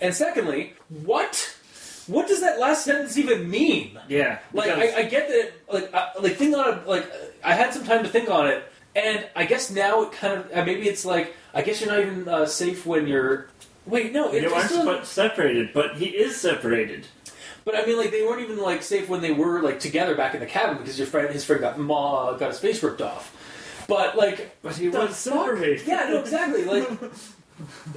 and 0.00 0.14
secondly, 0.14 0.74
what? 0.88 1.56
What 2.08 2.26
does 2.26 2.40
that 2.40 2.58
last 2.58 2.84
sentence 2.84 3.16
even 3.16 3.48
mean? 3.48 3.96
Yeah. 4.08 4.40
Like, 4.52 4.70
I, 4.70 5.00
I 5.00 5.02
get 5.04 5.28
that. 5.28 5.52
Like, 5.72 5.94
I, 5.94 6.10
like 6.20 6.34
think 6.36 6.56
on 6.56 6.78
it. 6.78 6.86
Like, 6.88 7.08
I 7.44 7.52
had 7.54 7.72
some 7.72 7.84
time 7.84 8.02
to 8.02 8.08
think 8.08 8.28
on 8.28 8.48
it, 8.48 8.64
and 8.96 9.24
I 9.36 9.44
guess 9.44 9.70
now 9.70 10.02
it 10.02 10.12
kind 10.12 10.40
of 10.40 10.50
uh, 10.52 10.64
maybe 10.64 10.88
it's 10.88 11.04
like 11.04 11.36
I 11.54 11.62
guess 11.62 11.80
you're 11.80 11.90
not 11.90 12.00
even 12.00 12.28
uh, 12.28 12.46
safe 12.46 12.84
when 12.86 13.06
you're. 13.06 13.48
Wait, 13.86 14.12
no, 14.12 14.32
it's 14.32 14.52
aren't 14.52 14.66
still, 14.70 14.84
sep- 14.84 15.04
separated, 15.04 15.72
but 15.72 15.96
he 15.96 16.06
is 16.06 16.36
separated. 16.40 17.06
but 17.64 17.74
I 17.74 17.84
mean, 17.84 17.96
like 17.96 18.10
they 18.10 18.22
weren't 18.22 18.40
even 18.42 18.58
like 18.58 18.82
safe 18.82 19.08
when 19.08 19.20
they 19.20 19.32
were 19.32 19.60
like 19.60 19.80
together 19.80 20.14
back 20.14 20.34
in 20.34 20.40
the 20.40 20.46
cabin 20.46 20.78
because 20.78 20.98
your 20.98 21.08
friend, 21.08 21.32
his 21.32 21.44
friend 21.44 21.60
got 21.60 21.78
ma 21.78 22.32
got 22.34 22.48
his 22.50 22.60
face 22.60 22.82
ripped 22.82 23.02
off. 23.02 23.36
But 23.88 24.16
like, 24.16 24.56
But 24.62 24.76
he 24.76 24.88
was 24.88 25.16
separated. 25.16 25.86
Yeah, 25.86 26.08
no, 26.08 26.20
exactly. 26.20 26.64
Like, 26.64 26.88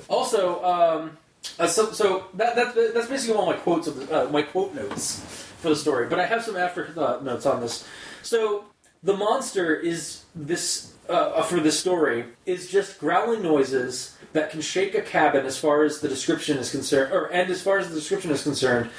also, 0.07 0.63
um, 0.63 1.17
uh, 1.59 1.67
so 1.67 1.91
so 1.91 2.25
that, 2.33 2.55
that 2.55 2.93
that's 2.93 3.07
basically 3.07 3.35
all 3.35 3.45
my 3.45 3.53
quotes 3.53 3.87
of 3.87 3.95
the, 4.07 4.27
uh, 4.27 4.29
my 4.31 4.41
quote 4.41 4.73
notes 4.73 5.21
for 5.61 5.69
the 5.69 5.75
story. 5.75 6.07
But 6.07 6.19
I 6.19 6.25
have 6.25 6.43
some 6.43 6.57
after 6.57 6.91
uh, 6.97 7.19
notes 7.21 7.45
on 7.45 7.61
this. 7.61 7.87
So 8.23 8.65
the 9.03 9.15
monster 9.15 9.75
is 9.75 10.23
this 10.33 10.93
uh, 11.09 11.41
for 11.43 11.59
this 11.59 11.79
story 11.79 12.25
is 12.45 12.69
just 12.69 12.99
growling 12.99 13.41
noises 13.41 14.17
that 14.33 14.49
can 14.49 14.61
shake 14.61 14.95
a 14.95 15.01
cabin 15.01 15.45
as 15.45 15.57
far 15.57 15.83
as 15.83 16.01
the 16.01 16.07
description 16.07 16.57
is 16.57 16.71
concerned, 16.71 17.13
or 17.13 17.25
and 17.27 17.49
as 17.49 17.61
far 17.61 17.77
as 17.77 17.89
the 17.89 17.95
description 17.95 18.31
is 18.31 18.43
concerned. 18.43 18.89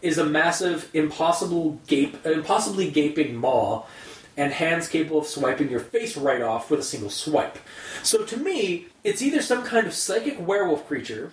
is 0.00 0.18
a 0.18 0.24
massive, 0.24 0.88
impossible 0.94 1.80
gape, 1.86 2.24
impossibly 2.24 2.90
gaping 2.90 3.34
maw, 3.36 3.84
and 4.36 4.52
hands 4.52 4.88
capable 4.88 5.18
of 5.18 5.26
swiping 5.26 5.68
your 5.68 5.80
face 5.80 6.16
right 6.16 6.40
off 6.40 6.70
with 6.70 6.78
a 6.78 6.84
single 6.84 7.10
swipe. 7.10 7.58
So 8.04 8.24
to 8.24 8.36
me, 8.36 8.86
it's 9.02 9.20
either 9.22 9.42
some 9.42 9.64
kind 9.64 9.86
of 9.86 9.92
psychic 9.92 10.46
werewolf 10.46 10.86
creature, 10.86 11.32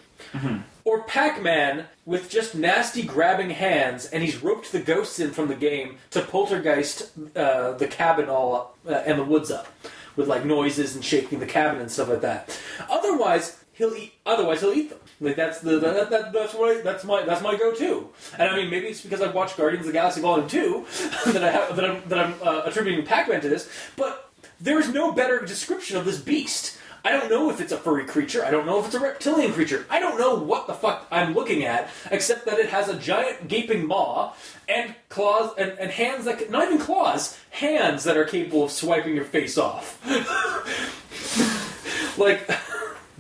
or 0.84 1.04
Pac-Man 1.04 1.86
with 2.06 2.30
just 2.30 2.56
nasty 2.56 3.04
grabbing 3.04 3.52
hands, 3.52 4.06
and 4.08 4.24
he's 4.24 4.42
roped 4.42 4.72
the 4.72 4.80
ghosts 4.80 5.20
in 5.20 5.32
from 5.32 5.48
the 5.48 5.56
game 5.56 5.98
to 6.12 6.22
poltergeist 6.22 7.12
uh, 7.36 7.74
the 7.74 7.88
cabin 7.88 8.28
all 8.30 8.56
up 8.56 8.78
uh, 8.88 9.04
and 9.06 9.20
the 9.20 9.24
woods 9.24 9.52
up 9.52 9.68
with 10.16 10.28
like 10.28 10.46
noises 10.46 10.96
and 10.96 11.04
shaking 11.04 11.40
the 11.40 11.46
cabin 11.46 11.82
and 11.82 11.92
stuff 11.92 12.10
like 12.10 12.22
that. 12.22 12.60
Otherwise, 12.90 13.64
he'll 13.74 13.94
eat. 13.94 14.14
Otherwise, 14.26 14.62
he'll 14.62 14.74
eat 14.74 14.90
them. 14.90 15.00
Like 15.22 15.36
that's 15.36 15.60
the 15.60 15.80
that, 15.80 16.10
that, 16.10 16.34
that's 16.34 16.54
what 16.54 16.78
I, 16.78 16.82
that's 16.82 17.04
my 17.04 17.24
that's 17.24 17.42
my 17.42 17.56
go-to. 17.56 18.10
And 18.38 18.50
I 18.50 18.56
mean, 18.56 18.70
maybe 18.70 18.88
it's 18.88 19.02
because 19.02 19.22
I've 19.22 19.34
watched 19.34 19.58
Guardians 19.58 19.86
of 19.86 19.94
the 19.94 19.98
Galaxy 19.98 20.22
Volume 20.22 20.48
Two 20.48 20.86
that 21.28 21.44
I 21.44 21.52
have 21.52 21.76
that 21.76 21.86
I'm 21.86 22.10
that 22.10 22.20
I'm 22.20 22.36
uh, 22.44 22.64
attributing 22.66 23.06
Pac-Man 23.06 23.42
to 23.42 23.50
this. 23.50 23.70
But 23.96 24.30
there 24.60 24.80
is 24.80 24.90
no 24.90 25.12
better 25.12 25.40
description 25.46 25.98
of 25.98 26.06
this 26.06 26.20
beast. 26.20 26.75
I 27.06 27.12
don't 27.12 27.30
know 27.30 27.52
if 27.52 27.62
it's 27.62 27.72
a 27.72 27.78
furry 27.78 28.04
creature. 28.04 28.44
I 28.44 28.50
don't 28.50 28.66
know 28.66 28.80
if 28.80 28.88
it's 28.88 28.96
a 28.96 29.00
reptilian 29.00 29.54
creature. 29.54 29.86
I 29.92 30.00
don't 30.00 30.18
know 30.18 30.34
what 30.34 30.66
the 30.66 30.74
fuck 30.74 31.06
I'm 31.12 31.36
looking 31.36 31.64
at, 31.64 31.88
except 32.10 32.48
that 32.48 32.58
it 32.58 32.70
has 32.70 32.90
a 32.90 32.98
giant 32.98 33.48
gaping 33.48 33.86
maw 33.86 34.34
and 34.68 34.96
claws 35.10 35.54
and, 35.56 35.74
and 35.78 35.92
hands 35.92 36.26
that 36.26 36.40
can, 36.40 36.52
not 36.52 36.66
even 36.66 36.80
claws, 36.80 37.38
hands 37.52 38.06
that 38.06 38.18
are 38.18 38.26
capable 38.26 38.64
of 38.64 38.72
swiping 38.72 39.16
your 39.16 39.24
face 39.24 39.56
off. 39.56 40.02
like, 42.18 42.50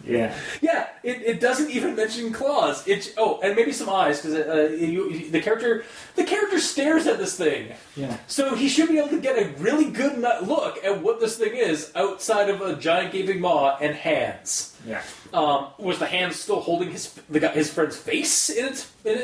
Yeah. 0.03 0.35
yeah, 0.61 0.89
it, 1.05 1.21
it 1.21 1.39
doesn't 1.39 1.69
even 1.71 1.95
mention 1.95 2.33
claws. 2.33 2.87
It 2.87 3.13
oh, 3.17 3.39
and 3.41 3.55
maybe 3.55 3.71
some 3.71 3.89
eyes 3.89 4.21
because 4.21 4.35
uh, 4.35 4.75
you, 4.75 5.09
you- 5.11 5.29
the 5.31 5.41
character 5.41 5.83
the 6.15 6.23
character 6.23 6.59
stares 6.59 7.07
at 7.07 7.17
this 7.17 7.37
thing. 7.37 7.73
Yeah. 7.95 8.17
So 8.27 8.55
he 8.55 8.67
should 8.67 8.89
be 8.89 8.97
able 8.97 9.09
to 9.09 9.19
get 9.21 9.37
a 9.37 9.49
really 9.61 9.89
good 9.89 10.17
look 10.17 10.83
at 10.83 11.01
what 11.01 11.19
this 11.19 11.37
thing 11.37 11.55
is 11.55 11.91
outside 11.95 12.49
of 12.49 12.61
a 12.61 12.75
giant 12.75 13.11
gaping 13.13 13.39
maw 13.39 13.77
and 13.79 13.95
hands. 13.95 14.75
Yeah. 14.87 15.01
Um, 15.33 15.67
was 15.77 15.99
the 15.99 16.05
hand 16.05 16.33
still 16.33 16.59
holding 16.61 16.91
his 16.91 17.13
the 17.29 17.39
guy, 17.39 17.51
his 17.51 17.71
friend's 17.71 17.97
face 17.97 18.49
in 18.49 18.65
it? 18.65 18.87
In 19.03 19.17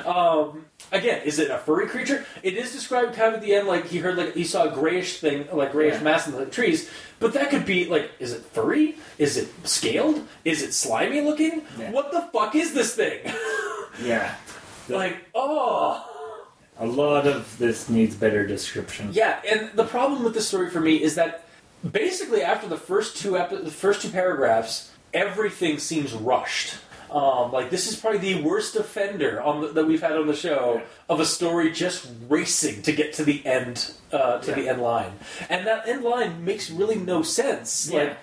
it? 0.00 0.06
Um, 0.06 0.66
again, 0.92 1.22
is 1.24 1.38
it 1.38 1.50
a 1.50 1.58
furry 1.58 1.86
creature? 1.86 2.24
It 2.42 2.54
is 2.54 2.72
described 2.72 3.14
kind 3.14 3.28
of 3.28 3.34
at 3.34 3.40
the 3.42 3.54
end 3.54 3.66
like 3.68 3.86
he 3.86 3.98
heard 3.98 4.16
like 4.16 4.34
he 4.34 4.44
saw 4.44 4.64
a 4.64 4.70
grayish 4.70 5.18
thing, 5.20 5.46
like 5.52 5.72
grayish 5.72 5.94
Yeah. 5.96 6.02
mass 6.02 6.26
in 6.26 6.34
the 6.34 6.46
trees. 6.46 6.90
But 7.20 7.32
that 7.34 7.50
could 7.50 7.64
be 7.64 7.86
like, 7.86 8.10
is 8.18 8.32
it 8.32 8.42
furry? 8.44 8.96
Is 9.18 9.36
it 9.36 9.48
scaled? 9.66 10.26
Is 10.44 10.62
it 10.62 10.72
slimy 10.74 11.20
looking? 11.20 11.62
Yeah. 11.78 11.90
What 11.90 12.12
the 12.12 12.22
fuck 12.32 12.54
is 12.54 12.74
this 12.74 12.94
thing? 12.94 13.20
Yeah. 14.02 14.34
like, 14.88 15.18
oh. 15.36 16.04
A 16.80 16.84
lot 16.86 17.28
of 17.28 17.56
this 17.58 17.88
needs 17.88 18.16
better 18.16 18.44
description. 18.44 19.10
Yeah, 19.12 19.40
and 19.48 19.70
the 19.74 19.84
problem 19.84 20.24
with 20.24 20.34
the 20.34 20.42
story 20.42 20.68
for 20.68 20.80
me 20.80 21.00
is 21.00 21.14
that 21.14 21.46
basically 21.88 22.42
after 22.42 22.66
the 22.66 22.76
first 22.76 23.16
two 23.16 23.38
epi- 23.38 23.58
the 23.58 23.70
first 23.70 24.02
two 24.02 24.08
paragraphs, 24.08 24.90
everything 25.12 25.78
seems 25.78 26.12
rushed. 26.12 26.74
Um, 27.14 27.52
like 27.52 27.70
this 27.70 27.86
is 27.86 27.94
probably 27.94 28.18
the 28.18 28.42
worst 28.42 28.74
offender 28.74 29.40
on 29.40 29.60
the, 29.60 29.68
that 29.68 29.86
we've 29.86 30.00
had 30.02 30.16
on 30.16 30.26
the 30.26 30.34
show 30.34 30.82
of 31.08 31.20
a 31.20 31.24
story 31.24 31.70
just 31.70 32.08
racing 32.28 32.82
to 32.82 32.92
get 32.92 33.12
to 33.14 33.24
the 33.24 33.44
end 33.46 33.92
uh, 34.12 34.38
to 34.38 34.50
the 34.52 34.68
end 34.68 34.82
line, 34.82 35.12
and 35.48 35.64
that 35.68 35.86
end 35.86 36.02
line 36.02 36.44
makes 36.44 36.70
really 36.70 36.96
no 36.96 37.22
sense. 37.22 37.88
Yeah. 37.88 37.98
Like, 38.02 38.16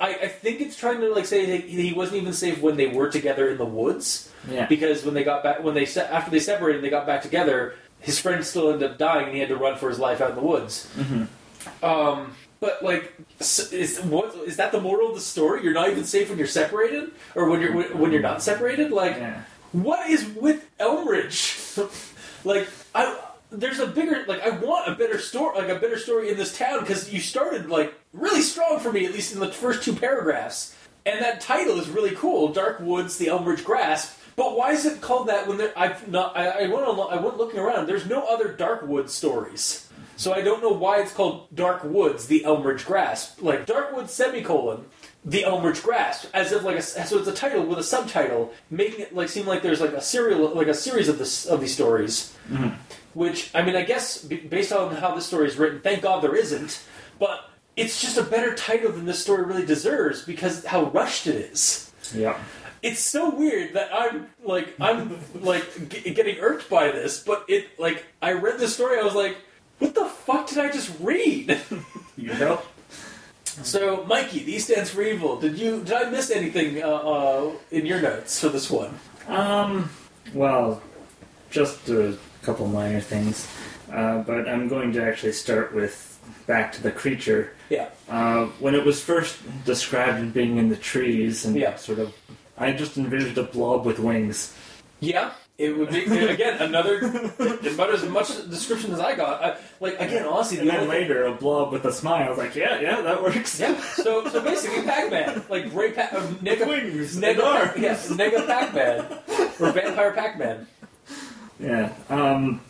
I, 0.00 0.14
I 0.24 0.28
think 0.28 0.60
it's 0.62 0.76
trying 0.78 1.00
to 1.00 1.12
like 1.12 1.26
say 1.26 1.44
that 1.58 1.68
he 1.68 1.92
wasn't 1.92 2.22
even 2.22 2.32
safe 2.32 2.60
when 2.62 2.76
they 2.76 2.86
were 2.86 3.10
together 3.10 3.50
in 3.50 3.58
the 3.58 3.66
woods 3.66 4.32
Yeah. 4.50 4.64
because 4.66 5.04
when 5.04 5.12
they 5.12 5.24
got 5.24 5.42
back 5.42 5.62
when 5.62 5.74
they 5.74 5.84
se- 5.84 6.08
after 6.10 6.30
they 6.30 6.38
separated 6.40 6.82
they 6.82 6.88
got 6.90 7.04
back 7.06 7.20
together 7.20 7.74
his 8.00 8.18
friend 8.18 8.44
still 8.44 8.70
ended 8.72 8.92
up 8.92 8.96
dying 8.96 9.24
and 9.26 9.34
he 9.34 9.40
had 9.40 9.48
to 9.50 9.56
run 9.56 9.76
for 9.76 9.88
his 9.90 9.98
life 9.98 10.20
out 10.20 10.30
in 10.30 10.36
the 10.36 10.42
woods 10.42 10.88
Mhm. 10.96 11.26
um 11.82 12.32
but 12.60 12.82
like 12.82 13.12
is 13.40 14.00
what 14.00 14.34
is 14.46 14.56
that 14.56 14.72
the 14.72 14.80
moral 14.80 15.08
of 15.10 15.14
the 15.14 15.20
story? 15.20 15.62
You're 15.62 15.72
not 15.74 15.90
even 15.90 16.04
safe 16.04 16.28
when 16.28 16.38
you're 16.38 16.46
separated? 16.46 17.12
Or 17.34 17.48
when 17.48 17.60
you're 17.60 17.72
when 17.96 18.12
you're 18.12 18.22
not 18.22 18.42
separated? 18.42 18.90
Like 18.90 19.16
Yeah. 19.16 19.42
what 19.72 20.08
is 20.10 20.26
with 20.28 20.66
Elmridge? 20.78 21.78
like 22.44 22.68
I 22.94 23.18
there's 23.50 23.78
a 23.78 23.86
bigger 23.86 24.24
like 24.26 24.42
I 24.42 24.50
want 24.50 24.88
a 24.90 24.94
better 24.94 25.18
story 25.18 25.58
like 25.58 25.68
a 25.68 25.78
better 25.78 25.98
story 25.98 26.30
in 26.30 26.36
this 26.36 26.56
town 26.56 26.80
because 26.80 27.12
you 27.12 27.20
started 27.20 27.68
like 27.70 27.94
really 28.12 28.42
strong 28.42 28.78
for 28.80 28.92
me 28.92 29.06
at 29.06 29.12
least 29.12 29.32
in 29.32 29.40
the 29.40 29.52
first 29.52 29.82
two 29.82 29.94
paragraphs. 29.94 30.74
And 31.06 31.22
that 31.22 31.40
title 31.40 31.78
is 31.80 31.88
really 31.88 32.14
cool 32.14 32.48
Dark 32.52 32.80
Woods 32.80 33.16
the 33.18 33.26
Elmridge 33.28 33.64
Grasp. 33.64 34.14
But 34.36 34.56
why 34.56 34.72
is 34.72 34.86
it 34.86 35.00
called 35.00 35.28
that 35.28 35.48
when 35.48 35.58
there, 35.58 35.72
I've 35.76 36.06
not 36.08 36.36
I, 36.36 36.64
I 36.64 36.68
went 36.68 36.86
al- 36.86 37.08
I 37.08 37.16
went 37.16 37.38
looking 37.38 37.58
around 37.60 37.86
there's 37.86 38.06
no 38.06 38.24
other 38.24 38.48
Dark 38.52 38.82
Woods 38.82 39.14
stories 39.14 39.87
so 40.18 40.34
I 40.34 40.42
don't 40.42 40.62
know 40.62 40.72
why 40.72 41.00
it's 41.00 41.12
called 41.12 41.48
Dark 41.54 41.82
Woods 41.84 42.26
the 42.26 42.42
Elmridge 42.44 42.84
Grasp 42.84 43.40
like 43.40 43.64
Dark 43.64 43.96
Woods 43.96 44.12
semicolon 44.12 44.84
the 45.24 45.42
Elmridge 45.42 45.82
Grasp, 45.82 46.30
as 46.32 46.52
if 46.52 46.62
like 46.62 46.76
a, 46.76 46.82
so 46.82 47.18
it's 47.18 47.28
a 47.28 47.34
title 47.34 47.64
with 47.64 47.78
a 47.78 47.82
subtitle, 47.82 48.52
making 48.70 49.00
it 49.00 49.14
like 49.14 49.28
seem 49.28 49.46
like 49.46 49.62
there's 49.62 49.80
like 49.80 49.92
a 49.92 50.00
serial 50.00 50.54
like 50.54 50.68
a 50.68 50.74
series 50.74 51.08
of 51.08 51.18
this 51.18 51.44
of 51.46 51.60
these 51.60 51.74
stories. 51.74 52.34
Mm-hmm. 52.50 52.68
Which 53.14 53.50
I 53.54 53.62
mean, 53.62 53.76
I 53.76 53.82
guess 53.82 54.22
b- 54.22 54.36
based 54.36 54.72
on 54.72 54.94
how 54.96 55.14
this 55.14 55.26
story 55.26 55.48
is 55.48 55.56
written, 55.56 55.80
thank 55.80 56.02
God 56.02 56.22
there 56.22 56.36
isn't. 56.36 56.82
But 57.18 57.50
it's 57.76 58.00
just 58.00 58.16
a 58.16 58.22
better 58.22 58.54
title 58.54 58.92
than 58.92 59.06
this 59.06 59.20
story 59.20 59.44
really 59.44 59.66
deserves 59.66 60.24
because 60.24 60.64
how 60.64 60.84
rushed 60.84 61.26
it 61.26 61.36
is. 61.36 61.92
Yeah. 62.14 62.38
It's 62.80 63.00
so 63.00 63.28
weird 63.28 63.74
that 63.74 63.90
I'm 63.92 64.28
like 64.44 64.74
I'm 64.80 65.18
like 65.42 65.90
g- 65.90 66.14
getting 66.14 66.38
irked 66.38 66.70
by 66.70 66.90
this, 66.92 67.22
but 67.22 67.44
it 67.48 67.78
like 67.78 68.06
I 68.22 68.32
read 68.32 68.58
this 68.58 68.72
story, 68.72 68.98
I 68.98 69.02
was 69.02 69.14
like, 69.14 69.36
what 69.78 69.94
the 69.94 70.04
fuck 70.06 70.48
did 70.48 70.58
I 70.58 70.70
just 70.70 70.92
read? 71.00 71.60
You 72.18 72.34
know? 72.34 72.60
So, 73.62 74.04
Mikey, 74.06 74.42
the 74.42 74.56
E 74.56 74.58
stands 74.58 74.90
for 74.90 75.02
evil. 75.02 75.38
Did 75.38 75.56
you 75.56 75.82
did 75.84 75.92
I 75.92 76.10
miss 76.10 76.32
anything 76.32 76.82
uh, 76.82 76.88
uh, 76.88 77.52
in 77.70 77.86
your 77.86 78.00
notes 78.00 78.40
for 78.40 78.48
this 78.48 78.68
one? 78.68 78.98
Um, 79.28 79.88
well, 80.34 80.82
just 81.50 81.88
a 81.88 82.16
couple 82.42 82.66
minor 82.66 83.00
things. 83.00 83.46
Uh, 83.92 84.18
but 84.18 84.48
I'm 84.48 84.66
going 84.66 84.92
to 84.94 85.02
actually 85.04 85.32
start 85.32 85.72
with 85.72 86.18
back 86.48 86.72
to 86.72 86.82
the 86.82 86.90
creature. 86.90 87.52
Yeah, 87.70 87.88
Uh, 88.08 88.46
when 88.58 88.74
it 88.74 88.84
was 88.84 89.00
first 89.00 89.36
described 89.64 90.18
as 90.18 90.32
being 90.32 90.56
in 90.58 90.68
the 90.70 90.76
trees 90.76 91.44
and 91.44 91.54
Yeah. 91.56 91.76
sort 91.76 92.00
of, 92.00 92.12
I 92.58 92.72
just 92.72 92.96
envisioned 92.98 93.38
a 93.38 93.44
blob 93.44 93.86
with 93.86 93.98
wings. 94.00 94.54
yeah. 95.00 95.30
It 95.58 95.76
would 95.76 95.90
be 95.90 96.04
again 96.04 96.62
another 96.62 96.98
about 97.38 97.90
as 97.92 98.04
much 98.04 98.28
description 98.48 98.92
as 98.92 99.00
I 99.00 99.16
got. 99.16 99.42
I, 99.42 99.56
like 99.80 99.94
again, 100.00 100.24
honestly, 100.24 100.58
And 100.58 100.68
the 100.68 100.72
then 100.72 100.80
only 100.82 100.92
thing- 100.98 101.02
later, 101.08 101.24
a 101.26 101.34
blob 101.34 101.72
with 101.72 101.84
a 101.84 101.92
smile. 101.92 102.26
I 102.26 102.28
was 102.30 102.38
like, 102.38 102.54
yeah, 102.54 102.80
yeah, 102.80 103.00
that 103.00 103.20
works. 103.20 103.58
Yeah. 103.58 103.76
So 103.94 104.28
so 104.28 104.40
basically, 104.40 104.82
Pac-Man, 104.84 105.42
like 105.48 105.70
Gray 105.70 105.90
Pac, 105.90 106.12
uh, 106.12 106.20
Nega, 106.42 106.68
Wings 106.68 107.16
Nega, 107.16 107.42
arms. 107.42 107.72
yes, 107.76 108.08
Nega 108.08 108.46
Pac-Man 108.46 109.04
or 109.58 109.72
Vampire 109.72 110.12
Pac-Man. 110.12 110.66
Yeah. 111.58 111.92
Um, 112.08 112.60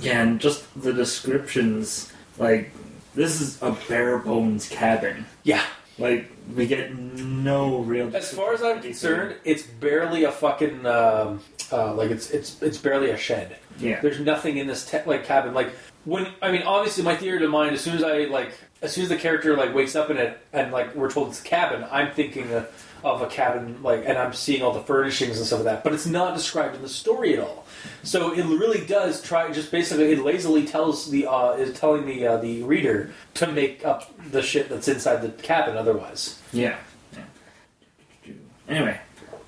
yeah, 0.00 0.22
and 0.22 0.40
just 0.40 0.62
the 0.80 0.92
descriptions, 0.92 2.12
like, 2.38 2.70
this 3.16 3.40
is 3.40 3.60
a 3.60 3.72
bare 3.88 4.18
bones 4.18 4.68
cabin. 4.68 5.26
Yeah. 5.42 5.64
Like, 6.00 6.30
we 6.54 6.66
get 6.66 6.96
no 6.96 7.78
real. 7.80 8.14
As 8.16 8.32
far 8.32 8.54
as 8.54 8.62
I'm 8.62 8.80
concerned, 8.80 9.36
it's 9.44 9.62
barely 9.62 10.24
a 10.24 10.32
fucking 10.32 10.86
um, 10.86 11.40
uh, 11.72 11.94
like 11.94 12.10
it's 12.10 12.30
it's 12.30 12.60
it's 12.62 12.78
barely 12.78 13.10
a 13.10 13.16
shed. 13.16 13.56
Yeah. 13.78 14.00
There's 14.00 14.20
nothing 14.20 14.56
in 14.56 14.66
this 14.66 14.84
te- 14.84 15.04
like 15.06 15.24
cabin. 15.24 15.54
Like 15.54 15.70
when 16.04 16.28
I 16.42 16.50
mean, 16.50 16.62
obviously, 16.62 17.04
my 17.04 17.16
theory 17.16 17.38
to 17.38 17.48
mind. 17.48 17.74
As 17.74 17.80
soon 17.80 17.94
as 17.94 18.02
I 18.02 18.24
like, 18.24 18.52
as 18.82 18.92
soon 18.92 19.04
as 19.04 19.10
the 19.10 19.16
character 19.16 19.56
like 19.56 19.74
wakes 19.74 19.94
up 19.94 20.10
in 20.10 20.16
it, 20.16 20.38
and 20.52 20.72
like 20.72 20.94
we're 20.94 21.10
told 21.10 21.28
it's 21.28 21.40
a 21.40 21.44
cabin, 21.44 21.86
I'm 21.90 22.12
thinking 22.12 22.52
of, 22.52 22.88
of 23.04 23.22
a 23.22 23.26
cabin 23.26 23.82
like, 23.82 24.04
and 24.06 24.18
I'm 24.18 24.32
seeing 24.32 24.62
all 24.62 24.72
the 24.72 24.82
furnishings 24.82 25.36
and 25.38 25.46
stuff 25.46 25.60
like 25.60 25.66
that. 25.66 25.84
But 25.84 25.92
it's 25.92 26.06
not 26.06 26.34
described 26.34 26.74
in 26.74 26.82
the 26.82 26.88
story 26.88 27.34
at 27.34 27.40
all. 27.40 27.66
So 28.02 28.32
it 28.32 28.44
really 28.44 28.84
does 28.86 29.22
try. 29.22 29.50
Just 29.52 29.70
basically, 29.70 30.12
it 30.12 30.18
lazily 30.20 30.64
tells 30.66 31.10
the 31.10 31.26
uh, 31.26 31.52
is 31.52 31.78
telling 31.78 32.06
the 32.06 32.26
uh, 32.26 32.36
the 32.38 32.62
reader 32.62 33.12
to 33.34 33.46
make 33.50 33.84
up 33.84 34.10
the 34.30 34.42
shit 34.42 34.68
that's 34.68 34.88
inside 34.88 35.16
the 35.22 35.30
cabin. 35.42 35.76
Otherwise, 35.76 36.40
Yeah. 36.52 36.76
yeah. 37.12 38.32
Anyway, 38.68 39.00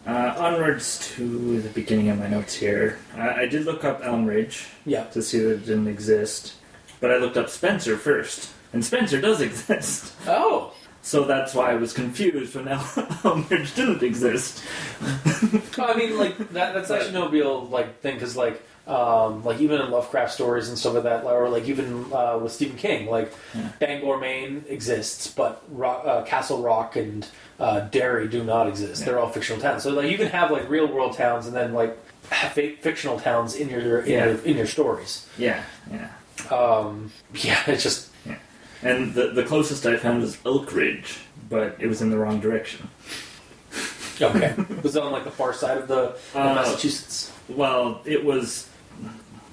uh, 0.07 0.35
onwards 0.38 1.12
to 1.16 1.61
the 1.61 1.68
beginning 1.71 2.09
of 2.11 2.18
my 2.18 2.29
notes 2.29 2.55
here. 2.55 2.99
Uh, 3.16 3.21
I 3.37 3.47
did 3.47 3.64
look 3.64 3.85
up 3.85 4.03
Elmridge 4.03 4.68
yeah. 4.85 5.05
to 5.05 5.23
see 5.23 5.38
that 5.40 5.51
it 5.53 5.66
didn't 5.66 5.88
exist, 5.88 6.55
but 7.01 7.11
I 7.11 7.16
looked 7.18 7.37
up 7.37 7.49
Spencer 7.49 7.97
first, 7.97 8.51
and 8.73 8.85
Spencer 8.85 9.21
does 9.21 9.40
exist. 9.49 10.12
Oh, 10.27 10.71
So 11.05 11.25
that's 11.25 11.53
why 11.53 11.73
I 11.73 11.75
was 11.75 11.93
confused 11.93 12.55
when 12.55 12.65
Elmridge 12.67 13.75
didn't 13.75 14.03
exist. 14.03 14.62
I 15.79 15.95
mean, 15.97 16.17
like 16.17 16.38
that, 16.53 16.75
that's 16.75 16.91
actually 16.91 17.12
no 17.12 17.29
real 17.29 17.67
like 17.67 18.01
thing 18.01 18.15
because 18.15 18.37
like 18.37 18.62
um, 18.87 19.45
like 19.45 19.61
even 19.61 19.81
in 19.81 19.91
Lovecraft 19.91 20.33
stories 20.33 20.69
and 20.69 20.79
stuff 20.79 20.95
like 20.95 21.03
that, 21.05 21.25
or 21.25 21.49
like 21.49 21.69
even 21.69 22.07
uh, 22.12 22.38
with 22.41 22.53
Stephen 22.53 22.77
King, 22.77 23.09
like 23.09 23.33
Yeah. 23.55 23.69
Bangor, 23.81 24.19
Maine 24.19 24.65
exists, 24.69 25.27
but 25.29 25.62
Rock, 25.71 26.03
uh, 26.07 26.23
Castle 26.23 26.62
Rock 26.62 26.97
and 26.97 27.27
uh, 27.61 27.81
Derry 27.81 28.29
do 28.29 28.43
not 28.45 28.69
exist. 28.69 29.01
Yeah. 29.01 29.07
They're 29.07 29.19
all 29.21 29.29
fictional 29.29 29.61
towns. 29.61 29.83
So 29.83 29.91
like 29.91 30.11
you 30.11 30.17
can 30.17 30.29
have 30.29 30.51
like 30.51 30.69
real 30.69 30.87
world 30.87 31.17
towns 31.17 31.47
and 31.47 31.55
then 31.57 31.75
like 31.75 31.97
fictional 32.53 33.19
towns 33.19 33.55
in 33.57 33.69
your 33.69 34.01
in, 34.01 34.11
Yeah. 34.11 34.25
your 34.27 34.35
in 34.45 34.57
your 34.57 34.67
stories. 34.67 35.27
Yeah, 35.37 35.62
yeah. 35.91 36.09
Um, 36.57 37.11
yeah, 37.35 37.61
it's 37.67 37.83
just 37.83 38.09
And 38.83 39.14
the, 39.14 39.29
the 39.29 39.45
closest 39.45 39.87
I 39.87 39.97
found 39.97 40.23
was 40.23 40.38
Elk 40.45 40.73
Ridge, 40.75 41.18
but 41.49 41.77
it 41.79 41.87
was 41.87 42.03
in 42.03 42.11
the 42.11 42.18
wrong 42.18 42.40
direction. 42.40 42.88
okay. 44.21 44.55
was 44.83 44.97
it 44.97 45.03
on 45.03 45.12
like 45.12 45.25
the 45.25 45.31
far 45.31 45.53
side 45.53 45.79
of 45.79 45.88
the, 45.88 46.16
the 46.33 46.40
Uh, 46.40 46.55
Massachusetts? 46.55 47.33
Well, 47.49 48.03
it 48.05 48.25
was, 48.25 48.68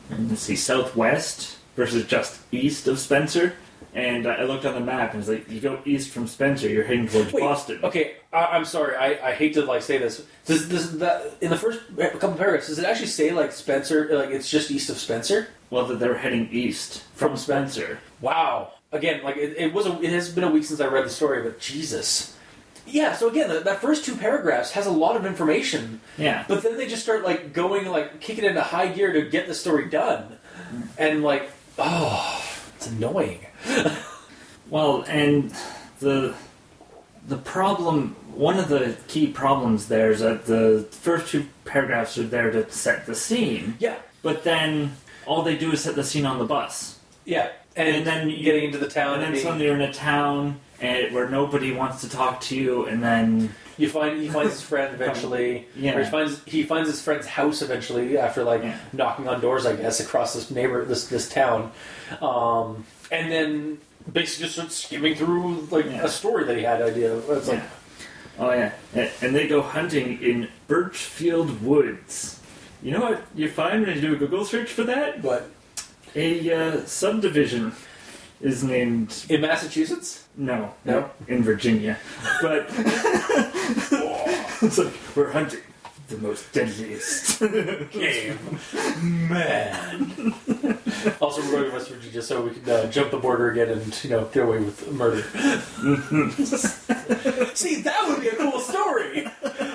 let's 0.09 0.41
see, 0.41 0.55
southwest 0.55 1.57
versus 1.75 2.05
just 2.05 2.39
east 2.51 2.87
of 2.87 2.99
Spencer. 2.99 3.53
And 3.93 4.27
I 4.27 4.35
I 4.35 4.43
looked 4.43 4.65
on 4.65 4.75
the 4.75 4.79
map 4.79 5.13
and 5.13 5.19
it's 5.19 5.29
like, 5.29 5.49
you 5.49 5.59
go 5.59 5.79
east 5.83 6.11
from 6.11 6.27
Spencer, 6.27 6.69
you're 6.69 6.83
heading 6.83 7.07
towards 7.07 7.33
Wait, 7.33 7.41
Boston. 7.41 7.79
Okay, 7.83 8.17
I, 8.31 8.45
I'm 8.45 8.65
sorry. 8.65 8.95
I, 8.95 9.29
I 9.29 9.33
hate 9.33 9.55
to 9.55 9.65
like 9.65 9.81
say 9.81 9.97
this. 9.97 10.25
Does, 10.45 10.69
does 10.69 10.99
that 10.99 11.33
in 11.41 11.49
the 11.49 11.57
first 11.57 11.79
couple 11.97 12.33
paragraphs 12.33 12.67
does 12.67 12.77
it 12.77 12.85
actually 12.85 13.07
say 13.07 13.31
like 13.31 13.51
Spencer? 13.51 14.07
Like 14.15 14.29
it's 14.29 14.49
just 14.49 14.69
east 14.69 14.89
of 14.89 14.97
Spencer? 14.97 15.47
Well, 15.71 15.85
that 15.87 15.99
they're 15.99 16.17
heading 16.17 16.49
east 16.51 17.03
from 17.15 17.29
From 17.29 17.37
Spencer. 17.37 17.99
Wow. 18.21 18.73
Again, 18.91 19.23
like 19.23 19.37
it, 19.37 19.55
it 19.57 19.73
was. 19.73 19.85
A, 19.85 20.01
it 20.01 20.09
has 20.11 20.29
been 20.29 20.43
a 20.43 20.49
week 20.51 20.63
since 20.63 20.79
I 20.81 20.87
read 20.87 21.05
the 21.05 21.09
story, 21.09 21.43
but 21.43 21.59
Jesus. 21.59 22.35
Yeah. 22.87 23.13
So 23.13 23.29
again, 23.29 23.47
that, 23.49 23.65
that 23.65 23.81
first 23.81 24.03
two 24.03 24.15
paragraphs 24.15 24.71
has 24.71 24.87
a 24.87 24.91
lot 24.91 25.15
of 25.15 25.25
information, 25.27 26.01
Yeah. 26.17 26.43
but 26.47 26.63
then 26.63 26.75
they 26.75 26.87
just 26.87 27.03
start 27.03 27.23
like 27.23 27.53
going 27.53 27.87
like 27.87 28.19
kicking 28.19 28.45
into 28.45 28.61
high 28.61 28.87
gear 28.87 29.13
to 29.13 29.29
get 29.29 29.45
the 29.47 29.53
story 29.53 29.89
done, 29.89 30.37
and 30.97 31.21
like 31.23 31.51
oh, 31.77 32.43
it's 32.75 32.87
annoying. 32.87 33.45
Well, 34.69 35.01
and 35.07 35.51
the 35.99 36.35
the 37.27 37.37
problem, 37.37 38.15
one 38.35 38.59
of 38.59 38.69
the 38.69 38.95
key 39.07 39.25
problems 39.27 39.87
there 39.87 40.11
is 40.11 40.19
that 40.19 40.45
the 40.45 40.87
first 40.91 41.31
two 41.31 41.47
paragraphs 41.65 42.17
are 42.19 42.23
there 42.23 42.51
to 42.51 42.71
set 42.71 43.05
the 43.07 43.15
scene, 43.15 43.77
Yeah. 43.79 43.95
but 44.21 44.43
then 44.43 44.95
all 45.25 45.41
they 45.41 45.57
do 45.57 45.71
is 45.71 45.81
set 45.83 45.95
the 45.95 46.03
scene 46.03 46.25
on 46.27 46.37
the 46.37 46.45
bus. 46.45 46.99
Yeah. 47.25 47.49
And, 47.75 47.87
And 47.97 48.05
then 48.05 48.29
you- 48.29 48.43
getting 48.43 48.65
into 48.65 48.77
the 48.77 48.87
town, 48.89 49.15
And 49.15 49.23
then 49.23 49.31
being- 49.33 49.43
suddenly 49.43 49.65
you're 49.65 49.75
in 49.75 49.81
a 49.81 49.93
town 49.93 50.59
and 50.81 51.13
where 51.13 51.29
nobody 51.29 51.71
wants 51.73 52.01
to 52.01 52.09
talk 52.09 52.41
to 52.41 52.55
you, 52.55 52.85
and 52.85 53.03
then 53.03 53.53
You 53.77 53.87
find 53.89 54.19
he 54.21 54.27
finds 54.29 54.53
his 54.53 54.61
friend 54.71 54.93
eventually. 54.93 55.65
Yeah. 55.75 55.97
He 56.03 56.09
finds 56.09 56.41
he 56.45 56.63
finds 56.63 56.89
his 56.89 57.01
friend's 57.01 57.27
house 57.27 57.61
eventually 57.61 58.17
after 58.17 58.43
like 58.43 58.63
Yeah. 58.63 58.77
knocking 58.93 59.27
on 59.29 59.39
doors, 59.39 59.65
I 59.65 59.75
guess, 59.75 59.99
across 60.01 60.33
this 60.33 60.51
neighbor 60.51 60.83
this 60.85 61.05
this 61.07 61.29
town, 61.29 61.71
um, 62.21 62.85
and 63.11 63.31
then 63.31 63.77
basically 64.11 64.43
just 64.45 64.55
starts 64.55 64.75
skimming 64.75 65.15
through 65.15 65.67
like 65.71 65.85
Yeah. 65.85 66.03
a 66.03 66.09
story 66.09 66.43
that 66.45 66.57
he 66.57 66.63
had 66.63 66.81
idea. 66.81 67.13
Of. 67.13 67.29
It's 67.29 67.47
like 67.47 67.59
yeah. 67.59 68.45
oh 68.45 68.51
yeah, 68.51 69.07
and 69.21 69.33
they 69.35 69.47
go 69.47 69.61
hunting 69.61 70.21
in 70.21 70.47
Birchfield 70.67 71.61
Woods. 71.63 72.39
You 72.81 72.91
know 72.91 73.01
what 73.01 73.21
you 73.35 73.49
find 73.49 73.85
when 73.85 73.95
you 73.95 74.01
do 74.01 74.13
a 74.13 74.17
Google 74.17 74.43
search 74.45 74.69
for 74.71 74.83
that? 74.83 75.21
but 75.21 75.49
A 76.15 76.51
uh, 76.53 76.85
subdivision 76.85 77.73
is 78.41 78.63
named 78.63 79.25
in 79.29 79.41
Massachusetts, 79.41 80.25
No, 80.35 80.73
No? 80.85 81.09
in 81.27 81.43
Virginia. 81.43 81.97
But 82.41 82.67
it's 84.61 84.77
like 84.77 84.93
we're 85.15 85.31
hunting 85.31 85.61
the 86.07 86.17
most 86.17 86.51
deadliest. 86.51 87.39
game 87.91 88.39
man. 89.29 90.33
also, 91.21 91.41
we're 91.43 91.51
going 91.51 91.65
to 91.65 91.71
West 91.71 91.89
Virginia 91.89 92.21
so 92.21 92.41
we 92.41 92.51
can 92.51 92.69
uh, 92.69 92.89
jump 92.89 93.11
the 93.11 93.17
border 93.17 93.51
again 93.51 93.69
and 93.69 94.03
you 94.03 94.09
know 94.09 94.25
get 94.33 94.43
away 94.43 94.59
with 94.59 94.91
murder. 94.91 95.21
See, 97.55 97.81
that 97.81 98.07
would 98.07 98.21
be 98.21 98.29
a 98.29 98.35
cool 98.35 98.59
story. 98.59 99.27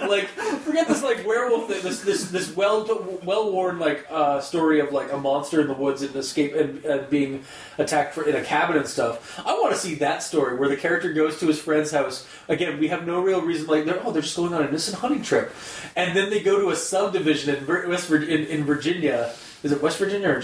Like, 0.08 0.26
forget 0.64 0.88
this 0.88 1.02
like 1.02 1.26
werewolf 1.26 1.68
thing. 1.68 1.82
This 1.82 2.00
this 2.02 2.30
this 2.30 2.54
well 2.54 2.86
well 3.24 3.52
worn 3.52 3.78
like 3.78 4.06
uh, 4.10 4.40
story 4.40 4.80
of 4.80 4.92
like 4.92 5.12
a 5.12 5.16
monster 5.16 5.60
in 5.60 5.66
the 5.66 5.74
woods 5.74 6.02
and 6.02 6.14
escape 6.16 6.54
and, 6.54 6.84
and 6.84 7.08
being 7.10 7.44
attacked 7.78 8.14
for, 8.14 8.28
in 8.28 8.36
a 8.36 8.44
cabin 8.44 8.76
and 8.76 8.86
stuff. 8.86 9.40
I 9.44 9.54
want 9.54 9.74
to 9.74 9.78
see 9.80 9.96
that 9.96 10.22
story 10.22 10.56
where 10.56 10.68
the 10.68 10.76
character 10.76 11.12
goes 11.12 11.40
to 11.40 11.46
his 11.46 11.60
friend's 11.60 11.90
house. 11.90 12.26
Again, 12.48 12.78
we 12.78 12.88
have 12.88 13.06
no 13.06 13.20
real 13.20 13.42
reason. 13.42 13.66
Like, 13.66 13.84
they're, 13.84 14.00
oh, 14.04 14.12
they're 14.12 14.22
just 14.22 14.36
going 14.36 14.54
on 14.54 14.62
an 14.62 14.68
innocent 14.68 14.98
hunting 14.98 15.22
trip, 15.22 15.52
and 15.96 16.16
then 16.16 16.30
they 16.30 16.40
go 16.40 16.60
to 16.60 16.70
a 16.70 16.76
subdivision 16.76 17.54
in 17.54 17.66
West 17.66 18.10
in, 18.10 18.46
in 18.46 18.64
Virginia. 18.64 19.34
Is 19.62 19.72
it 19.72 19.82
West 19.82 19.98
Virginia 19.98 20.28
or 20.28 20.42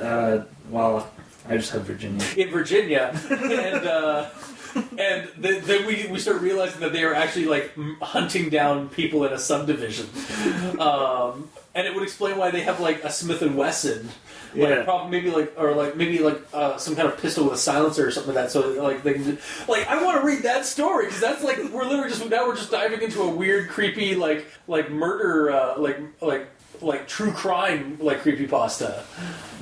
uh, 0.00 0.44
well, 0.70 1.10
I 1.48 1.56
just 1.56 1.72
have 1.72 1.82
Virginia. 1.82 2.24
in 2.36 2.50
Virginia, 2.50 3.18
and 3.30 3.86
uh, 3.86 4.30
and 4.74 5.28
th- 5.42 5.62
then 5.64 5.86
we 5.86 6.06
we 6.10 6.18
start 6.18 6.40
realizing 6.40 6.80
that 6.80 6.92
they 6.92 7.04
are 7.04 7.14
actually 7.14 7.46
like 7.46 7.72
hunting 8.00 8.48
down 8.50 8.88
people 8.88 9.24
in 9.24 9.32
a 9.32 9.38
subdivision, 9.38 10.06
um, 10.80 11.48
and 11.74 11.86
it 11.86 11.94
would 11.94 12.02
explain 12.02 12.36
why 12.36 12.50
they 12.50 12.60
have 12.62 12.80
like 12.80 13.02
a 13.04 13.10
Smith 13.10 13.42
and 13.42 13.56
Wesson, 13.56 14.06
like 14.54 14.68
Yeah. 14.68 14.82
probably 14.84 15.10
maybe 15.10 15.30
like 15.30 15.52
or 15.56 15.74
like 15.74 15.96
maybe 15.96 16.18
like 16.18 16.40
uh, 16.52 16.76
some 16.76 16.94
kind 16.96 17.08
of 17.08 17.18
pistol 17.18 17.44
with 17.44 17.54
a 17.54 17.58
silencer 17.58 18.06
or 18.06 18.10
something 18.10 18.34
like 18.34 18.44
that. 18.44 18.50
So 18.50 18.70
like 18.82 19.02
they 19.02 19.14
can, 19.14 19.38
like 19.68 19.86
I 19.88 20.02
want 20.02 20.20
to 20.20 20.26
read 20.26 20.42
that 20.42 20.64
story 20.66 21.06
because 21.06 21.20
that's 21.20 21.42
like 21.42 21.58
we're 21.72 21.84
literally 21.84 22.10
just 22.10 22.28
now 22.28 22.46
we're 22.46 22.56
just 22.56 22.70
diving 22.70 23.02
into 23.02 23.22
a 23.22 23.28
weird, 23.28 23.68
creepy 23.68 24.14
like 24.14 24.46
like 24.68 24.90
murder 24.90 25.50
uh, 25.50 25.78
like 25.78 25.98
like 26.20 26.46
like 26.80 27.06
true 27.08 27.32
crime 27.32 27.96
like 28.00 28.20
creepy 28.22 28.46
pasta. 28.46 29.04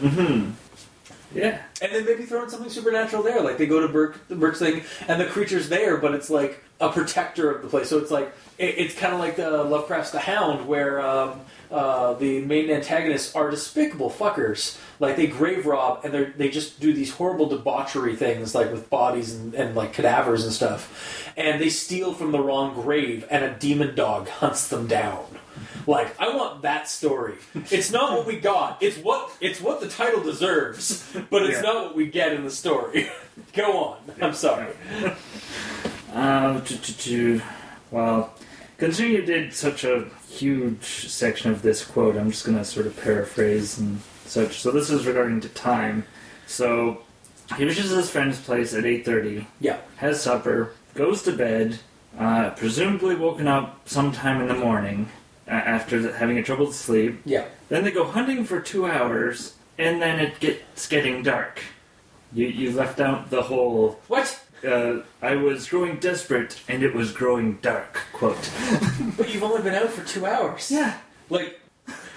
Mm-hmm. 0.00 0.50
Yeah. 1.34 1.62
And 1.80 1.92
then 1.92 2.04
maybe 2.04 2.24
throw 2.24 2.42
in 2.42 2.50
something 2.50 2.70
supernatural 2.70 3.22
there. 3.22 3.40
Like 3.40 3.58
they 3.58 3.66
go 3.66 3.80
to 3.80 3.88
Burke, 3.88 4.28
the 4.28 4.36
Burke's 4.36 4.58
thing, 4.58 4.82
and 5.06 5.20
the 5.20 5.26
creature's 5.26 5.68
there, 5.68 5.96
but 5.96 6.14
it's 6.14 6.30
like 6.30 6.62
a 6.80 6.90
protector 6.90 7.50
of 7.50 7.62
the 7.62 7.68
place. 7.68 7.88
So 7.88 7.98
it's 7.98 8.10
like 8.10 8.32
it, 8.58 8.74
it's 8.78 8.94
kind 8.94 9.14
of 9.14 9.20
like 9.20 9.36
the 9.36 9.62
Lovecraft's 9.64 10.10
The 10.10 10.20
Hound, 10.20 10.66
where 10.66 11.00
um, 11.00 11.40
uh, 11.70 12.14
the 12.14 12.40
main 12.42 12.70
antagonists 12.70 13.34
are 13.34 13.50
despicable 13.50 14.10
fuckers. 14.10 14.78
Like 14.98 15.16
they 15.16 15.26
grave 15.26 15.66
rob, 15.66 16.04
and 16.04 16.12
they 16.12 16.24
they 16.24 16.48
just 16.50 16.80
do 16.80 16.92
these 16.92 17.12
horrible 17.12 17.46
debauchery 17.48 18.16
things, 18.16 18.54
like 18.54 18.70
with 18.72 18.90
bodies 18.90 19.34
and, 19.34 19.54
and 19.54 19.74
like 19.74 19.92
cadavers 19.92 20.44
and 20.44 20.52
stuff. 20.52 21.32
And 21.36 21.60
they 21.60 21.70
steal 21.70 22.12
from 22.12 22.32
the 22.32 22.40
wrong 22.40 22.74
grave, 22.74 23.26
and 23.30 23.44
a 23.44 23.54
demon 23.54 23.94
dog 23.94 24.28
hunts 24.28 24.68
them 24.68 24.86
down. 24.86 25.24
Like 25.86 26.14
I 26.20 26.34
want 26.36 26.62
that 26.62 26.88
story. 26.88 27.36
It's 27.70 27.90
not 27.90 28.12
what 28.16 28.26
we 28.26 28.38
got. 28.38 28.82
It's 28.82 28.98
what 28.98 29.30
it's 29.40 29.60
what 29.60 29.80
the 29.80 29.88
title 29.88 30.22
deserves, 30.22 31.10
but 31.30 31.44
it's 31.44 31.56
Yeah. 31.56 31.62
not 31.62 31.84
what 31.86 31.96
we 31.96 32.06
get 32.06 32.32
in 32.34 32.44
the 32.44 32.50
story. 32.50 33.10
Go 33.54 33.78
on. 33.84 33.98
I'm 34.20 34.34
sorry. 34.34 34.68
Um, 36.12 36.62
to, 36.64 37.40
well, 37.90 38.34
considering 38.76 39.14
you 39.14 39.22
did 39.22 39.54
such 39.54 39.84
a 39.84 40.06
huge 40.30 41.08
section 41.08 41.50
of 41.50 41.62
this 41.62 41.84
quote, 41.84 42.16
I'm 42.16 42.30
just 42.30 42.44
going 42.46 42.56
to 42.56 42.64
sort 42.64 42.86
of 42.86 42.96
paraphrase 43.02 43.78
and 43.78 44.00
such. 44.26 44.60
So 44.60 44.70
this 44.70 44.90
is 44.90 45.06
regarding 45.06 45.40
to 45.40 45.48
time. 45.48 46.06
So 46.46 47.02
he 47.56 47.64
reaches 47.64 47.90
his 47.90 48.10
friend's 48.10 48.40
place 48.40 48.72
at 48.74 48.84
8.30, 48.84 49.46
Yeah. 49.60 49.78
has 49.96 50.22
supper, 50.22 50.72
goes 50.94 51.22
to 51.24 51.32
bed, 51.32 51.80
uh, 52.18 52.50
presumably 52.50 53.16
woken 53.16 53.48
up 53.48 53.88
sometime 53.88 54.40
in 54.40 54.48
the 54.48 54.54
morning 54.54 55.08
uh, 55.48 55.52
after 55.52 56.00
the, 56.00 56.12
having 56.12 56.38
a 56.38 56.42
troubled 56.42 56.74
sleep. 56.74 57.20
Yeah. 57.24 57.46
Then 57.68 57.84
they 57.84 57.90
go 57.90 58.04
hunting 58.04 58.44
for 58.44 58.60
two 58.60 58.86
hours, 58.86 59.54
and 59.78 60.00
then 60.00 60.20
it 60.20 60.38
gets 60.40 60.86
getting 60.88 61.22
dark. 61.22 61.60
You, 62.32 62.46
you 62.46 62.70
left 62.72 63.00
out 63.00 63.30
the 63.30 63.42
whole 63.42 64.00
What? 64.06 64.40
Uh, 64.64 65.02
I 65.22 65.36
was 65.36 65.68
growing 65.68 65.98
desperate 65.98 66.60
and 66.68 66.82
it 66.82 66.94
was 66.94 67.12
growing 67.12 67.58
dark. 67.62 68.00
Quote. 68.12 68.50
But 69.16 69.32
you've 69.32 69.42
only 69.42 69.62
been 69.62 69.74
out 69.74 69.90
for 69.90 70.06
two 70.06 70.26
hours. 70.26 70.70
Yeah. 70.70 70.98
Like, 71.28 71.60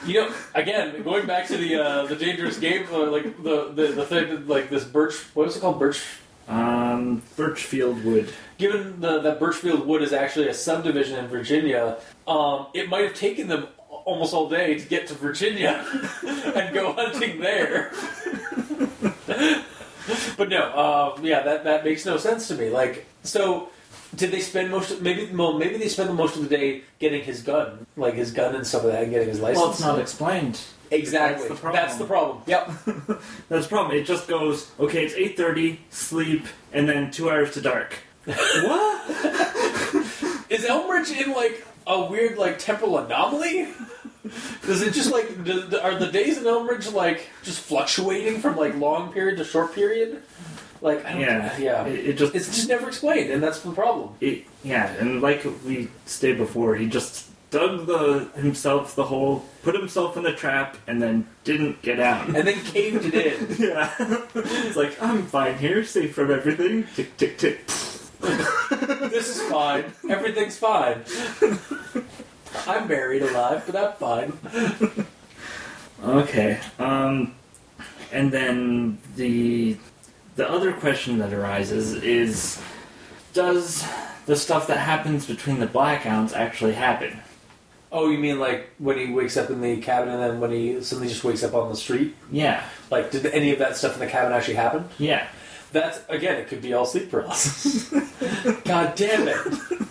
you 0.05 0.13
know, 0.15 0.33
again, 0.55 1.03
going 1.03 1.25
back 1.25 1.47
to 1.47 1.57
the 1.57 1.75
uh, 1.75 2.05
the 2.05 2.15
dangerous 2.15 2.57
game, 2.57 2.85
uh, 2.91 3.09
like 3.09 3.43
the, 3.43 3.71
the 3.73 3.87
the 3.87 4.05
thing, 4.05 4.47
like 4.47 4.69
this 4.69 4.83
birch. 4.83 5.15
What 5.33 5.47
was 5.47 5.57
it 5.57 5.61
called? 5.61 5.79
Birch. 5.79 6.01
Um, 6.47 7.21
Birchfield 7.37 8.03
Wood. 8.03 8.33
Given 8.57 8.99
the, 8.99 9.19
that 9.19 9.39
Birchfield 9.39 9.87
Wood 9.87 10.01
is 10.01 10.11
actually 10.11 10.49
a 10.49 10.53
subdivision 10.53 11.17
in 11.19 11.27
Virginia, 11.27 11.97
um, 12.27 12.67
it 12.73 12.89
might 12.89 13.03
have 13.05 13.15
taken 13.15 13.47
them 13.47 13.67
almost 14.05 14.33
all 14.33 14.49
day 14.49 14.77
to 14.77 14.85
get 14.85 15.07
to 15.07 15.13
Virginia 15.13 15.85
and 16.55 16.73
go 16.73 16.93
hunting 16.93 17.39
there. 17.39 17.93
but 20.37 20.49
no, 20.49 21.15
um, 21.17 21.25
yeah, 21.25 21.43
that 21.43 21.63
that 21.63 21.83
makes 21.83 22.05
no 22.05 22.17
sense 22.17 22.47
to 22.49 22.55
me. 22.55 22.69
Like, 22.69 23.05
so 23.23 23.69
did 24.15 24.31
they 24.31 24.39
spend 24.39 24.69
most? 24.69 24.91
Of, 24.91 25.01
maybe 25.01 25.33
well, 25.33 25.57
maybe 25.57 25.77
they 25.77 25.87
spent 25.87 26.13
most 26.13 26.35
of 26.35 26.43
the 26.47 26.55
day 26.55 26.83
getting 26.99 27.23
his 27.23 27.41
gun, 27.41 27.85
like 27.97 28.13
his 28.13 28.31
gun 28.31 28.55
and 28.55 28.65
stuff 28.65 28.83
like 28.83 28.93
that, 28.93 29.03
and 29.03 29.11
getting 29.11 29.29
his 29.29 29.39
license. 29.39 29.59
Well, 29.59 29.71
it's 29.71 29.81
not 29.81 29.99
explained. 29.99 30.61
exactly. 30.91 31.47
That's 31.47 31.59
the 31.59 31.61
problem. 31.61 31.83
That's 31.83 31.97
the 31.97 32.05
problem. 32.05 32.43
Yep. 32.45 32.67
That's 33.49 33.65
the 33.65 33.69
problem. 33.69 33.97
It 33.97 34.05
just 34.05 34.27
goes, 34.27 34.71
okay, 34.79 35.05
it's 35.05 35.15
8.30, 35.15 35.77
sleep, 35.89 36.45
and 36.71 36.87
then 36.87 37.09
two 37.11 37.29
hours 37.29 37.53
to 37.55 37.61
dark. 37.61 37.95
what? 38.25 39.09
Is 40.49 40.65
Elmridge 40.65 41.25
in 41.25 41.33
like 41.33 41.65
a 41.87 42.05
weird 42.05 42.37
like 42.37 42.59
temporal 42.59 42.99
anomaly? 42.99 43.69
Does 44.65 44.81
it 44.81 44.93
just 44.93 45.11
like 45.11 45.43
do, 45.43 45.79
are 45.81 45.95
the 45.95 46.11
days 46.11 46.37
in 46.37 46.45
Elmridge 46.45 46.93
like 46.93 47.29
just 47.43 47.59
fluctuating 47.59 48.39
from 48.39 48.55
like 48.55 48.75
long 48.75 49.11
period 49.11 49.37
to 49.37 49.43
short 49.43 49.75
period? 49.75 50.23
Like 50.81 51.05
I 51.05 51.11
don't, 51.13 51.21
Yeah, 51.21 51.57
yeah. 51.57 51.85
It, 51.85 52.09
it 52.09 52.13
just 52.17 52.35
It's 52.35 52.47
just 52.47 52.69
never 52.69 52.87
explained, 52.87 53.31
and 53.31 53.43
that's 53.43 53.59
the 53.59 53.71
problem. 53.71 54.15
It, 54.21 54.45
yeah, 54.63 54.91
and 54.93 55.21
like 55.21 55.45
we 55.65 55.89
stated 56.05 56.37
before, 56.37 56.75
he 56.75 56.87
just 56.87 57.29
dug 57.51 57.85
the 57.85 58.29
himself 58.35 58.95
the 58.95 59.03
hole, 59.05 59.45
put 59.61 59.75
himself 59.75 60.17
in 60.17 60.23
the 60.23 60.33
trap, 60.33 60.77
and 60.87 61.01
then 61.01 61.27
didn't 61.43 61.81
get 61.81 61.99
out. 61.99 62.27
And 62.27 62.47
then 62.47 62.59
caved 62.65 63.05
it 63.05 63.13
in. 63.13 63.55
yeah, 63.59 63.93
it's 63.99 64.75
like 64.75 65.01
I'm 65.01 65.25
fine 65.27 65.57
here, 65.57 65.83
safe 65.83 66.15
from 66.15 66.31
everything. 66.31 66.85
Tick 66.95 67.15
tick 67.17 67.37
tick. 67.37 67.67
this 68.21 69.29
is 69.29 69.41
fine. 69.49 69.85
Everything's 70.09 70.57
fine. 70.57 71.03
I'm 72.67 72.87
buried 72.87 73.21
alive, 73.23 73.63
but 73.65 73.75
I'm 73.75 73.93
fine. 73.93 75.05
Okay. 76.03 76.59
Um, 76.79 77.33
and 78.11 78.29
then 78.29 78.97
the 79.15 79.77
the 80.35 80.49
other 80.49 80.73
question 80.73 81.19
that 81.19 81.31
arises 81.31 81.93
is, 81.93 82.61
does 83.33 83.87
the 84.25 84.35
stuff 84.35 84.67
that 84.67 84.79
happens 84.79 85.25
between 85.25 85.59
the 85.59 85.67
blackouts 85.67 86.33
actually 86.33 86.73
happen? 86.73 87.19
Oh, 87.89 88.09
you 88.09 88.17
mean 88.17 88.37
like 88.39 88.71
when 88.79 88.97
he 88.97 89.13
wakes 89.13 89.37
up 89.37 89.49
in 89.49 89.61
the 89.61 89.77
cabin 89.77 90.09
and 90.09 90.21
then 90.21 90.39
when 90.41 90.51
he 90.51 90.81
suddenly 90.81 91.07
just 91.07 91.23
wakes 91.23 91.41
up 91.43 91.53
on 91.53 91.69
the 91.69 91.75
street? 91.77 92.15
Yeah, 92.31 92.63
Like, 92.91 93.11
did 93.11 93.25
any 93.27 93.51
of 93.53 93.59
that 93.59 93.77
stuff 93.77 93.93
in 93.93 93.99
the 93.99 94.07
cabin 94.07 94.33
actually 94.33 94.55
happen? 94.55 94.89
yeah. 94.97 95.27
That's 95.71 96.01
again, 96.09 96.35
it 96.35 96.49
could 96.49 96.61
be 96.61 96.73
all 96.73 96.85
sleep 96.85 97.09
paralysis. 97.09 97.89
God 98.65 98.93
damn 98.95 99.27
it! 99.27 99.82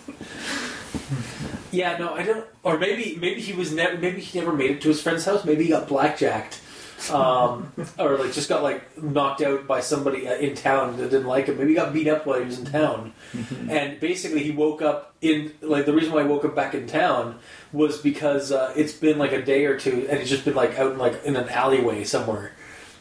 Yeah, 1.73 1.97
no, 1.97 2.13
I 2.13 2.23
don't. 2.23 2.45
Or 2.63 2.77
maybe, 2.77 3.17
maybe 3.19 3.41
he 3.41 3.53
was 3.53 3.73
never. 3.73 3.97
Maybe 3.97 4.21
he 4.21 4.39
never 4.39 4.53
made 4.53 4.71
it 4.71 4.81
to 4.81 4.87
his 4.89 5.01
friend's 5.01 5.25
house. 5.25 5.43
Maybe 5.43 5.63
he 5.63 5.69
got 5.71 5.87
blackjacked, 5.87 6.61
um, 7.11 7.73
or 7.99 8.17
like 8.17 8.31
just 8.31 8.47
got 8.47 8.63
like 8.63 9.01
knocked 9.01 9.41
out 9.41 9.67
by 9.67 9.79
somebody 9.81 10.27
uh, 10.27 10.35
in 10.35 10.55
town 10.55 10.97
that 10.97 11.09
didn't 11.09 11.27
like 11.27 11.47
him. 11.47 11.57
Maybe 11.57 11.69
he 11.69 11.75
got 11.75 11.91
beat 11.91 12.07
up 12.07 12.25
while 12.25 12.39
he 12.39 12.45
was 12.45 12.59
in 12.59 12.65
town, 12.65 13.13
and 13.69 13.99
basically 13.99 14.43
he 14.43 14.51
woke 14.51 14.81
up 14.81 15.15
in 15.21 15.53
like 15.61 15.85
the 15.85 15.93
reason 15.93 16.13
why 16.13 16.21
he 16.21 16.27
woke 16.27 16.45
up 16.45 16.55
back 16.55 16.75
in 16.75 16.87
town 16.87 17.39
was 17.71 17.97
because 17.97 18.51
uh, 18.51 18.71
it's 18.75 18.93
been 18.93 19.17
like 19.17 19.31
a 19.31 19.41
day 19.41 19.65
or 19.65 19.77
two, 19.79 20.07
and 20.09 20.19
he's 20.19 20.29
just 20.29 20.45
been 20.45 20.55
like 20.55 20.77
out 20.77 20.93
in 20.93 20.97
like 20.97 21.23
in 21.25 21.35
an 21.35 21.49
alleyway 21.49 22.03
somewhere. 22.03 22.51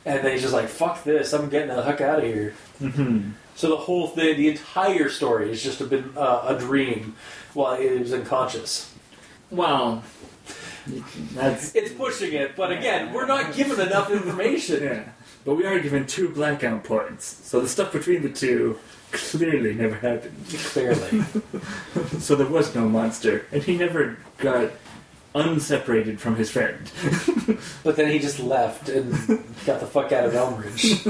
And 0.04 0.24
then 0.24 0.32
he's 0.32 0.42
just 0.42 0.54
like, 0.54 0.68
"Fuck 0.68 1.04
this! 1.04 1.32
I'm 1.32 1.48
getting 1.48 1.68
the 1.68 1.82
heck 1.82 2.00
out 2.00 2.18
of 2.18 2.24
here." 2.24 2.54
hmm 2.78 3.30
So 3.54 3.68
the 3.68 3.76
whole 3.76 4.08
thing, 4.08 4.36
the 4.36 4.48
entire 4.48 5.08
story, 5.08 5.48
has 5.48 5.62
just 5.62 5.88
been 5.88 6.12
uh, 6.16 6.42
a 6.48 6.58
dream 6.58 7.14
while 7.54 7.76
he 7.76 7.88
was 7.88 8.12
unconscious. 8.12 8.92
Well, 9.50 10.02
that's 11.34 11.74
It's 11.74 11.92
pushing 11.92 12.32
it, 12.32 12.56
but 12.56 12.72
again, 12.72 13.12
we're 13.12 13.26
not 13.26 13.54
given 13.54 13.80
enough 13.80 14.10
information. 14.10 14.82
yeah. 14.82 15.04
But 15.44 15.56
we 15.56 15.64
are 15.66 15.78
given 15.80 16.06
two 16.06 16.28
blackout 16.28 16.84
points, 16.84 17.24
so 17.46 17.60
the 17.60 17.68
stuff 17.68 17.92
between 17.92 18.22
the 18.22 18.28
two 18.30 18.78
clearly 19.10 19.74
never 19.74 19.96
happened. 19.96 20.36
Clearly, 20.48 21.22
So 22.20 22.36
there 22.36 22.46
was 22.46 22.74
no 22.74 22.88
monster, 22.88 23.44
and 23.52 23.62
he 23.62 23.76
never 23.76 24.16
got 24.38 24.70
unseparated 25.34 26.20
from 26.20 26.36
his 26.36 26.50
friend. 26.50 26.90
but 27.82 27.96
then 27.96 28.08
he 28.10 28.18
just 28.20 28.38
left 28.38 28.88
and 28.88 29.12
got 29.66 29.80
the 29.80 29.86
fuck 29.86 30.12
out 30.12 30.24
of 30.26 30.32
Elmridge. 30.32 31.04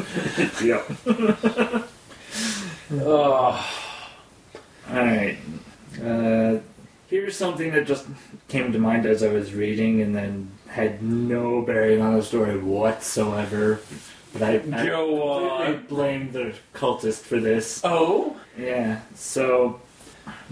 yep. 0.64 1.88
Oh, 3.00 3.70
All 4.90 4.96
right. 4.96 5.36
Uh, 6.02 6.58
here's 7.08 7.36
something 7.36 7.72
that 7.72 7.86
just 7.86 8.06
came 8.48 8.72
to 8.72 8.78
mind 8.78 9.06
as 9.06 9.22
I 9.22 9.28
was 9.28 9.52
reading, 9.54 10.00
and 10.02 10.14
then 10.14 10.50
had 10.68 11.02
no 11.02 11.62
bearing 11.62 12.00
on 12.00 12.14
the 12.16 12.22
story 12.22 12.58
whatsoever. 12.58 13.80
But 14.32 14.42
I, 14.42 14.54
I 14.54 14.86
go 14.86 15.36
completely 15.58 15.76
on. 15.76 15.86
blame 15.86 16.32
the 16.32 16.54
cultist 16.74 17.20
for 17.20 17.38
this. 17.38 17.80
Oh, 17.84 18.36
Yeah. 18.58 19.00
So, 19.14 19.80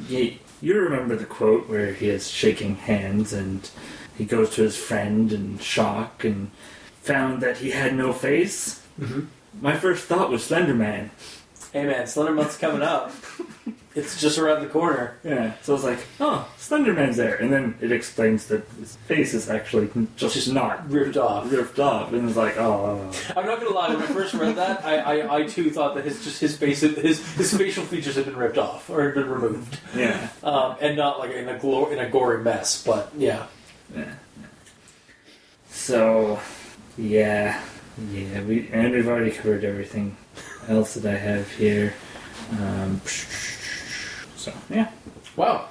you, 0.08 0.36
you 0.60 0.78
remember 0.78 1.16
the 1.16 1.24
quote 1.24 1.68
where 1.68 1.92
he 1.94 2.10
is 2.10 2.28
shaking 2.28 2.76
hands 2.76 3.32
and 3.32 3.70
he 4.18 4.26
goes 4.26 4.50
to 4.56 4.62
his 4.62 4.76
friend 4.76 5.32
in 5.32 5.58
shock 5.58 6.24
and 6.24 6.50
found 7.00 7.40
that 7.42 7.58
he 7.58 7.70
had 7.70 7.94
no 7.94 8.12
face? 8.12 8.82
Mhm. 9.00 9.28
My 9.62 9.76
first 9.76 10.04
thought 10.04 10.30
was 10.30 10.42
Slenderman. 10.46 11.08
hey 11.72 11.86
man, 11.86 12.06
Slender 12.06 12.32
Month's 12.32 12.58
coming 12.58 12.82
up. 12.82 13.12
It's 13.92 14.20
just 14.20 14.38
around 14.38 14.60
the 14.62 14.68
corner. 14.68 15.16
Yeah. 15.24 15.54
So 15.62 15.72
I 15.72 15.74
was 15.74 15.82
like, 15.84 15.98
oh, 16.20 16.48
Slenderman's 16.58 17.16
there. 17.16 17.34
And 17.34 17.52
then 17.52 17.76
it 17.80 17.90
explains 17.90 18.46
that 18.46 18.64
his 18.78 18.94
face 19.08 19.34
is 19.34 19.50
actually 19.50 19.88
just, 20.16 20.34
Just 20.36 20.52
not 20.52 20.88
Ripped 20.88 21.16
off. 21.16 21.50
ripped 21.50 21.80
off. 21.80 22.12
And 22.12 22.28
it's 22.28 22.36
like, 22.36 22.56
oh. 22.56 23.10
I'm 23.36 23.44
not 23.46 23.58
gonna 23.60 23.74
lie. 23.74 23.88
When 23.92 24.00
I 24.02 24.06
first 24.06 24.34
read 24.34 24.54
that, 24.56 24.84
I, 24.84 24.98
I, 25.18 25.36
I 25.38 25.42
too 25.46 25.70
thought 25.72 25.96
that 25.96 26.04
his 26.04 26.22
just 26.22 26.40
his 26.40 26.56
face 26.56 26.82
his 26.82 27.34
his 27.34 27.56
facial 27.56 27.84
features 27.84 28.14
had 28.14 28.26
been 28.26 28.36
ripped 28.36 28.58
off 28.58 28.88
or 28.88 29.02
had 29.02 29.14
been 29.14 29.28
removed, 29.28 29.80
Yeah. 29.96 30.28
um, 30.44 30.76
and 30.80 30.96
not 30.96 31.18
like 31.18 31.32
in 31.32 31.48
a 31.48 31.54
glor- 31.58 31.90
in 31.90 31.98
a 31.98 32.08
gory 32.08 32.44
mess. 32.44 32.84
But 32.84 33.10
yeah, 33.18 33.46
Yeah. 33.92 34.14
So, 35.70 36.38
yeah, 36.96 37.60
yeah, 38.12 38.42
we 38.42 38.68
and 38.72 38.92
we've 38.92 39.08
already 39.08 39.30
covered 39.32 39.64
everything 39.64 40.16
else 40.68 40.94
that 40.94 41.06
I 41.12 41.16
have 41.18 41.50
here. 41.52 41.94
Um, 42.52 43.00
so 44.40 44.52
yeah, 44.70 44.90
Wow. 45.36 45.68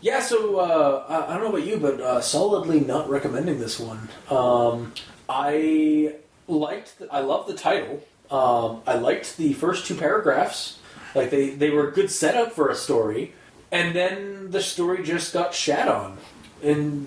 Yeah, 0.00 0.20
so 0.20 0.58
uh, 0.58 1.04
I, 1.08 1.32
I 1.32 1.34
don't 1.34 1.44
know 1.44 1.56
about 1.56 1.66
you, 1.66 1.78
but 1.78 2.00
uh, 2.00 2.20
solidly 2.20 2.78
not 2.80 3.08
recommending 3.08 3.58
this 3.58 3.80
one. 3.80 4.08
Um, 4.30 4.92
I 5.28 6.14
liked, 6.46 6.98
the, 6.98 7.12
I 7.12 7.20
love 7.20 7.46
the 7.46 7.54
title. 7.54 8.04
Um, 8.30 8.82
I 8.86 8.94
liked 8.94 9.36
the 9.36 9.54
first 9.54 9.86
two 9.86 9.94
paragraphs. 9.94 10.78
Like 11.14 11.30
they, 11.30 11.50
they 11.50 11.70
were 11.70 11.88
a 11.88 11.92
good 11.92 12.10
setup 12.10 12.52
for 12.52 12.68
a 12.68 12.74
story, 12.74 13.32
and 13.72 13.94
then 13.94 14.50
the 14.50 14.62
story 14.62 15.02
just 15.02 15.32
got 15.32 15.54
shat 15.54 15.88
on, 15.88 16.18
and 16.62 17.06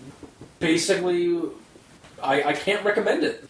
basically, 0.60 1.40
I, 2.22 2.44
I 2.44 2.54
can't 2.54 2.84
recommend 2.84 3.24
it. 3.24 3.48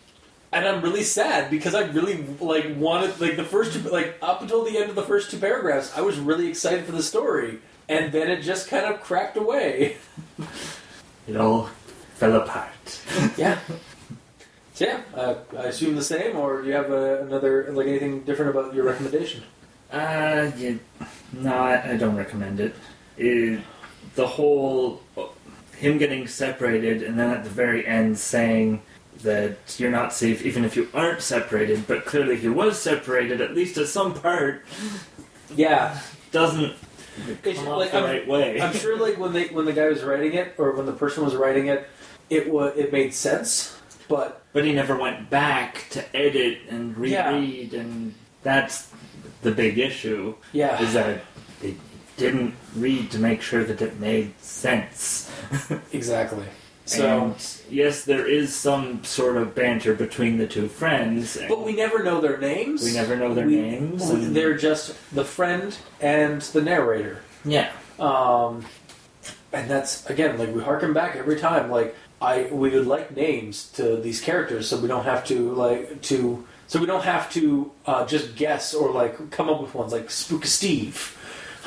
And 0.51 0.65
I'm 0.65 0.81
really 0.81 1.03
sad 1.03 1.51
because 1.51 1.75
I 1.75 1.81
really 1.87 2.23
like 2.39 2.75
wanted 2.77 3.19
like 3.19 3.35
the 3.35 3.43
first 3.43 3.73
two 3.73 3.79
like 3.89 4.15
up 4.21 4.41
until 4.41 4.63
the 4.63 4.77
end 4.77 4.89
of 4.89 4.95
the 4.95 5.03
first 5.03 5.29
two 5.29 5.37
paragraphs, 5.37 5.95
I 5.95 6.01
was 6.01 6.17
really 6.19 6.47
excited 6.47 6.85
for 6.85 6.93
the 6.93 7.03
story, 7.03 7.59
and 7.89 8.11
then 8.13 8.29
it 8.29 8.41
just 8.41 8.69
kind 8.69 8.85
of 8.85 9.01
cracked 9.01 9.35
away. 9.35 9.97
it 11.27 11.35
all 11.35 11.69
fell 12.15 12.35
apart. 12.35 13.01
yeah. 13.37 13.59
So 14.73 14.85
yeah, 14.85 15.01
uh, 15.13 15.35
I 15.57 15.63
assume 15.63 15.95
the 15.95 16.03
same, 16.03 16.37
or 16.37 16.61
do 16.61 16.67
you 16.67 16.73
have 16.75 16.91
uh, 16.91 17.21
another 17.21 17.71
like 17.73 17.87
anything 17.87 18.21
different 18.21 18.51
about 18.51 18.73
your 18.73 18.85
recommendation? 18.85 19.43
Uh, 19.91 20.51
yeah, 20.57 20.75
no, 21.33 21.53
I, 21.53 21.93
I 21.93 21.97
don't 21.97 22.15
recommend 22.15 22.59
it. 22.59 22.75
it. 23.17 23.61
The 24.15 24.27
whole 24.27 25.01
him 25.77 25.97
getting 25.97 26.27
separated, 26.27 27.03
and 27.03 27.19
then 27.19 27.31
at 27.31 27.43
the 27.43 27.49
very 27.49 27.85
end 27.85 28.17
saying 28.17 28.81
that 29.23 29.57
you're 29.79 29.91
not 29.91 30.13
safe 30.13 30.45
even 30.45 30.63
if 30.65 30.75
you 30.75 30.87
aren't 30.93 31.21
separated, 31.21 31.87
but 31.87 32.05
clearly 32.05 32.37
he 32.37 32.47
was 32.49 32.79
separated 32.79 33.41
at 33.41 33.53
least 33.55 33.77
at 33.77 33.87
some 33.87 34.13
part. 34.13 34.63
Yeah, 35.55 35.99
Doesn't 36.31 36.75
come 37.43 37.67
off 37.67 37.79
like, 37.79 37.91
the 37.91 37.97
I'm- 37.97 38.03
right 38.05 38.27
way. 38.27 38.61
I'm 38.61 38.73
sure 38.73 38.97
like 38.97 39.17
when 39.17 39.33
they 39.33 39.47
when 39.47 39.65
the 39.65 39.73
guy 39.73 39.87
was 39.87 40.03
writing 40.03 40.33
it, 40.33 40.53
or 40.57 40.71
when 40.71 40.85
the 40.85 40.91
person 40.93 41.23
was 41.23 41.35
writing 41.35 41.67
it, 41.67 41.87
it 42.29 42.49
was 42.49 42.77
it 42.77 42.91
made 42.91 43.13
sense, 43.13 43.77
but 44.07 44.41
But 44.53 44.65
he 44.65 44.73
never 44.73 44.95
went 44.97 45.29
back 45.29 45.85
to 45.91 46.15
edit 46.15 46.59
and 46.69 46.95
Yeah. 47.05 47.29
reread, 47.33 47.73
and 47.73 48.13
that's 48.43 48.89
the 49.41 49.51
big 49.51 49.77
issue. 49.79 50.35
yeah, 50.51 50.81
Is 50.81 50.93
that 50.93 51.21
they 51.61 51.75
didn't 52.17 52.53
read 52.75 53.09
to 53.11 53.19
make 53.19 53.41
sure 53.41 53.63
that 53.63 53.81
it 53.81 53.99
made 53.99 54.39
sense. 54.41 55.31
exactly. 55.93 56.45
So, 56.85 57.23
and 57.25 57.56
yes, 57.69 58.03
there 58.05 58.25
is 58.27 58.55
some 58.55 59.03
sort 59.03 59.37
of 59.37 59.53
banter 59.55 59.93
between 59.93 60.37
the 60.37 60.47
two 60.47 60.67
friends. 60.67 61.37
but 61.47 61.63
we 61.63 61.75
never 61.75 62.03
know 62.03 62.21
their 62.21 62.37
names. 62.37 62.83
we 62.83 62.93
never 62.93 63.15
know 63.15 63.33
their 63.33 63.47
We- 63.47 63.55
names. 63.61 64.05
we- 64.07 64.15
and- 64.15 64.35
They're 64.35 64.57
just 64.57 64.93
the 65.13 65.25
friend 65.25 65.75
and 66.01 66.41
the 66.41 66.61
narrator. 66.61 67.19
yeah, 67.45 67.69
Um, 67.99 68.65
and 69.53 69.69
that's 69.69 70.05
again 70.09 70.37
like 70.37 70.53
we 70.53 70.61
harken 70.61 70.93
back 70.93 71.15
every 71.15 71.37
time. 71.39 71.71
Like 71.71 71.95
I, 72.21 72.47
we 72.51 72.69
would 72.71 72.87
like 72.87 73.15
names 73.15 73.69
to 73.73 73.95
these 73.97 74.21
characters, 74.21 74.67
so 74.67 74.77
we 74.79 74.87
don't 74.87 75.05
have 75.05 75.23
to 75.27 75.51
like 75.53 76.01
to, 76.03 76.45
so 76.67 76.79
we 76.79 76.85
don't 76.85 77.03
have 77.03 77.31
to 77.33 77.71
uh, 77.85 78.05
just 78.05 78.35
guess 78.35 78.73
or 78.73 78.91
like 78.91 79.31
come 79.31 79.49
up 79.49 79.61
with 79.61 79.73
ones 79.73 79.93
like 79.93 80.09
Spook 80.11 80.45
Steve. 80.45 81.16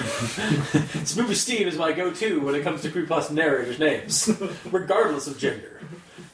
Spooky 1.05 1.35
Steve 1.35 1.67
is 1.69 1.77
my 1.77 1.93
go-to 1.93 2.41
when 2.41 2.55
it 2.55 2.63
comes 2.63 2.83
to 2.83 2.91
creepypasta 2.91 3.33
narrators' 3.33 3.79
names, 3.79 4.31
regardless 4.71 5.27
of 5.27 5.39
gender. 5.39 5.81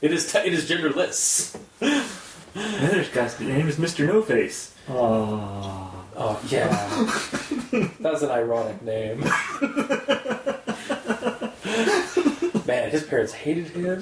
It 0.01 0.13
is 0.13 0.31
t- 0.33 0.39
it 0.39 0.53
is 0.53 0.69
genderless. 0.69 1.59
another 2.55 3.05
guy's 3.13 3.39
name 3.41 3.69
is 3.69 3.79
Mister 3.79 4.07
No 4.07 4.23
Face. 4.23 4.75
Oh, 4.89 5.93
Oh 6.19 6.41
yeah, 6.49 6.71
that's 8.01 8.23
an 8.23 8.31
ironic 8.31 8.81
name. 8.83 9.21
Man, 12.67 12.91
his 12.91 13.05
parents 13.05 13.33
hated 13.35 13.69
him. 13.69 14.01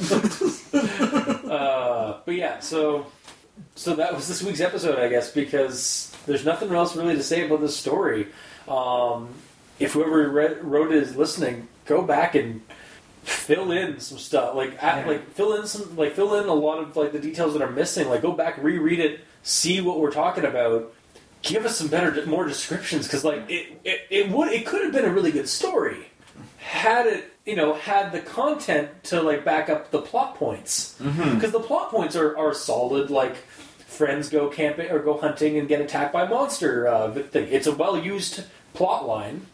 uh, 1.51 2.19
but 2.25 2.35
yeah, 2.35 2.61
so 2.61 3.07
so 3.75 3.97
that 3.97 4.15
was 4.15 4.29
this 4.29 4.43
week's 4.43 4.61
episode, 4.61 4.99
I 4.99 5.09
guess, 5.09 5.33
because 5.33 6.15
there's 6.27 6.45
nothing 6.45 6.73
else 6.73 6.95
really 6.97 7.17
to 7.17 7.23
say 7.23 7.47
about 7.47 7.61
this 7.61 7.77
story. 7.77 8.29
Um, 8.69 9.29
if 9.79 9.93
whoever 9.93 10.29
read, 10.29 10.63
wrote 10.65 10.93
it 10.93 11.03
is 11.03 11.17
listening, 11.17 11.69
go 11.87 12.03
back 12.03 12.35
and 12.35 12.63
fill 13.23 13.73
in 13.73 14.01
some 14.01 14.19
stuff. 14.19 14.55
Like, 14.55 14.75
Yeah. 14.75 15.05
like 15.07 15.31
fill 15.33 15.55
in 15.57 15.67
some, 15.67 15.97
like 15.97 16.15
fill 16.15 16.35
in 16.35 16.47
a 16.49 16.55
lot 16.55 16.79
of 16.79 16.97
like 16.97 17.13
the 17.13 17.19
details 17.19 17.53
that 17.55 17.63
are 17.63 17.71
missing. 17.71 18.09
Like, 18.09 18.23
go 18.23 18.33
back, 18.33 18.63
reread 18.63 19.01
it, 19.01 19.21
see 19.43 19.81
what 19.81 19.99
we're 19.99 20.13
talking 20.13 20.45
about. 20.45 20.93
Give 21.43 21.67
us 21.67 21.77
some 21.77 21.89
better, 21.89 22.25
more 22.27 22.47
descriptions 22.47 23.07
because, 23.07 23.23
like, 23.23 23.43
it, 23.51 23.79
it, 23.85 24.01
it 24.09 24.31
would, 24.31 24.51
it 24.53 24.65
could 24.65 24.83
have 24.83 24.93
been 24.93 25.05
a 25.05 25.13
really 25.13 25.31
good 25.33 25.49
story 25.49 26.07
had 26.59 27.07
it, 27.07 27.31
you 27.45 27.55
know, 27.55 27.75
had 27.75 28.11
the 28.11 28.21
content 28.21 28.89
to 29.05 29.21
like 29.21 29.45
back 29.45 29.69
up 29.69 29.91
the 29.91 30.01
plot 30.01 30.35
points 30.37 30.95
because 30.99 31.53
the 31.53 31.61
plot 31.61 31.91
points 31.91 32.17
are, 32.17 32.35
are 32.39 32.55
solid. 32.55 33.11
Like 33.11 33.37
friends 33.87 34.31
go 34.31 34.49
camping 34.49 34.91
or 34.91 34.99
go 34.99 35.19
hunting 35.19 35.59
and 35.59 35.69
get 35.69 35.83
attacked 35.83 36.13
by 36.15 36.23
a 36.23 36.29
monster. 36.29 36.89
Uh, 36.89 37.13
thing. 37.13 37.49
It's 37.51 37.67
a 37.67 37.73
well 37.75 37.99
used 37.99 38.45
plot 38.75 39.07
line, 39.07 39.47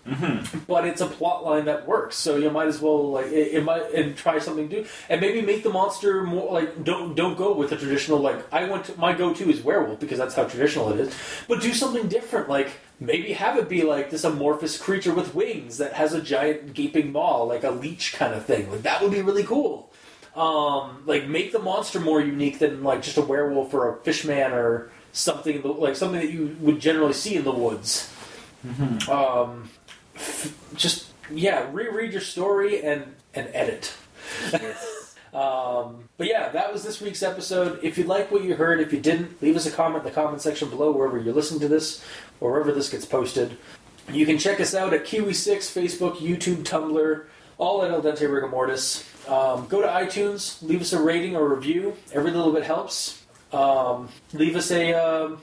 but 0.66 0.87
it's 0.87 1.01
a 1.01 1.07
plot 1.07 1.45
line 1.45 1.66
that 1.66 1.87
works. 1.87 2.16
So 2.16 2.37
you 2.37 2.51
might 2.51 2.66
as 2.66 2.81
well 2.81 3.11
like 3.12 3.27
it, 3.27 3.55
it 3.55 3.64
might 3.64 3.93
and 3.93 4.16
try 4.16 4.39
something 4.39 4.68
new 4.68 4.85
and 5.09 5.21
maybe 5.21 5.41
make 5.43 5.62
the 5.62 5.71
monster 5.71 6.25
more 6.25 6.53
like 6.53 6.83
don't 6.83 7.14
don't 7.14 7.37
go 7.37 7.55
with 7.55 7.71
the 7.71 7.77
traditional 7.77 8.18
like 8.18 8.53
I 8.53 8.64
went 8.64 8.87
to, 8.87 8.99
my 8.99 9.12
go 9.12 9.33
to 9.33 9.51
is 9.51 9.62
werewolf 9.62 10.01
because 10.01 10.18
that's 10.18 10.35
how 10.35 10.45
traditional 10.45 10.93
it 10.93 11.01
is, 11.01 11.14
but 11.47 11.61
do 11.61 11.73
something 11.73 12.09
different 12.09 12.49
like. 12.49 12.71
Maybe 13.03 13.33
have 13.33 13.57
it 13.57 13.66
be 13.66 13.83
like 13.83 14.11
this 14.11 14.25
amorphous 14.25 14.77
creature 14.77 15.14
with 15.14 15.35
wings 15.35 15.79
that 15.79 15.95
has 15.95 16.12
a 16.12 16.21
giant 16.21 16.75
gaping 16.75 17.12
maw, 17.12 17.45
like 17.45 17.64
a 17.64 17.71
leech 17.71 18.12
kind 18.12 18.35
of 18.35 18.45
thing. 18.45 18.71
Like 18.71 18.83
that 18.83 19.01
would 19.01 19.11
be 19.11 19.23
really 19.23 19.43
cool 19.43 19.91
um, 20.35 21.03
like 21.07 21.27
make 21.27 21.53
the 21.53 21.59
monster 21.59 22.01
more 22.01 22.21
unique 22.21 22.59
than 22.59 22.83
like 22.83 23.03
just 23.03 23.16
a 23.16 23.23
werewolf 23.23 23.75
or 23.75 23.89
a 23.89 23.97
fishman 24.03 24.53
or 24.53 24.91
something 25.12 25.62
like 25.62 25.97
something 25.97 26.21
that 26.21 26.31
you 26.31 26.57
would 26.61 26.81
generally 26.81 27.12
see 27.12 27.37
in 27.37 27.45
the 27.45 27.53
woods. 27.53 28.10
Um, 29.09 29.71
f- 30.15 30.55
just 30.75 31.07
yeah, 31.33 31.69
reread 31.73 32.13
your 32.13 32.21
story 32.21 32.83
and 32.83 33.15
and 33.35 33.49
edit. 33.55 33.95
Um, 35.33 36.09
but 36.17 36.27
yeah, 36.27 36.49
that 36.49 36.73
was 36.73 36.83
this 36.83 37.01
week's 37.01 37.23
episode. 37.23 37.79
If 37.83 37.97
you 37.99 38.05
like 38.05 38.33
what 38.33 38.43
you 38.43 38.57
heard, 38.57 38.81
if 38.81 38.93
you 38.93 39.01
didn't, 39.01 39.41
leave 39.41 39.57
us 39.57 39.67
a 39.67 39.71
comment 39.71 40.05
in 40.05 40.09
the 40.11 40.15
comment 40.15 40.43
section 40.43 40.69
below 40.69 40.91
wherever 40.91 41.19
you're 41.19 41.35
listening 41.35 41.61
to 41.61 41.69
this 41.69 42.05
or 42.41 42.51
wherever 42.53 42.73
this 42.73 42.91
gets 42.91 43.05
posted. 43.05 43.57
You 44.13 44.27
can 44.27 44.39
check 44.39 44.61
us 44.61 44.75
out 44.75 44.93
at 44.93 45.05
Kiwi6, 45.05 45.57
Facebook, 45.71 46.17
YouTube, 46.17 46.65
Tumblr, 46.65 47.25
all 47.59 47.85
at 47.85 47.93
Al 47.93 48.03
Dente 48.03 48.23
Rigor 48.23 48.49
Mortis. 48.49 49.05
Um, 49.29 49.69
go 49.69 49.81
to 49.81 49.87
iTunes, 49.87 50.61
leave 50.63 50.81
us 50.81 50.93
a 50.93 51.01
rating 51.01 51.37
or 51.37 51.49
review. 51.55 51.97
Every 52.13 52.33
little 52.33 52.53
bit 52.53 52.65
helps. 52.65 53.23
Um, 53.53 54.09
leave 54.33 54.57
us 54.57 54.73
a 54.73 54.95
um, 54.95 55.43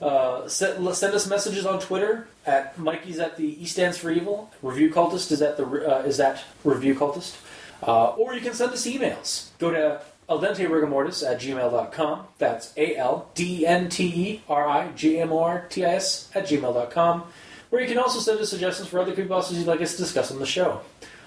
uh, 0.00 0.46
send, 0.46 0.94
send 0.94 1.14
us 1.14 1.26
messages 1.26 1.66
on 1.66 1.80
Twitter 1.80 2.28
at 2.46 2.78
Mikey's 2.78 3.18
at 3.18 3.36
the 3.36 3.62
E 3.62 3.66
stands 3.66 3.98
for 3.98 4.10
evil. 4.10 4.50
Review 4.62 4.90
cultist 4.90 5.32
is 5.32 5.42
at 5.42 5.56
the 5.56 5.64
uh, 5.64 6.02
is 6.02 6.20
at 6.20 6.42
review 6.64 6.94
cultist. 6.94 7.36
Uh, 7.82 8.10
or 8.10 8.34
you 8.34 8.40
can 8.40 8.54
send 8.54 8.72
us 8.72 8.86
emails. 8.86 9.50
Go 9.58 9.70
to 9.70 10.00
al 10.28 10.40
dente 10.40 10.66
rigamortis 10.66 11.28
at 11.28 11.40
gmail.com. 11.40 12.26
That's 12.38 12.72
A 12.76 12.96
L 12.96 13.30
D 13.34 13.66
N 13.66 13.88
T 13.88 14.04
E 14.06 14.42
R 14.48 14.66
I 14.66 14.88
G 14.92 15.18
M 15.18 15.32
O 15.32 15.40
R 15.40 15.66
T 15.68 15.84
I 15.84 15.94
S 15.94 16.30
at 16.34 16.46
gmail.com. 16.46 17.24
Where 17.70 17.82
you 17.82 17.88
can 17.88 17.98
also 17.98 18.20
send 18.20 18.38
us 18.38 18.50
suggestions 18.50 18.88
for 18.88 19.00
other 19.00 19.14
creepypastas 19.14 19.54
you'd 19.54 19.66
like 19.66 19.80
us 19.80 19.92
to 19.92 19.98
discuss 19.98 20.30
on 20.30 20.38
the 20.38 20.46
show. 20.46 20.80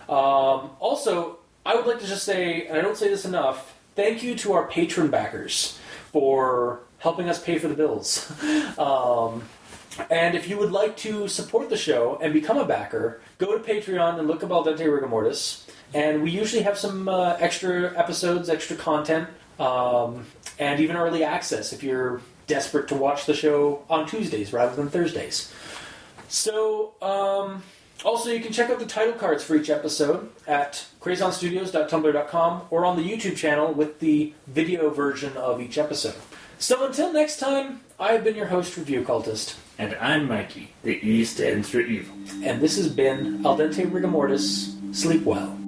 Um, 0.07 0.71
also, 0.79 1.39
I 1.65 1.75
would 1.75 1.85
like 1.85 1.99
to 1.99 2.07
just 2.07 2.23
say, 2.23 2.65
and 2.65 2.77
I 2.77 2.81
don't 2.81 2.97
say 2.97 3.09
this 3.09 3.25
enough, 3.25 3.77
thank 3.95 4.23
you 4.23 4.35
to 4.35 4.53
our 4.53 4.67
patron 4.67 5.09
backers 5.09 5.77
for 6.11 6.79
helping 6.97 7.29
us 7.29 7.43
pay 7.43 7.59
for 7.59 7.67
the 7.67 7.75
bills. 7.75 8.31
Um, 8.79 9.43
and 10.09 10.35
if 10.35 10.47
you 10.47 10.57
would 10.57 10.71
like 10.71 10.97
to 10.97 11.27
support 11.27 11.69
the 11.69 11.77
show 11.77 12.17
and 12.21 12.33
become 12.33 12.57
a 12.57 12.65
backer, 12.65 13.21
go 13.37 13.57
to 13.57 13.63
Patreon 13.63 14.19
and 14.19 14.27
look 14.27 14.43
up 14.43 14.51
Al 14.51 14.65
Dente 14.65 14.79
Rigor 14.79 15.07
Mortis. 15.07 15.67
And 15.93 16.21
we 16.21 16.31
usually 16.31 16.61
have 16.63 16.77
some 16.77 17.09
uh, 17.09 17.35
extra 17.39 17.97
episodes, 17.97 18.49
extra 18.49 18.75
content, 18.75 19.27
um, 19.59 20.25
and 20.59 20.79
even 20.79 20.95
early 20.95 21.23
access 21.23 21.73
if 21.73 21.83
you're 21.83 22.21
desperate 22.47 22.87
to 22.89 22.95
watch 22.95 23.25
the 23.25 23.33
show 23.33 23.83
on 23.89 24.07
Tuesdays 24.07 24.53
rather 24.53 24.75
than 24.75 24.89
Thursdays. 24.89 25.53
So, 26.27 26.93
um, 27.01 27.63
also 28.05 28.29
you 28.29 28.39
can 28.39 28.53
check 28.53 28.69
out 28.69 28.79
the 28.79 28.85
title 28.85 29.13
cards 29.13 29.43
for 29.43 29.55
each 29.55 29.69
episode 29.69 30.29
at 30.47 30.85
crazonstudios.tumblr.com 31.01 32.61
or 32.69 32.85
on 32.85 32.97
the 32.97 33.03
YouTube 33.03 33.35
channel 33.35 33.73
with 33.73 33.99
the 33.99 34.33
video 34.47 34.89
version 34.89 35.35
of 35.37 35.61
each 35.61 35.77
episode. 35.77 36.15
So 36.57 36.85
until 36.85 37.11
next 37.13 37.37
time, 37.37 37.81
I 37.99 38.13
have 38.13 38.23
been 38.23 38.35
your 38.35 38.47
host, 38.47 38.75
Review 38.77 39.03
Cultist, 39.03 39.55
And 39.79 39.95
I'm 40.01 40.27
Mikey. 40.27 40.71
The 40.83 40.99
E 41.01 41.23
stands 41.23 41.69
for 41.69 41.79
evil. 41.79 42.13
and 42.43 42.61
this 42.61 42.75
has 42.77 42.89
been 42.89 43.45
Al 43.45 43.57
Dente 43.57 43.89
Rigamortis. 43.89 44.75
Sleep 44.93 45.23
well. 45.23 45.58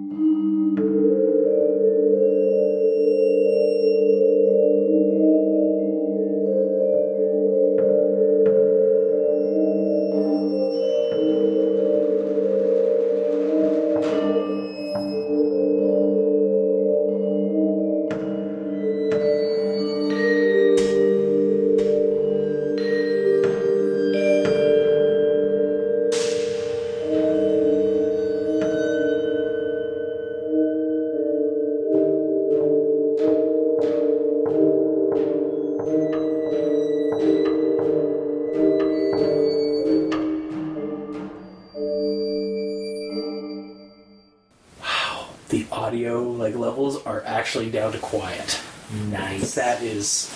Actually 47.51 47.69
down 47.69 47.91
to 47.91 47.99
quiet. 47.99 48.61
Mm. 48.93 49.11
Nice. 49.11 49.55
That 49.55 49.83
is 49.83 50.33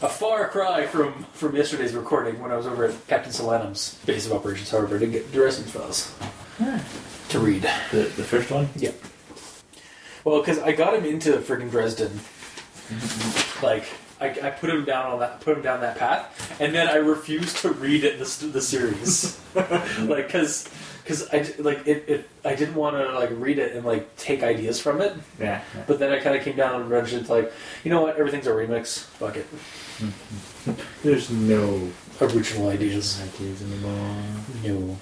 a 0.00 0.08
far 0.08 0.48
cry 0.48 0.86
from 0.86 1.24
from 1.34 1.54
yesterday's 1.54 1.92
recording 1.92 2.40
when 2.40 2.50
I 2.50 2.56
was 2.56 2.66
over 2.66 2.86
at 2.86 3.06
Captain 3.06 3.30
Solanum's 3.30 3.98
base 4.06 4.24
of 4.24 4.32
operations. 4.32 4.70
However, 4.70 4.98
didn't 4.98 5.12
get 5.12 5.30
Dresden's 5.30 5.70
files 5.70 6.10
hmm. 6.56 6.78
to 7.28 7.38
read. 7.38 7.68
The, 7.90 8.04
the 8.16 8.24
first 8.24 8.50
one? 8.50 8.70
Yep. 8.76 8.94
Well, 10.24 10.40
because 10.40 10.58
I 10.58 10.72
got 10.72 10.94
him 10.94 11.04
into 11.04 11.32
friggin' 11.32 11.70
Dresden. 11.70 12.08
Mm-hmm. 12.08 13.64
like, 13.64 13.84
I, 14.18 14.48
I 14.48 14.50
put 14.50 14.70
him 14.70 14.86
down 14.86 15.12
on 15.12 15.18
that, 15.20 15.40
put 15.40 15.58
him 15.58 15.62
down 15.62 15.82
that 15.82 15.98
path, 15.98 16.60
and 16.62 16.74
then 16.74 16.88
I 16.88 16.96
refused 16.96 17.58
to 17.58 17.72
read 17.72 18.04
it 18.04 18.18
the, 18.18 18.46
the 18.46 18.62
series, 18.62 19.38
like, 19.54 20.28
because. 20.28 20.66
Because 21.12 21.28
I 21.34 21.40
d- 21.42 21.62
like 21.62 21.86
it, 21.86 22.04
it, 22.08 22.30
I 22.42 22.54
didn't 22.54 22.74
want 22.74 22.96
to 22.96 23.12
like 23.12 23.28
read 23.34 23.58
it 23.58 23.76
and 23.76 23.84
like 23.84 24.16
take 24.16 24.42
ideas 24.42 24.80
from 24.80 25.02
it, 25.02 25.12
Yeah. 25.38 25.60
but 25.86 25.98
then 25.98 26.10
I 26.10 26.18
kind 26.20 26.34
of 26.34 26.42
came 26.42 26.56
down 26.56 26.76
and 26.80 26.90
eventually 26.90 27.20
it's 27.20 27.28
like, 27.28 27.52
you 27.84 27.90
know 27.90 28.00
what, 28.00 28.16
everything's 28.16 28.46
a 28.46 28.50
remix. 28.50 29.00
Fuck 29.20 29.36
it, 29.36 29.46
There's 31.02 31.28
no 31.30 31.90
original 32.22 32.70
ideas. 32.70 33.20
ideas 33.20 33.60
anymore. 33.62 34.22
No. 34.64 34.96